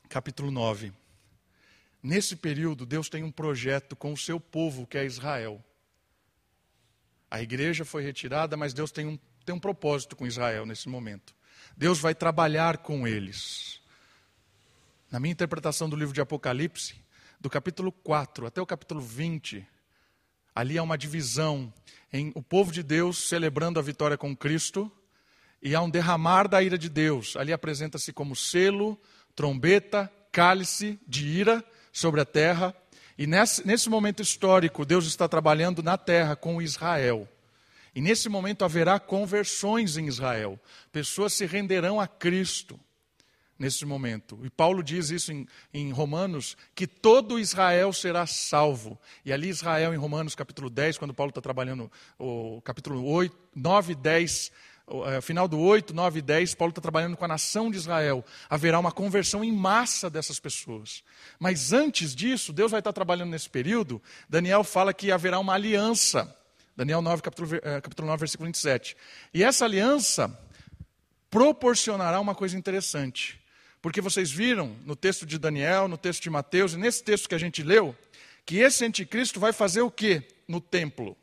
capítulo 0.09 0.51
9. 0.51 0.91
Nesse 2.03 2.35
período, 2.35 2.85
Deus 2.85 3.09
tem 3.09 3.23
um 3.23 3.31
projeto 3.31 3.95
com 3.95 4.11
o 4.13 4.17
seu 4.17 4.39
povo, 4.39 4.85
que 4.85 4.97
é 4.97 5.05
Israel. 5.05 5.63
A 7.31 7.41
igreja 7.41 7.83
foi 7.85 8.03
retirada, 8.03 8.55
mas 8.55 8.73
Deus 8.73 8.91
tem 8.91 9.05
um 9.05 9.17
tem 9.47 9.55
um 9.55 9.59
propósito 9.59 10.13
com 10.13 10.27
Israel 10.27 10.65
nesse 10.65 10.89
momento. 10.89 11.33
Deus 11.77 11.99
vai 11.99 12.13
trabalhar 12.13 12.79
com 12.79 13.07
eles. 13.07 13.79
Na 15.09 15.21
minha 15.21 15.31
interpretação 15.31 15.89
do 15.89 15.95
livro 15.95 16.13
de 16.13 16.19
Apocalipse, 16.19 16.95
do 17.39 17.49
capítulo 17.49 17.89
4 17.89 18.45
até 18.45 18.61
o 18.61 18.65
capítulo 18.65 18.99
20, 18.99 19.65
ali 20.57 20.75
há 20.75 20.81
uma 20.81 20.97
divisão 20.97 21.71
em 22.11 22.31
o 22.33 22.41
povo 22.41 22.71
de 22.71 22.81
Deus 22.81 23.29
celebrando 23.29 23.79
a 23.79 23.83
vitória 23.83 24.17
com 24.17 24.35
Cristo 24.35 24.91
e 25.61 25.75
há 25.75 25.81
um 25.83 25.89
derramar 25.89 26.47
da 26.47 26.63
ira 26.63 26.79
de 26.79 26.89
Deus. 26.89 27.37
Ali 27.37 27.53
apresenta-se 27.53 28.11
como 28.11 28.35
selo, 28.35 28.99
trombeta, 29.35 30.11
cálice 30.31 30.99
de 31.07 31.27
ira 31.27 31.63
sobre 31.93 32.21
a 32.21 32.25
terra. 32.25 32.75
E 33.19 33.27
nesse, 33.27 33.67
nesse 33.67 33.87
momento 33.87 34.23
histórico, 34.23 34.83
Deus 34.83 35.05
está 35.05 35.27
trabalhando 35.27 35.83
na 35.83 35.95
terra 35.95 36.35
com 36.35 36.59
Israel. 36.59 37.29
E 37.93 38.01
nesse 38.01 38.27
momento 38.27 38.65
haverá 38.65 38.99
conversões 38.99 39.95
em 39.95 40.07
Israel. 40.07 40.59
Pessoas 40.91 41.33
se 41.33 41.45
renderão 41.45 41.99
a 41.99 42.07
Cristo 42.07 42.79
nesse 43.57 43.85
momento. 43.85 44.39
E 44.43 44.49
Paulo 44.49 44.83
diz 44.83 45.09
isso 45.09 45.31
em, 45.31 45.47
em, 45.73 45.91
Romanos, 45.91 46.57
que 46.75 46.85
todo 46.85 47.39
Israel 47.39 47.91
será 47.93 48.25
salvo. 48.25 48.99
E 49.25 49.31
ali 49.33 49.49
Israel, 49.49 49.93
em 49.93 49.97
Romanos 49.97 50.35
capítulo 50.35 50.69
10, 50.69 50.97
quando 50.97 51.13
Paulo 51.13 51.29
está 51.29 51.41
trabalhando 51.41 51.91
o 52.19 52.61
capítulo 52.61 53.05
8, 53.05 53.35
9 53.55 53.93
e 53.93 53.95
10, 53.95 54.51
é, 55.07 55.21
final 55.21 55.47
do 55.47 55.59
8, 55.59 55.93
9 55.93 56.19
e 56.19 56.21
10, 56.21 56.55
Paulo 56.55 56.71
está 56.71 56.81
trabalhando 56.81 57.17
com 57.17 57.25
a 57.25 57.27
nação 57.27 57.69
de 57.69 57.77
Israel. 57.77 58.23
Haverá 58.49 58.79
uma 58.79 58.91
conversão 58.91 59.43
em 59.43 59.51
massa 59.51 60.09
dessas 60.09 60.39
pessoas. 60.39 61.03
Mas 61.39 61.73
antes 61.73 62.15
disso, 62.15 62.53
Deus 62.53 62.71
vai 62.71 62.79
estar 62.79 62.93
trabalhando 62.93 63.31
nesse 63.31 63.49
período. 63.49 64.01
Daniel 64.29 64.63
fala 64.63 64.93
que 64.93 65.11
haverá 65.11 65.39
uma 65.39 65.53
aliança 65.53 66.33
Daniel 66.77 67.01
9, 67.01 67.23
capítulo, 67.23 67.55
eh, 67.55 67.81
capítulo 67.81 68.07
9, 68.07 68.19
versículo 68.19 68.45
27. 68.45 68.95
E 69.33 69.43
essa 69.43 69.65
aliança 69.65 70.39
proporcionará 71.27 72.19
uma 72.19 72.35
coisa 72.35 72.55
interessante. 72.55 73.43
Porque 73.87 74.01
vocês 74.01 74.29
viram 74.29 74.75
no 74.83 74.97
texto 74.97 75.25
de 75.25 75.37
Daniel, 75.39 75.87
no 75.87 75.97
texto 75.97 76.21
de 76.21 76.29
Mateus 76.29 76.73
e 76.73 76.77
nesse 76.77 77.01
texto 77.01 77.29
que 77.29 77.35
a 77.35 77.37
gente 77.37 77.63
leu, 77.63 77.95
que 78.45 78.57
esse 78.57 78.83
anticristo 78.83 79.39
vai 79.39 79.53
fazer 79.53 79.79
o 79.79 79.89
que 79.89 80.27
no 80.45 80.59
templo? 80.59 81.15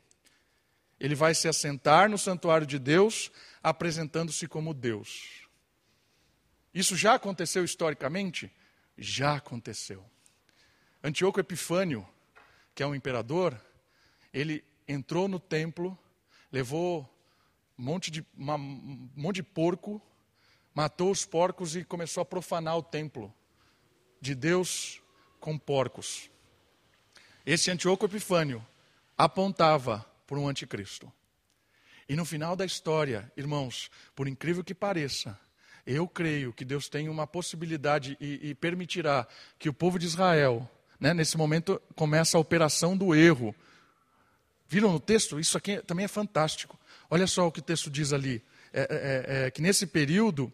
Ele 0.99 1.13
vai 1.13 1.35
se 1.35 1.47
assentar 1.47 2.09
no 2.09 2.17
santuário 2.17 2.65
de 2.65 2.79
Deus, 2.79 3.31
apresentando-se 3.61 4.47
como 4.47 4.73
Deus. 4.73 5.47
Isso 6.73 6.95
já 6.97 7.13
aconteceu 7.13 7.63
historicamente? 7.63 8.51
Já 8.97 9.35
aconteceu. 9.35 10.03
Antíoco 11.03 11.39
Epifânio, 11.39 12.03
que 12.73 12.81
é 12.81 12.87
um 12.87 12.95
imperador, 12.95 13.63
ele 14.33 14.65
entrou 14.87 15.27
no 15.27 15.39
templo, 15.39 15.95
levou 16.51 17.07
um 17.77 17.83
monte 17.83 18.09
de, 18.09 18.25
uma, 18.35 18.55
um 18.55 19.07
monte 19.15 19.35
de 19.35 19.43
porco, 19.43 20.01
matou 20.75 21.09
os 21.09 21.25
porcos 21.25 21.75
e 21.75 21.83
começou 21.85 22.21
a 22.21 22.25
profanar 22.25 22.77
o 22.77 22.83
templo 22.83 23.33
de 24.19 24.35
Deus 24.35 25.01
com 25.39 25.57
porcos. 25.57 26.29
Esse 27.45 27.71
Antíoco 27.71 28.05
Epifânio 28.05 28.65
apontava 29.17 30.05
para 30.27 30.37
um 30.37 30.47
anticristo. 30.47 31.11
E 32.09 32.15
no 32.15 32.25
final 32.25 32.55
da 32.55 32.65
história, 32.65 33.31
irmãos, 33.37 33.89
por 34.15 34.27
incrível 34.27 34.63
que 34.63 34.75
pareça, 34.75 35.39
eu 35.85 36.07
creio 36.07 36.51
que 36.51 36.65
Deus 36.65 36.89
tem 36.89 37.07
uma 37.07 37.25
possibilidade 37.25 38.17
e, 38.19 38.49
e 38.49 38.55
permitirá 38.55 39.27
que 39.57 39.69
o 39.69 39.73
povo 39.73 39.97
de 39.97 40.05
Israel, 40.05 40.69
né, 40.99 41.13
nesse 41.13 41.37
momento, 41.37 41.81
começa 41.95 42.37
a 42.37 42.41
operação 42.41 42.97
do 42.97 43.15
erro. 43.15 43.55
Viram 44.67 44.91
no 44.91 44.99
texto? 44.99 45.39
Isso 45.39 45.57
aqui 45.57 45.81
também 45.83 46.05
é 46.05 46.07
fantástico. 46.07 46.79
Olha 47.09 47.27
só 47.27 47.47
o 47.47 47.51
que 47.51 47.59
o 47.59 47.63
texto 47.63 47.89
diz 47.89 48.11
ali. 48.11 48.43
É, 48.73 48.81
é, 48.81 48.85
é, 49.43 49.45
é 49.45 49.51
que 49.51 49.61
nesse 49.61 49.85
período, 49.85 50.51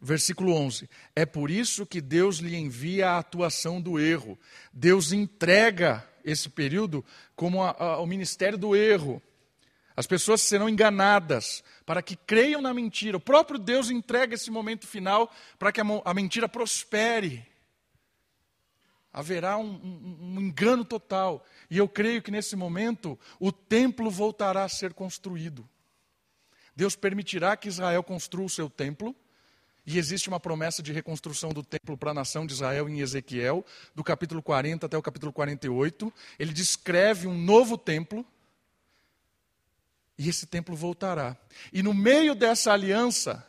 versículo 0.00 0.52
11, 0.54 0.88
é 1.14 1.26
por 1.26 1.50
isso 1.50 1.86
que 1.86 2.00
Deus 2.00 2.38
lhe 2.38 2.56
envia 2.56 3.10
a 3.10 3.18
atuação 3.18 3.80
do 3.80 3.98
erro. 3.98 4.38
Deus 4.72 5.12
entrega 5.12 6.06
esse 6.24 6.48
período 6.48 7.04
como 7.36 7.62
a, 7.62 7.70
a, 7.70 7.98
o 8.00 8.06
ministério 8.06 8.56
do 8.56 8.74
erro. 8.74 9.22
As 9.96 10.06
pessoas 10.06 10.40
serão 10.40 10.68
enganadas 10.68 11.62
para 11.86 12.02
que 12.02 12.16
creiam 12.16 12.60
na 12.60 12.74
mentira. 12.74 13.16
O 13.16 13.20
próprio 13.20 13.58
Deus 13.58 13.90
entrega 13.90 14.34
esse 14.34 14.50
momento 14.50 14.86
final 14.86 15.32
para 15.58 15.70
que 15.70 15.80
a, 15.80 16.14
mentira 16.14 16.48
prospere. 16.48 17.46
Haverá 19.12 19.56
um, 19.56 19.70
um, 19.70 20.18
um, 20.20 20.40
engano 20.40 20.84
total. 20.84 21.46
E 21.70 21.78
eu 21.78 21.88
creio 21.88 22.20
que 22.20 22.32
nesse 22.32 22.56
momento 22.56 23.16
o 23.38 23.52
templo 23.52 24.10
voltará 24.10 24.64
a 24.64 24.68
ser 24.68 24.92
construído. 24.92 25.68
Deus 26.74 26.96
permitirá 26.96 27.56
que 27.56 27.68
Israel 27.68 28.02
construa 28.02 28.46
o 28.46 28.50
seu 28.50 28.68
templo. 28.68 29.14
E 29.86 29.98
existe 29.98 30.28
uma 30.28 30.40
promessa 30.40 30.82
de 30.82 30.92
reconstrução 30.92 31.50
do 31.50 31.62
templo 31.62 31.96
para 31.96 32.12
a 32.12 32.14
nação 32.14 32.46
de 32.46 32.54
Israel 32.54 32.88
em 32.88 33.00
Ezequiel, 33.00 33.64
do 33.94 34.02
capítulo 34.02 34.42
40 34.42 34.86
até 34.86 34.96
o 34.96 35.02
capítulo 35.02 35.32
48. 35.32 36.12
Ele 36.38 36.52
descreve 36.52 37.26
um 37.26 37.36
novo 37.36 37.76
templo 37.76 38.24
e 40.16 40.28
esse 40.28 40.46
templo 40.46 40.74
voltará. 40.74 41.36
E 41.72 41.82
no 41.82 41.92
meio 41.92 42.34
dessa 42.34 42.72
aliança, 42.72 43.46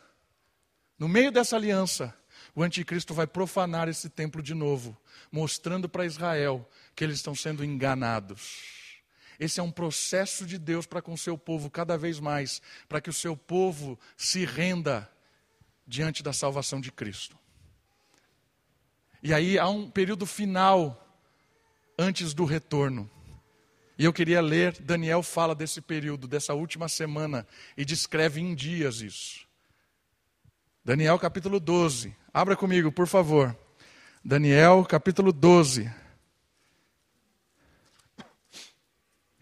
no 0.98 1.08
meio 1.08 1.30
dessa 1.30 1.56
aliança, 1.56 2.14
o 2.54 2.62
anticristo 2.62 3.14
vai 3.14 3.26
profanar 3.26 3.88
esse 3.88 4.10
templo 4.10 4.42
de 4.42 4.54
novo, 4.54 4.96
mostrando 5.32 5.88
para 5.88 6.04
Israel 6.04 6.68
que 6.94 7.02
eles 7.02 7.16
estão 7.16 7.34
sendo 7.34 7.64
enganados. 7.64 8.76
Esse 9.38 9.60
é 9.60 9.62
um 9.62 9.70
processo 9.70 10.46
de 10.46 10.58
Deus 10.58 10.86
para 10.86 11.02
com 11.02 11.12
o 11.12 11.18
seu 11.18 11.36
povo 11.36 11.70
cada 11.70 11.96
vez 11.96 12.18
mais, 12.18 12.60
para 12.88 13.00
que 13.00 13.10
o 13.10 13.12
seu 13.12 13.36
povo 13.36 13.98
se 14.16 14.44
renda 14.44 15.10
diante 15.86 16.22
da 16.22 16.32
salvação 16.32 16.80
de 16.80 16.90
Cristo. 16.90 17.38
E 19.22 19.32
aí 19.32 19.58
há 19.58 19.68
um 19.68 19.90
período 19.90 20.26
final 20.26 21.02
antes 21.98 22.34
do 22.34 22.44
retorno. 22.44 23.10
E 23.98 24.04
eu 24.04 24.12
queria 24.12 24.40
ler, 24.40 24.78
Daniel 24.80 25.22
fala 25.22 25.54
desse 25.54 25.80
período, 25.80 26.28
dessa 26.28 26.52
última 26.52 26.88
semana, 26.88 27.46
e 27.76 27.84
descreve 27.84 28.40
em 28.40 28.54
dias 28.54 29.00
isso. 29.00 29.46
Daniel 30.84 31.18
capítulo 31.18 31.58
12. 31.58 32.14
Abra 32.32 32.54
comigo, 32.54 32.92
por 32.92 33.06
favor. 33.06 33.56
Daniel 34.22 34.84
capítulo 34.84 35.32
12. 35.32 35.90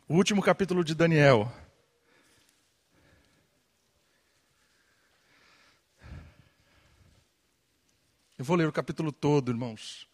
O 0.07 0.15
último 0.15 0.41
capítulo 0.43 0.85
de 0.85 0.95
Daniel. 0.95 1.53
Eu 8.45 8.47
vou 8.47 8.59
ler 8.59 8.69
o 8.69 8.73
capítulo 8.73 9.11
todo, 9.11 9.51
irmãos. 9.51 10.07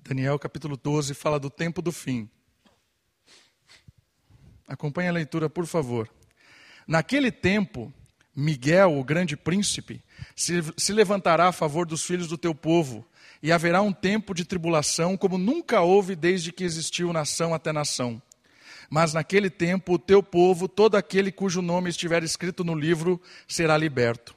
Daniel 0.00 0.36
capítulo 0.36 0.76
12 0.76 1.14
fala 1.14 1.38
do 1.38 1.48
tempo 1.48 1.80
do 1.80 1.92
fim. 1.92 2.28
Acompanhe 4.66 5.08
a 5.08 5.12
leitura, 5.12 5.48
por 5.48 5.64
favor. 5.64 6.10
Naquele 6.88 7.30
tempo, 7.30 7.94
Miguel, 8.34 8.98
o 8.98 9.04
grande 9.04 9.36
príncipe, 9.36 10.02
se, 10.34 10.54
se, 10.76 10.92
levantará 10.92 11.46
a 11.46 11.52
favor 11.52 11.86
dos 11.86 12.02
filhos 12.02 12.26
do 12.26 12.36
teu 12.36 12.52
povo, 12.52 13.08
e 13.40 13.52
haverá 13.52 13.80
um 13.80 13.92
tempo 13.92 14.34
de 14.34 14.44
tribulação 14.44 15.16
como 15.16 15.38
nunca 15.38 15.82
houve 15.82 16.16
desde 16.16 16.50
que 16.50 16.64
existiu 16.64 17.12
nação 17.12 17.54
até 17.54 17.72
nação. 17.72 18.20
Mas 18.90 19.12
naquele 19.12 19.50
tempo, 19.50 19.94
o 19.94 19.98
teu 19.98 20.22
povo, 20.22 20.68
todo 20.68 20.96
aquele 20.96 21.32
cujo 21.32 21.60
nome 21.60 21.90
estiver 21.90 22.22
escrito 22.22 22.64
no 22.64 22.74
livro, 22.74 23.20
será 23.48 23.76
liberto. 23.76 24.34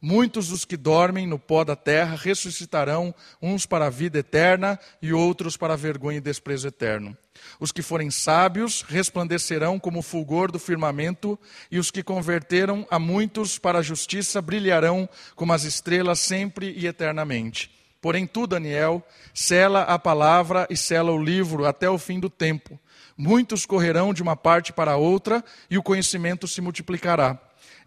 Muitos 0.00 0.48
dos 0.48 0.64
que 0.64 0.76
dormem 0.76 1.26
no 1.26 1.40
pó 1.40 1.64
da 1.64 1.74
terra 1.74 2.16
ressuscitarão, 2.16 3.12
uns 3.42 3.66
para 3.66 3.86
a 3.86 3.90
vida 3.90 4.20
eterna 4.20 4.78
e 5.02 5.12
outros 5.12 5.56
para 5.56 5.74
a 5.74 5.76
vergonha 5.76 6.18
e 6.18 6.20
desprezo 6.20 6.68
eterno. 6.68 7.16
Os 7.58 7.72
que 7.72 7.82
forem 7.82 8.08
sábios 8.08 8.82
resplandecerão 8.82 9.76
como 9.78 9.98
o 9.98 10.02
fulgor 10.02 10.52
do 10.52 10.58
firmamento, 10.58 11.36
e 11.68 11.80
os 11.80 11.90
que 11.90 12.04
converteram 12.04 12.86
a 12.88 12.98
muitos 12.98 13.58
para 13.58 13.80
a 13.80 13.82
justiça 13.82 14.40
brilharão 14.40 15.08
como 15.34 15.52
as 15.52 15.64
estrelas 15.64 16.20
sempre 16.20 16.72
e 16.76 16.86
eternamente. 16.86 17.68
Porém, 18.00 18.24
tu, 18.24 18.46
Daniel, 18.46 19.04
sela 19.34 19.82
a 19.82 19.98
palavra 19.98 20.66
e 20.70 20.76
sela 20.76 21.10
o 21.10 21.22
livro 21.22 21.66
até 21.66 21.90
o 21.90 21.98
fim 21.98 22.20
do 22.20 22.30
tempo. 22.30 22.78
Muitos 23.18 23.66
correrão 23.66 24.14
de 24.14 24.22
uma 24.22 24.36
parte 24.36 24.72
para 24.72 24.96
outra, 24.96 25.44
e 25.68 25.76
o 25.76 25.82
conhecimento 25.82 26.46
se 26.46 26.60
multiplicará. 26.60 27.36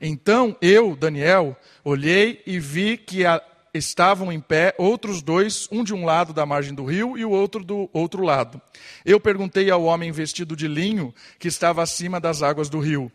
Então 0.01 0.57
eu, 0.61 0.93
Daniel, 0.93 1.55
olhei 1.85 2.43
e 2.45 2.59
vi 2.59 2.97
que 2.97 3.25
a, 3.25 3.41
estavam 3.73 4.29
em 4.29 4.41
pé 4.41 4.75
outros 4.77 5.21
dois, 5.21 5.69
um 5.71 5.85
de 5.85 5.93
um 5.93 6.03
lado 6.03 6.33
da 6.33 6.45
margem 6.45 6.73
do 6.73 6.83
rio 6.83 7.17
e 7.17 7.23
o 7.23 7.29
outro 7.29 7.63
do 7.63 7.89
outro 7.93 8.23
lado. 8.23 8.61
Eu 9.05 9.21
perguntei 9.21 9.71
ao 9.71 9.83
homem 9.83 10.11
vestido 10.11 10.53
de 10.53 10.67
linho 10.67 11.13
que 11.39 11.47
estava 11.47 11.81
acima 11.81 12.19
das 12.19 12.43
águas 12.43 12.69
do 12.69 12.79
rio: 12.79 13.09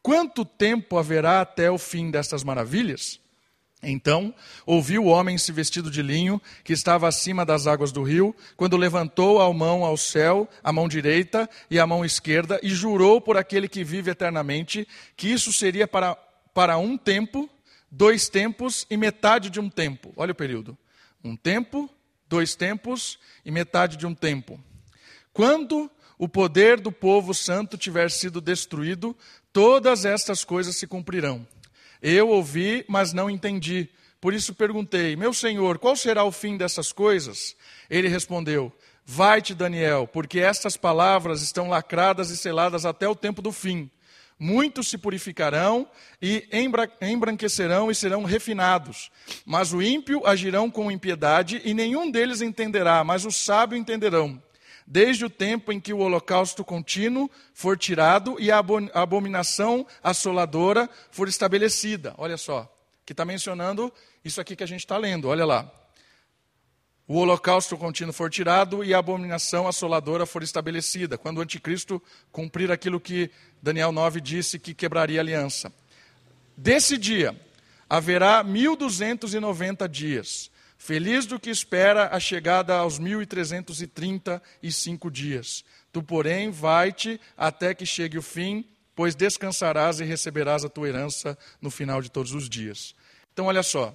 Quanto 0.00 0.44
tempo 0.44 0.96
haverá 0.96 1.42
até 1.42 1.70
o 1.70 1.76
fim 1.76 2.10
destas 2.10 2.42
maravilhas? 2.42 3.20
Então 3.82 4.34
ouvi 4.66 4.98
o 4.98 5.04
homem 5.04 5.38
se 5.38 5.52
vestido 5.52 5.90
de 5.90 6.02
linho, 6.02 6.40
que 6.64 6.72
estava 6.72 7.06
acima 7.06 7.44
das 7.44 7.66
águas 7.66 7.92
do 7.92 8.02
rio, 8.02 8.34
quando 8.56 8.76
levantou 8.76 9.40
a 9.40 9.52
mão 9.52 9.84
ao 9.84 9.96
céu, 9.96 10.48
a 10.64 10.72
mão 10.72 10.88
direita 10.88 11.48
e 11.70 11.78
a 11.78 11.86
mão 11.86 12.04
esquerda, 12.04 12.58
e 12.62 12.70
jurou 12.70 13.20
por 13.20 13.36
aquele 13.36 13.68
que 13.68 13.84
vive 13.84 14.10
eternamente, 14.10 14.86
que 15.16 15.28
isso 15.28 15.52
seria 15.52 15.86
para 15.86 16.16
para 16.58 16.76
um 16.76 16.98
tempo, 16.98 17.48
dois 17.88 18.28
tempos 18.28 18.84
e 18.90 18.96
metade 18.96 19.48
de 19.48 19.60
um 19.60 19.70
tempo. 19.70 20.12
Olha 20.16 20.32
o 20.32 20.34
período. 20.34 20.76
Um 21.22 21.36
tempo, 21.36 21.88
dois 22.28 22.56
tempos 22.56 23.16
e 23.44 23.50
metade 23.52 23.96
de 23.96 24.04
um 24.04 24.12
tempo. 24.12 24.58
Quando 25.32 25.88
o 26.18 26.28
poder 26.28 26.80
do 26.80 26.90
povo 26.90 27.32
santo 27.32 27.78
tiver 27.78 28.10
sido 28.10 28.40
destruído, 28.40 29.16
todas 29.52 30.04
estas 30.04 30.42
coisas 30.42 30.74
se 30.74 30.84
cumprirão. 30.84 31.46
Eu 32.02 32.28
ouvi, 32.28 32.84
mas 32.88 33.12
não 33.12 33.28
entendi. 33.28 33.88
Por 34.20 34.34
isso 34.34 34.54
perguntei: 34.54 35.16
Meu 35.16 35.32
senhor, 35.32 35.78
qual 35.78 35.96
será 35.96 36.24
o 36.24 36.32
fim 36.32 36.56
dessas 36.56 36.92
coisas? 36.92 37.56
Ele 37.88 38.08
respondeu: 38.08 38.72
Vai-te, 39.04 39.54
Daniel, 39.54 40.06
porque 40.06 40.40
estas 40.40 40.76
palavras 40.76 41.40
estão 41.40 41.68
lacradas 41.68 42.30
e 42.30 42.36
seladas 42.36 42.84
até 42.84 43.08
o 43.08 43.14
tempo 43.14 43.40
do 43.40 43.52
fim. 43.52 43.90
Muitos 44.38 44.86
se 44.88 44.96
purificarão 44.96 45.88
e 46.22 46.48
embranquecerão 47.00 47.90
e 47.90 47.94
serão 47.94 48.22
refinados. 48.22 49.10
Mas 49.44 49.72
o 49.72 49.82
ímpio 49.82 50.24
agirão 50.24 50.70
com 50.70 50.92
impiedade 50.92 51.60
e 51.64 51.74
nenhum 51.74 52.08
deles 52.08 52.40
entenderá, 52.40 53.02
mas 53.02 53.24
o 53.24 53.32
sábio 53.32 53.76
entenderão. 53.76 54.40
Desde 54.90 55.26
o 55.26 55.30
tempo 55.30 55.70
em 55.70 55.78
que 55.78 55.92
o 55.92 55.98
holocausto 55.98 56.64
contínuo 56.64 57.30
for 57.52 57.76
tirado 57.76 58.36
e 58.40 58.50
a 58.50 58.58
abominação 58.94 59.86
assoladora 60.02 60.88
for 61.10 61.28
estabelecida. 61.28 62.14
Olha 62.16 62.38
só, 62.38 62.66
que 63.04 63.12
está 63.12 63.22
mencionando 63.22 63.92
isso 64.24 64.40
aqui 64.40 64.56
que 64.56 64.64
a 64.64 64.66
gente 64.66 64.80
está 64.80 64.96
lendo, 64.96 65.28
olha 65.28 65.44
lá 65.44 65.70
o 67.08 67.16
holocausto 67.16 67.74
contínuo 67.78 68.12
for 68.12 68.28
tirado 68.28 68.84
e 68.84 68.92
a 68.92 68.98
abominação 68.98 69.66
assoladora 69.66 70.26
for 70.26 70.42
estabelecida, 70.42 71.16
quando 71.16 71.38
o 71.38 71.40
anticristo 71.40 72.02
cumprir 72.30 72.70
aquilo 72.70 73.00
que 73.00 73.30
Daniel 73.62 73.90
9 73.90 74.20
disse 74.20 74.58
que 74.58 74.74
quebraria 74.74 75.18
a 75.18 75.22
aliança. 75.22 75.72
Desse 76.54 76.98
dia 76.98 77.34
haverá 77.88 78.44
1290 78.44 79.88
dias. 79.88 80.50
Feliz 80.78 81.26
do 81.26 81.38
que 81.40 81.50
espera 81.50 82.14
a 82.14 82.20
chegada 82.20 82.76
aos 82.76 83.00
1335 83.00 85.10
dias. 85.10 85.64
Tu, 85.92 86.00
porém, 86.02 86.52
vai-te 86.52 87.20
até 87.36 87.74
que 87.74 87.84
chegue 87.84 88.16
o 88.16 88.22
fim, 88.22 88.64
pois 88.94 89.16
descansarás 89.16 89.98
e 89.98 90.04
receberás 90.04 90.64
a 90.64 90.68
tua 90.68 90.88
herança 90.88 91.36
no 91.60 91.68
final 91.68 92.00
de 92.00 92.08
todos 92.10 92.32
os 92.32 92.48
dias. 92.48 92.94
Então, 93.32 93.46
olha 93.46 93.64
só. 93.64 93.92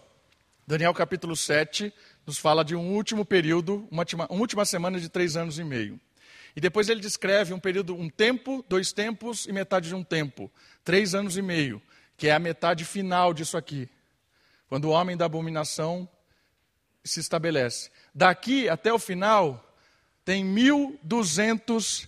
Daniel 0.67 0.93
capítulo 0.93 1.35
7, 1.35 1.91
nos 2.25 2.37
fala 2.37 2.63
de 2.63 2.73
um 2.75 2.93
último 2.93 3.25
período, 3.25 3.87
uma, 3.89 4.05
uma 4.13 4.31
última 4.31 4.65
semana 4.65 4.99
de 4.99 5.09
três 5.09 5.35
anos 5.35 5.59
e 5.59 5.63
meio. 5.63 5.99
E 6.55 6.61
depois 6.61 6.89
ele 6.89 7.01
descreve 7.01 7.53
um 7.53 7.59
período, 7.59 7.95
um 7.95 8.09
tempo, 8.09 8.63
dois 8.69 8.93
tempos 8.93 9.45
e 9.45 9.51
metade 9.51 9.89
de 9.89 9.95
um 9.95 10.03
tempo, 10.03 10.51
três 10.83 11.15
anos 11.15 11.37
e 11.37 11.41
meio, 11.41 11.81
que 12.15 12.27
é 12.27 12.33
a 12.33 12.39
metade 12.39 12.85
final 12.85 13.33
disso 13.33 13.57
aqui. 13.57 13.89
Quando 14.69 14.85
o 14.85 14.91
homem 14.91 15.17
da 15.17 15.25
abominação 15.25 16.07
se 17.03 17.19
estabelece. 17.19 17.89
Daqui 18.13 18.69
até 18.69 18.93
o 18.93 18.99
final 18.99 19.75
tem 20.23 20.45
1200 20.45 22.07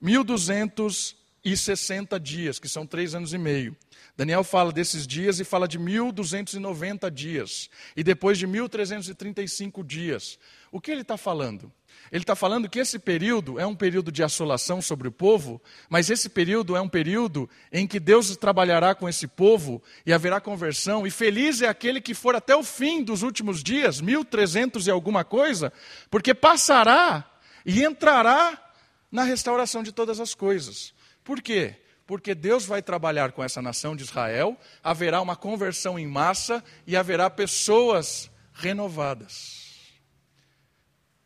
1260 0.00 2.18
dias, 2.18 2.58
que 2.58 2.68
são 2.68 2.84
três 2.84 3.14
anos 3.14 3.32
e 3.32 3.38
meio. 3.38 3.76
Daniel 4.16 4.42
fala 4.42 4.72
desses 4.72 5.06
dias 5.06 5.38
e 5.38 5.44
fala 5.44 5.68
de 5.68 5.78
1290 5.78 7.08
dias. 7.10 7.70
E 7.96 8.02
depois 8.02 8.36
de 8.36 8.46
1335 8.46 9.84
dias. 9.84 10.38
O 10.72 10.80
que 10.80 10.90
ele 10.90 11.02
está 11.02 11.16
falando? 11.16 11.72
Ele 12.12 12.24
está 12.24 12.36
falando 12.36 12.68
que 12.68 12.78
esse 12.78 12.98
período 12.98 13.58
é 13.58 13.66
um 13.66 13.74
período 13.74 14.12
de 14.12 14.22
assolação 14.22 14.82
sobre 14.82 15.08
o 15.08 15.12
povo, 15.12 15.62
mas 15.88 16.10
esse 16.10 16.28
período 16.28 16.76
é 16.76 16.80
um 16.80 16.88
período 16.88 17.48
em 17.72 17.86
que 17.86 17.98
Deus 17.98 18.36
trabalhará 18.36 18.94
com 18.94 19.08
esse 19.08 19.26
povo 19.26 19.82
e 20.04 20.12
haverá 20.12 20.38
conversão. 20.38 21.06
E 21.06 21.10
feliz 21.10 21.62
é 21.62 21.68
aquele 21.68 22.02
que 22.02 22.12
for 22.12 22.36
até 22.36 22.54
o 22.54 22.62
fim 22.62 23.02
dos 23.02 23.22
últimos 23.22 23.62
dias, 23.62 23.98
1300 24.02 24.86
e 24.86 24.90
alguma 24.90 25.24
coisa, 25.24 25.72
porque 26.10 26.34
passará 26.34 27.24
e 27.64 27.82
entrará 27.82 28.62
na 29.10 29.22
restauração 29.22 29.82
de 29.82 29.90
todas 29.90 30.20
as 30.20 30.34
coisas. 30.34 30.92
Por 31.24 31.40
quê? 31.40 31.76
Porque 32.06 32.34
Deus 32.34 32.66
vai 32.66 32.82
trabalhar 32.82 33.32
com 33.32 33.42
essa 33.42 33.62
nação 33.62 33.96
de 33.96 34.02
Israel, 34.02 34.54
haverá 34.84 35.18
uma 35.22 35.34
conversão 35.34 35.98
em 35.98 36.06
massa 36.06 36.62
e 36.86 36.94
haverá 36.94 37.30
pessoas 37.30 38.30
renovadas. 38.52 39.71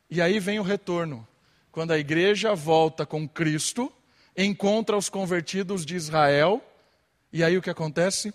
E 0.08 0.20
aí 0.20 0.38
vem 0.38 0.60
o 0.60 0.62
retorno, 0.62 1.26
quando 1.72 1.90
a 1.90 1.98
igreja 1.98 2.54
volta 2.54 3.04
com 3.04 3.28
Cristo, 3.28 3.92
encontra 4.36 4.96
os 4.96 5.08
convertidos 5.08 5.84
de 5.84 5.96
Israel, 5.96 6.62
e 7.32 7.42
aí 7.42 7.56
o 7.56 7.62
que 7.62 7.70
acontece? 7.70 8.32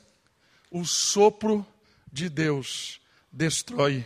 O 0.69 0.83
sopro 0.83 1.65
de 2.11 2.29
Deus 2.29 2.99
destrói 3.31 4.05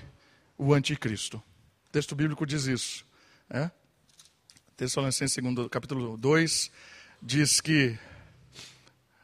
o 0.57 0.73
anticristo. 0.73 1.37
O 1.87 1.91
texto 1.91 2.15
bíblico 2.15 2.45
diz 2.45 2.65
isso. 2.65 3.03
É? 3.49 3.71
Tessalonicenses, 4.77 5.37
capítulo 5.71 6.17
2, 6.17 6.71
diz 7.21 7.59
que. 7.59 7.97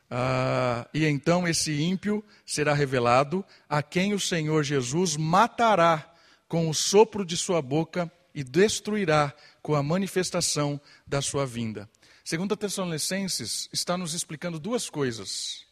Ah, 0.10 0.88
e 0.94 1.06
então 1.06 1.48
esse 1.48 1.80
ímpio 1.80 2.24
será 2.46 2.74
revelado, 2.74 3.46
a 3.70 3.82
quem 3.82 4.14
o 4.14 4.20
Senhor 4.20 4.64
Jesus 4.64 5.16
matará 5.16 6.14
com 6.48 6.70
o 6.70 6.74
sopro 6.74 7.24
de 7.24 7.38
sua 7.38 7.62
boca 7.62 8.12
e 8.34 8.44
destruirá 8.44 9.34
com 9.62 9.76
a 9.76 9.84
manifestação 9.84 10.80
da 11.06 11.22
sua 11.22 11.46
vinda. 11.46 11.90
Segundo 12.24 12.54
a 12.54 12.58
Tessalonicenses, 12.58 13.70
está 13.74 13.98
nos 13.98 14.14
explicando 14.14 14.60
duas 14.60 14.90
coisas. 14.90 15.66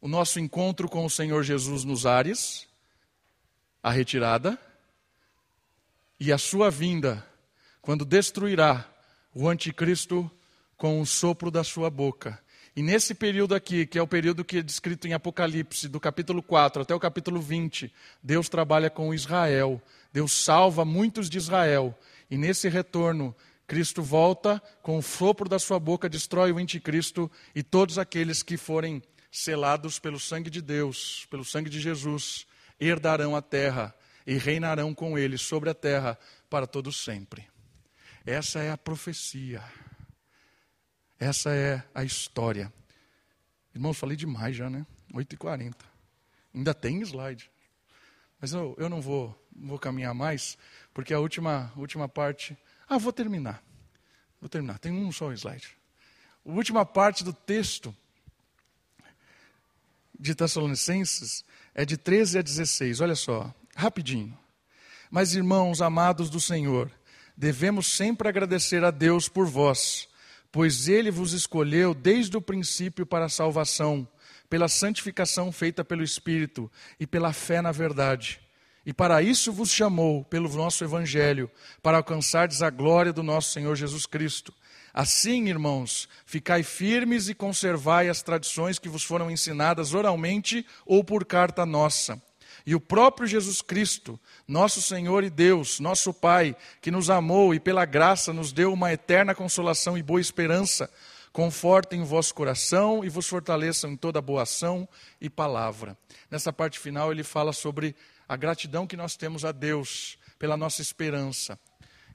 O 0.00 0.08
nosso 0.08 0.38
encontro 0.38 0.88
com 0.88 1.04
o 1.04 1.10
Senhor 1.10 1.42
Jesus 1.42 1.84
nos 1.84 2.06
ares, 2.06 2.66
a 3.82 3.90
retirada, 3.90 4.58
e 6.18 6.32
a 6.32 6.38
sua 6.38 6.70
vinda 6.70 7.26
quando 7.80 8.04
destruirá 8.04 8.86
o 9.34 9.48
anticristo 9.48 10.30
com 10.76 11.00
o 11.00 11.06
sopro 11.06 11.50
da 11.50 11.64
sua 11.64 11.90
boca. 11.90 12.38
E 12.74 12.82
nesse 12.82 13.14
período 13.14 13.54
aqui, 13.54 13.84
que 13.84 13.98
é 13.98 14.02
o 14.02 14.06
período 14.06 14.44
que 14.44 14.58
é 14.58 14.62
descrito 14.62 15.08
em 15.08 15.12
Apocalipse, 15.12 15.88
do 15.88 15.98
capítulo 15.98 16.42
4 16.42 16.82
até 16.82 16.94
o 16.94 17.00
capítulo 17.00 17.40
20, 17.40 17.92
Deus 18.22 18.48
trabalha 18.48 18.88
com 18.88 19.12
Israel. 19.12 19.82
Deus 20.12 20.32
salva 20.32 20.84
muitos 20.84 21.28
de 21.28 21.38
Israel. 21.38 21.98
E 22.30 22.36
nesse 22.36 22.68
retorno, 22.68 23.34
Cristo 23.66 24.02
volta 24.02 24.60
com 24.82 24.98
o 24.98 25.02
sopro 25.02 25.48
da 25.48 25.58
sua 25.58 25.78
boca, 25.78 26.08
destrói 26.08 26.52
o 26.52 26.58
anticristo 26.58 27.30
e 27.54 27.62
todos 27.62 27.98
aqueles 27.98 28.42
que 28.42 28.56
forem 28.56 29.02
selados 29.30 29.98
pelo 29.98 30.18
sangue 30.18 30.50
de 30.50 30.60
Deus, 30.60 31.26
pelo 31.30 31.44
sangue 31.44 31.70
de 31.70 31.80
Jesus, 31.80 32.46
herdarão 32.80 33.36
a 33.36 33.42
terra 33.42 33.94
e 34.26 34.36
reinarão 34.36 34.92
com 34.94 35.16
ele 35.16 35.38
sobre 35.38 35.70
a 35.70 35.74
terra 35.74 36.18
para 36.48 36.66
todo 36.66 36.92
sempre. 36.92 37.48
Essa 38.26 38.60
é 38.60 38.70
a 38.70 38.76
profecia. 38.76 39.62
Essa 41.18 41.50
é 41.54 41.82
a 41.94 42.02
história. 42.02 42.72
Irmãos, 43.74 43.98
falei 43.98 44.16
demais 44.16 44.56
já, 44.56 44.68
né? 44.68 44.86
8h40. 45.14 45.74
Ainda 46.54 46.74
tem 46.74 47.00
slide. 47.02 47.50
Mas 48.40 48.52
eu, 48.52 48.74
eu 48.78 48.88
não 48.88 49.00
vou, 49.00 49.39
vou 49.54 49.78
caminhar 49.78 50.14
mais, 50.14 50.56
porque 50.92 51.12
a 51.12 51.20
última, 51.20 51.72
última 51.76 52.08
parte. 52.08 52.56
Ah, 52.88 52.98
vou 52.98 53.12
terminar. 53.12 53.62
Vou 54.40 54.48
terminar. 54.48 54.78
Tem 54.78 54.92
um 54.92 55.12
só 55.12 55.32
slide. 55.32 55.76
A 56.44 56.50
última 56.50 56.84
parte 56.86 57.22
do 57.22 57.32
texto 57.32 57.94
de 60.18 60.34
Tessalonicenses 60.34 61.44
é 61.74 61.84
de 61.84 61.96
13 61.96 62.38
a 62.38 62.42
16. 62.42 63.00
Olha 63.00 63.14
só, 63.14 63.52
rapidinho. 63.76 64.36
Mas, 65.10 65.34
irmãos 65.34 65.82
amados 65.82 66.30
do 66.30 66.40
Senhor, 66.40 66.90
devemos 67.36 67.86
sempre 67.86 68.28
agradecer 68.28 68.84
a 68.84 68.90
Deus 68.90 69.28
por 69.28 69.46
vós, 69.46 70.08
pois 70.52 70.88
Ele 70.88 71.10
vos 71.10 71.32
escolheu 71.32 71.94
desde 71.94 72.36
o 72.36 72.42
princípio 72.42 73.04
para 73.04 73.24
a 73.24 73.30
salvação, 73.30 74.06
pela 74.48 74.68
santificação 74.68 75.50
feita 75.50 75.84
pelo 75.84 76.02
Espírito 76.02 76.70
e 76.98 77.06
pela 77.06 77.32
fé 77.32 77.60
na 77.60 77.72
verdade. 77.72 78.40
E 78.90 78.92
para 78.92 79.22
isso 79.22 79.52
vos 79.52 79.70
chamou, 79.70 80.24
pelo 80.24 80.48
nosso 80.48 80.82
Evangelho, 80.82 81.48
para 81.80 81.98
alcançardes 81.98 82.60
a 82.60 82.70
glória 82.70 83.12
do 83.12 83.22
nosso 83.22 83.52
Senhor 83.52 83.76
Jesus 83.76 84.04
Cristo. 84.04 84.52
Assim, 84.92 85.48
irmãos, 85.48 86.08
ficai 86.26 86.64
firmes 86.64 87.28
e 87.28 87.34
conservai 87.34 88.08
as 88.08 88.20
tradições 88.20 88.80
que 88.80 88.88
vos 88.88 89.04
foram 89.04 89.30
ensinadas 89.30 89.94
oralmente 89.94 90.66
ou 90.84 91.04
por 91.04 91.24
carta 91.24 91.64
nossa 91.64 92.20
e 92.66 92.74
o 92.74 92.80
próprio 92.80 93.28
Jesus 93.28 93.62
Cristo, 93.62 94.18
nosso 94.46 94.82
Senhor 94.82 95.22
e 95.22 95.30
Deus, 95.30 95.78
nosso 95.78 96.12
Pai, 96.12 96.56
que 96.82 96.90
nos 96.90 97.08
amou 97.08 97.54
e 97.54 97.60
pela 97.60 97.84
graça 97.84 98.32
nos 98.32 98.52
deu 98.52 98.72
uma 98.72 98.92
eterna 98.92 99.36
consolação 99.36 99.96
e 99.96 100.02
boa 100.02 100.20
esperança, 100.20 100.90
confortem 101.32 102.02
o 102.02 102.04
vosso 102.04 102.34
coração 102.34 103.04
e 103.04 103.08
vos 103.08 103.28
fortaleçam 103.28 103.92
em 103.92 103.96
toda 103.96 104.20
boa 104.20 104.42
ação 104.42 104.88
e 105.20 105.30
palavra. 105.30 105.96
Nessa 106.28 106.52
parte 106.52 106.78
final 106.78 107.12
ele 107.12 107.22
fala 107.22 107.52
sobre 107.52 107.94
a 108.30 108.36
gratidão 108.36 108.86
que 108.86 108.96
nós 108.96 109.16
temos 109.16 109.44
a 109.44 109.50
Deus 109.50 110.16
pela 110.38 110.56
nossa 110.56 110.80
esperança. 110.80 111.58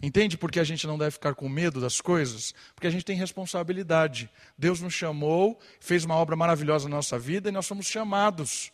Entende 0.01 0.37
por 0.37 0.49
que 0.49 0.61
a 0.61 0.63
gente 0.63 0.87
não 0.87 0.97
deve 0.97 1.11
ficar 1.11 1.35
com 1.35 1.49
medo 1.49 1.81
das 1.81 1.99
coisas? 1.99 2.55
Porque 2.73 2.87
a 2.87 2.89
gente 2.89 3.03
tem 3.03 3.17
responsabilidade. 3.17 4.29
Deus 4.57 4.79
nos 4.79 4.93
chamou, 4.93 5.59
fez 5.77 6.05
uma 6.05 6.15
obra 6.15 6.37
maravilhosa 6.37 6.87
na 6.87 6.95
nossa 6.95 7.19
vida 7.19 7.49
e 7.49 7.51
nós 7.51 7.65
somos 7.65 7.85
chamados 7.87 8.71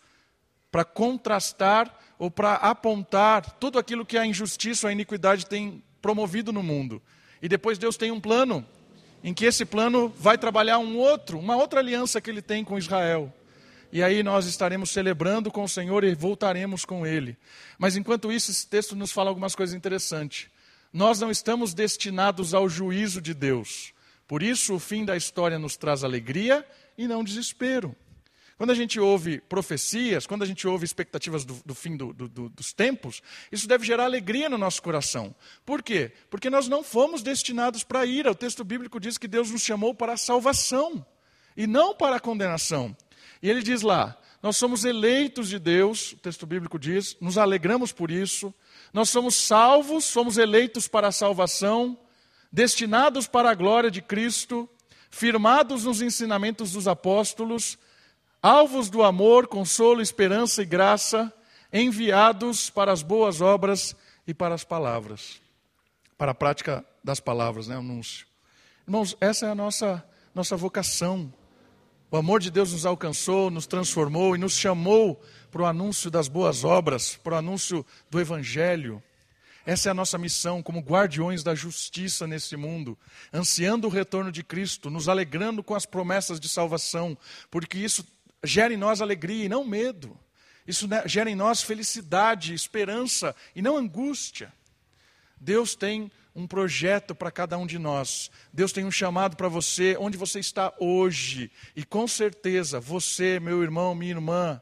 para 0.72 0.86
contrastar 0.86 1.92
ou 2.20 2.30
para 2.30 2.54
apontar 2.54 3.58
tudo 3.58 3.80
aquilo 3.80 4.06
que 4.06 4.20
a 4.20 4.26
injustiça 4.26 4.90
a 4.90 4.92
iniquidade 4.92 5.48
tem 5.48 5.84
promovido 6.00 6.54
no 6.54 6.62
mundo. 6.62 7.02
E 7.42 7.50
depois 7.50 7.80
Deus 7.80 7.98
tem 7.98 8.12
um 8.12 8.22
plano 8.22 8.64
em 9.24 9.34
que 9.34 9.46
esse 9.46 9.66
plano 9.66 10.14
vai 10.16 10.38
trabalhar 10.38 10.78
um 10.78 10.96
outro, 10.96 11.40
uma 11.40 11.56
outra 11.56 11.80
aliança 11.80 12.22
que 12.22 12.30
ele 12.30 12.44
tem 12.44 12.64
com 12.64 12.78
Israel. 12.78 13.34
E 13.92 14.02
aí 14.02 14.24
nós 14.24 14.46
estaremos 14.46 14.92
celebrando 14.92 15.52
com 15.52 15.64
o 15.64 15.70
Senhor 15.70 16.04
e 16.04 16.16
voltaremos 16.16 16.86
com 16.86 17.06
ele. 17.06 17.38
Mas 17.78 17.96
enquanto 17.96 18.32
isso, 18.32 18.52
esse 18.52 18.66
texto 18.68 18.96
nos 18.96 19.12
fala 19.12 19.30
algumas 19.30 19.54
coisas 19.54 19.76
interessantes. 19.76 20.50
Nós 20.94 21.20
não 21.20 21.30
estamos 21.30 21.74
destinados 21.74 22.54
ao 22.54 22.70
juízo 22.70 23.22
de 23.22 23.34
Deus. 23.34 23.94
Por 24.28 24.42
isso, 24.42 24.76
o 24.76 24.80
fim 24.80 25.04
da 25.04 25.18
história 25.18 25.60
nos 25.60 25.76
traz 25.76 26.04
alegria 26.04 26.66
e 26.98 27.08
não 27.08 27.24
desespero. 27.24 27.96
Quando 28.58 28.72
a 28.72 28.76
gente 28.76 29.00
ouve 29.00 29.42
profecias, 29.42 30.28
quando 30.28 30.44
a 30.44 30.46
gente 30.46 30.68
ouve 30.68 30.86
expectativas 30.86 31.44
do, 31.44 31.60
do 31.66 31.74
fim 31.74 31.98
do, 31.98 32.14
do, 32.14 32.48
dos 32.48 32.72
tempos, 32.72 33.22
isso 33.52 33.68
deve 33.68 33.84
gerar 33.84 34.06
alegria 34.06 34.48
no 34.48 34.58
nosso 34.58 34.84
coração. 34.84 35.34
Por 35.66 35.82
quê? 35.82 36.12
Porque 36.30 36.50
nós 36.50 36.68
não 36.68 36.84
fomos 36.84 37.24
destinados 37.24 37.84
para 37.84 38.02
a 38.02 38.06
ira. 38.06 38.32
O 38.32 38.36
texto 38.36 38.64
bíblico 38.64 39.00
diz 39.00 39.18
que 39.18 39.28
Deus 39.28 39.50
nos 39.50 39.64
chamou 39.64 39.96
para 39.96 40.14
a 40.14 40.18
salvação 40.18 41.04
e 41.58 41.66
não 41.66 41.96
para 41.96 42.18
a 42.18 42.20
condenação. 42.20 42.96
E 43.42 43.50
ele 43.50 43.62
diz 43.62 43.82
lá: 43.82 44.18
nós 44.42 44.58
somos 44.58 44.86
eleitos 44.86 45.50
de 45.50 45.60
Deus, 45.60 46.14
o 46.14 46.18
texto 46.18 46.46
bíblico 46.46 46.80
diz, 46.80 47.18
nos 47.20 47.38
alegramos 47.38 47.92
por 47.92 48.12
isso. 48.12 48.54
Nós 48.94 49.10
somos 49.10 49.36
salvos, 49.36 50.04
somos 50.04 50.38
eleitos 50.38 50.88
para 50.88 51.08
a 51.08 51.12
salvação, 51.12 51.98
destinados 52.52 53.28
para 53.28 53.50
a 53.50 53.56
glória 53.56 53.90
de 53.90 54.02
Cristo, 54.02 54.70
firmados 55.10 55.86
nos 55.86 56.02
ensinamentos 56.02 56.74
dos 56.74 56.88
apóstolos 56.88 57.78
alvos 58.42 58.90
do 58.90 59.04
amor, 59.04 59.48
consolo, 59.48 60.02
esperança 60.02 60.64
e 60.64 60.66
graça, 60.66 61.32
enviados 61.72 62.70
para 62.70 62.92
as 62.92 63.04
boas 63.04 63.40
obras 63.40 63.96
e 64.26 64.34
para 64.34 64.56
as 64.56 64.64
palavras, 64.64 65.40
para 66.18 66.32
a 66.32 66.36
prática 66.36 66.84
das 67.04 67.20
palavras, 67.20 67.68
né, 67.68 67.78
anúncio. 67.78 68.26
Irmãos, 68.88 69.16
essa 69.22 69.46
é 69.46 69.50
a 69.52 69.56
nossa, 69.56 70.04
nossa 70.34 70.58
vocação. 70.58 71.32
O 72.12 72.18
amor 72.18 72.42
de 72.42 72.52
Deus 72.52 72.74
nos 72.74 72.86
alcançou, 72.86 73.50
nos 73.50 73.66
transformou 73.66 74.36
e 74.36 74.38
nos 74.38 74.58
chamou 74.58 75.24
para 75.50 75.62
o 75.62 75.66
anúncio 75.66 76.12
das 76.12 76.28
boas 76.28 76.66
obras, 76.66 77.16
para 77.16 77.36
o 77.36 77.38
anúncio 77.38 77.86
do 78.10 78.20
Evangelho. 78.20 79.02
Essa 79.66 79.88
é 79.88 79.92
a 79.92 79.94
nossa 79.94 80.18
missão 80.18 80.62
como 80.62 80.82
guardiões 80.82 81.42
da 81.42 81.56
justiça 81.56 82.28
nesse 82.28 82.58
mundo, 82.58 83.00
ansiando 83.34 83.88
o 83.88 83.90
retorno 83.90 84.30
de 84.30 84.44
Cristo, 84.44 84.90
nos 84.90 85.08
alegrando 85.08 85.64
com 85.64 85.74
as 85.74 85.86
promessas 85.86 86.38
de 86.38 86.50
salvação, 86.50 87.18
porque 87.50 87.78
isso 87.78 88.06
gera 88.44 88.74
em 88.74 88.78
nós 88.78 89.00
alegria 89.00 89.46
e 89.46 89.50
não 89.50 89.64
medo. 89.64 90.14
Isso 90.68 90.90
gera 91.06 91.30
em 91.30 91.36
nós 91.36 91.62
felicidade, 91.62 92.54
esperança 92.54 93.34
e 93.56 93.62
não 93.62 93.78
angústia. 93.78 94.52
Deus 95.40 95.76
tem 95.76 96.12
um 96.36 96.48
projeto 96.48 97.14
para 97.14 97.32
cada 97.32 97.58
um 97.58 97.66
de 97.66 97.78
nós. 97.78 98.32
Deus 98.54 98.72
tem 98.72 98.86
um 98.86 98.92
chamado 98.92 99.36
para 99.36 99.48
você, 99.48 99.96
onde 100.00 100.18
você 100.18 100.40
está 100.40 100.74
hoje. 100.80 101.52
E 101.76 101.84
com 101.84 102.08
certeza, 102.08 102.80
você, 102.80 103.40
meu 103.40 103.62
irmão, 103.62 103.94
minha 103.94 104.12
irmã, 104.12 104.62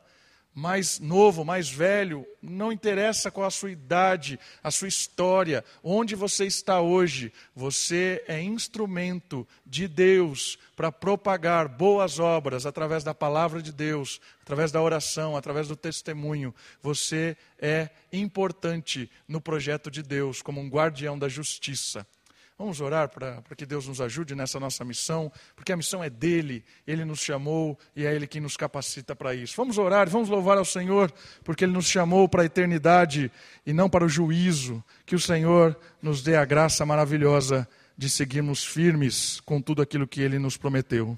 mais 0.60 0.99
novo, 0.99 1.45
mais 1.45 1.70
velho, 1.70 2.28
não 2.41 2.70
interessa 2.70 3.32
qual 3.32 3.47
a 3.47 3.49
sua 3.49 3.72
idade, 3.72 4.38
a 4.62 4.70
sua 4.70 4.89
história, 4.89 5.64
onde 5.82 6.16
você 6.16 6.45
está 6.45 6.82
hoje, 6.82 7.32
você 7.55 8.22
é 8.28 8.41
instrumento 8.41 9.47
de 9.66 9.88
Deus 9.88 10.60
para 10.76 10.91
propagar 10.91 11.70
boas 11.70 12.20
obras 12.20 12.66
através 12.66 13.05
da 13.05 13.14
palavra 13.14 13.62
de 13.62 13.72
Deus, 13.72 14.20
através 14.41 14.70
da 14.70 14.82
oração, 14.82 15.38
através 15.38 15.70
do 15.70 15.78
testemunho. 15.78 16.53
Você 16.82 17.38
é 17.57 17.89
importante 18.12 19.10
no 19.28 19.39
projeto 19.39 19.89
de 19.89 20.03
Deus 20.03 20.41
como 20.41 20.60
um 20.60 20.68
guardião 20.68 21.18
da 21.18 21.30
justiça. 21.30 22.05
Vamos 22.60 22.82
orar 22.82 23.07
para 23.07 23.41
que 23.55 23.66
Deus 23.66 23.88
nos 23.88 24.01
ajude 24.01 24.36
nessa 24.36 24.60
nossa 24.60 24.84
missão, 24.84 25.32
porque 25.55 25.72
a 25.72 25.78
missão 25.78 26.03
é 26.03 26.10
dele, 26.10 26.62
ele 26.86 27.05
nos 27.05 27.22
chamou 27.22 27.80
e 27.95 28.05
é 28.05 28.14
ele 28.14 28.28
quem 28.28 28.41
nos 28.41 28.57
capacita 28.57 29.16
para 29.16 29.34
isso. 29.34 29.55
Vamos 29.55 29.78
orar, 29.78 30.10
vamos 30.10 30.28
louvar 30.28 30.57
ao 30.57 30.66
Senhor, 30.66 31.10
porque 31.41 31.64
ele 31.64 31.72
nos 31.72 31.86
chamou 31.86 32.28
para 32.28 32.41
a 32.41 32.45
eternidade 32.45 33.32
e 33.66 33.72
não 33.72 33.89
para 33.89 34.03
o 34.03 34.10
juízo. 34.10 34.84
Que 35.05 35.16
o 35.16 35.20
Senhor 35.20 35.80
nos 36.01 36.22
dê 36.22 36.36
a 36.36 36.43
graça 36.43 36.86
maravilhosa 36.86 37.66
de 37.97 38.10
seguirmos 38.10 38.66
firmes 38.66 39.39
com 39.45 39.62
tudo 39.62 39.82
aquilo 39.82 40.05
que 40.05 40.20
ele 40.20 40.38
nos 40.38 40.57
prometeu. 40.57 41.18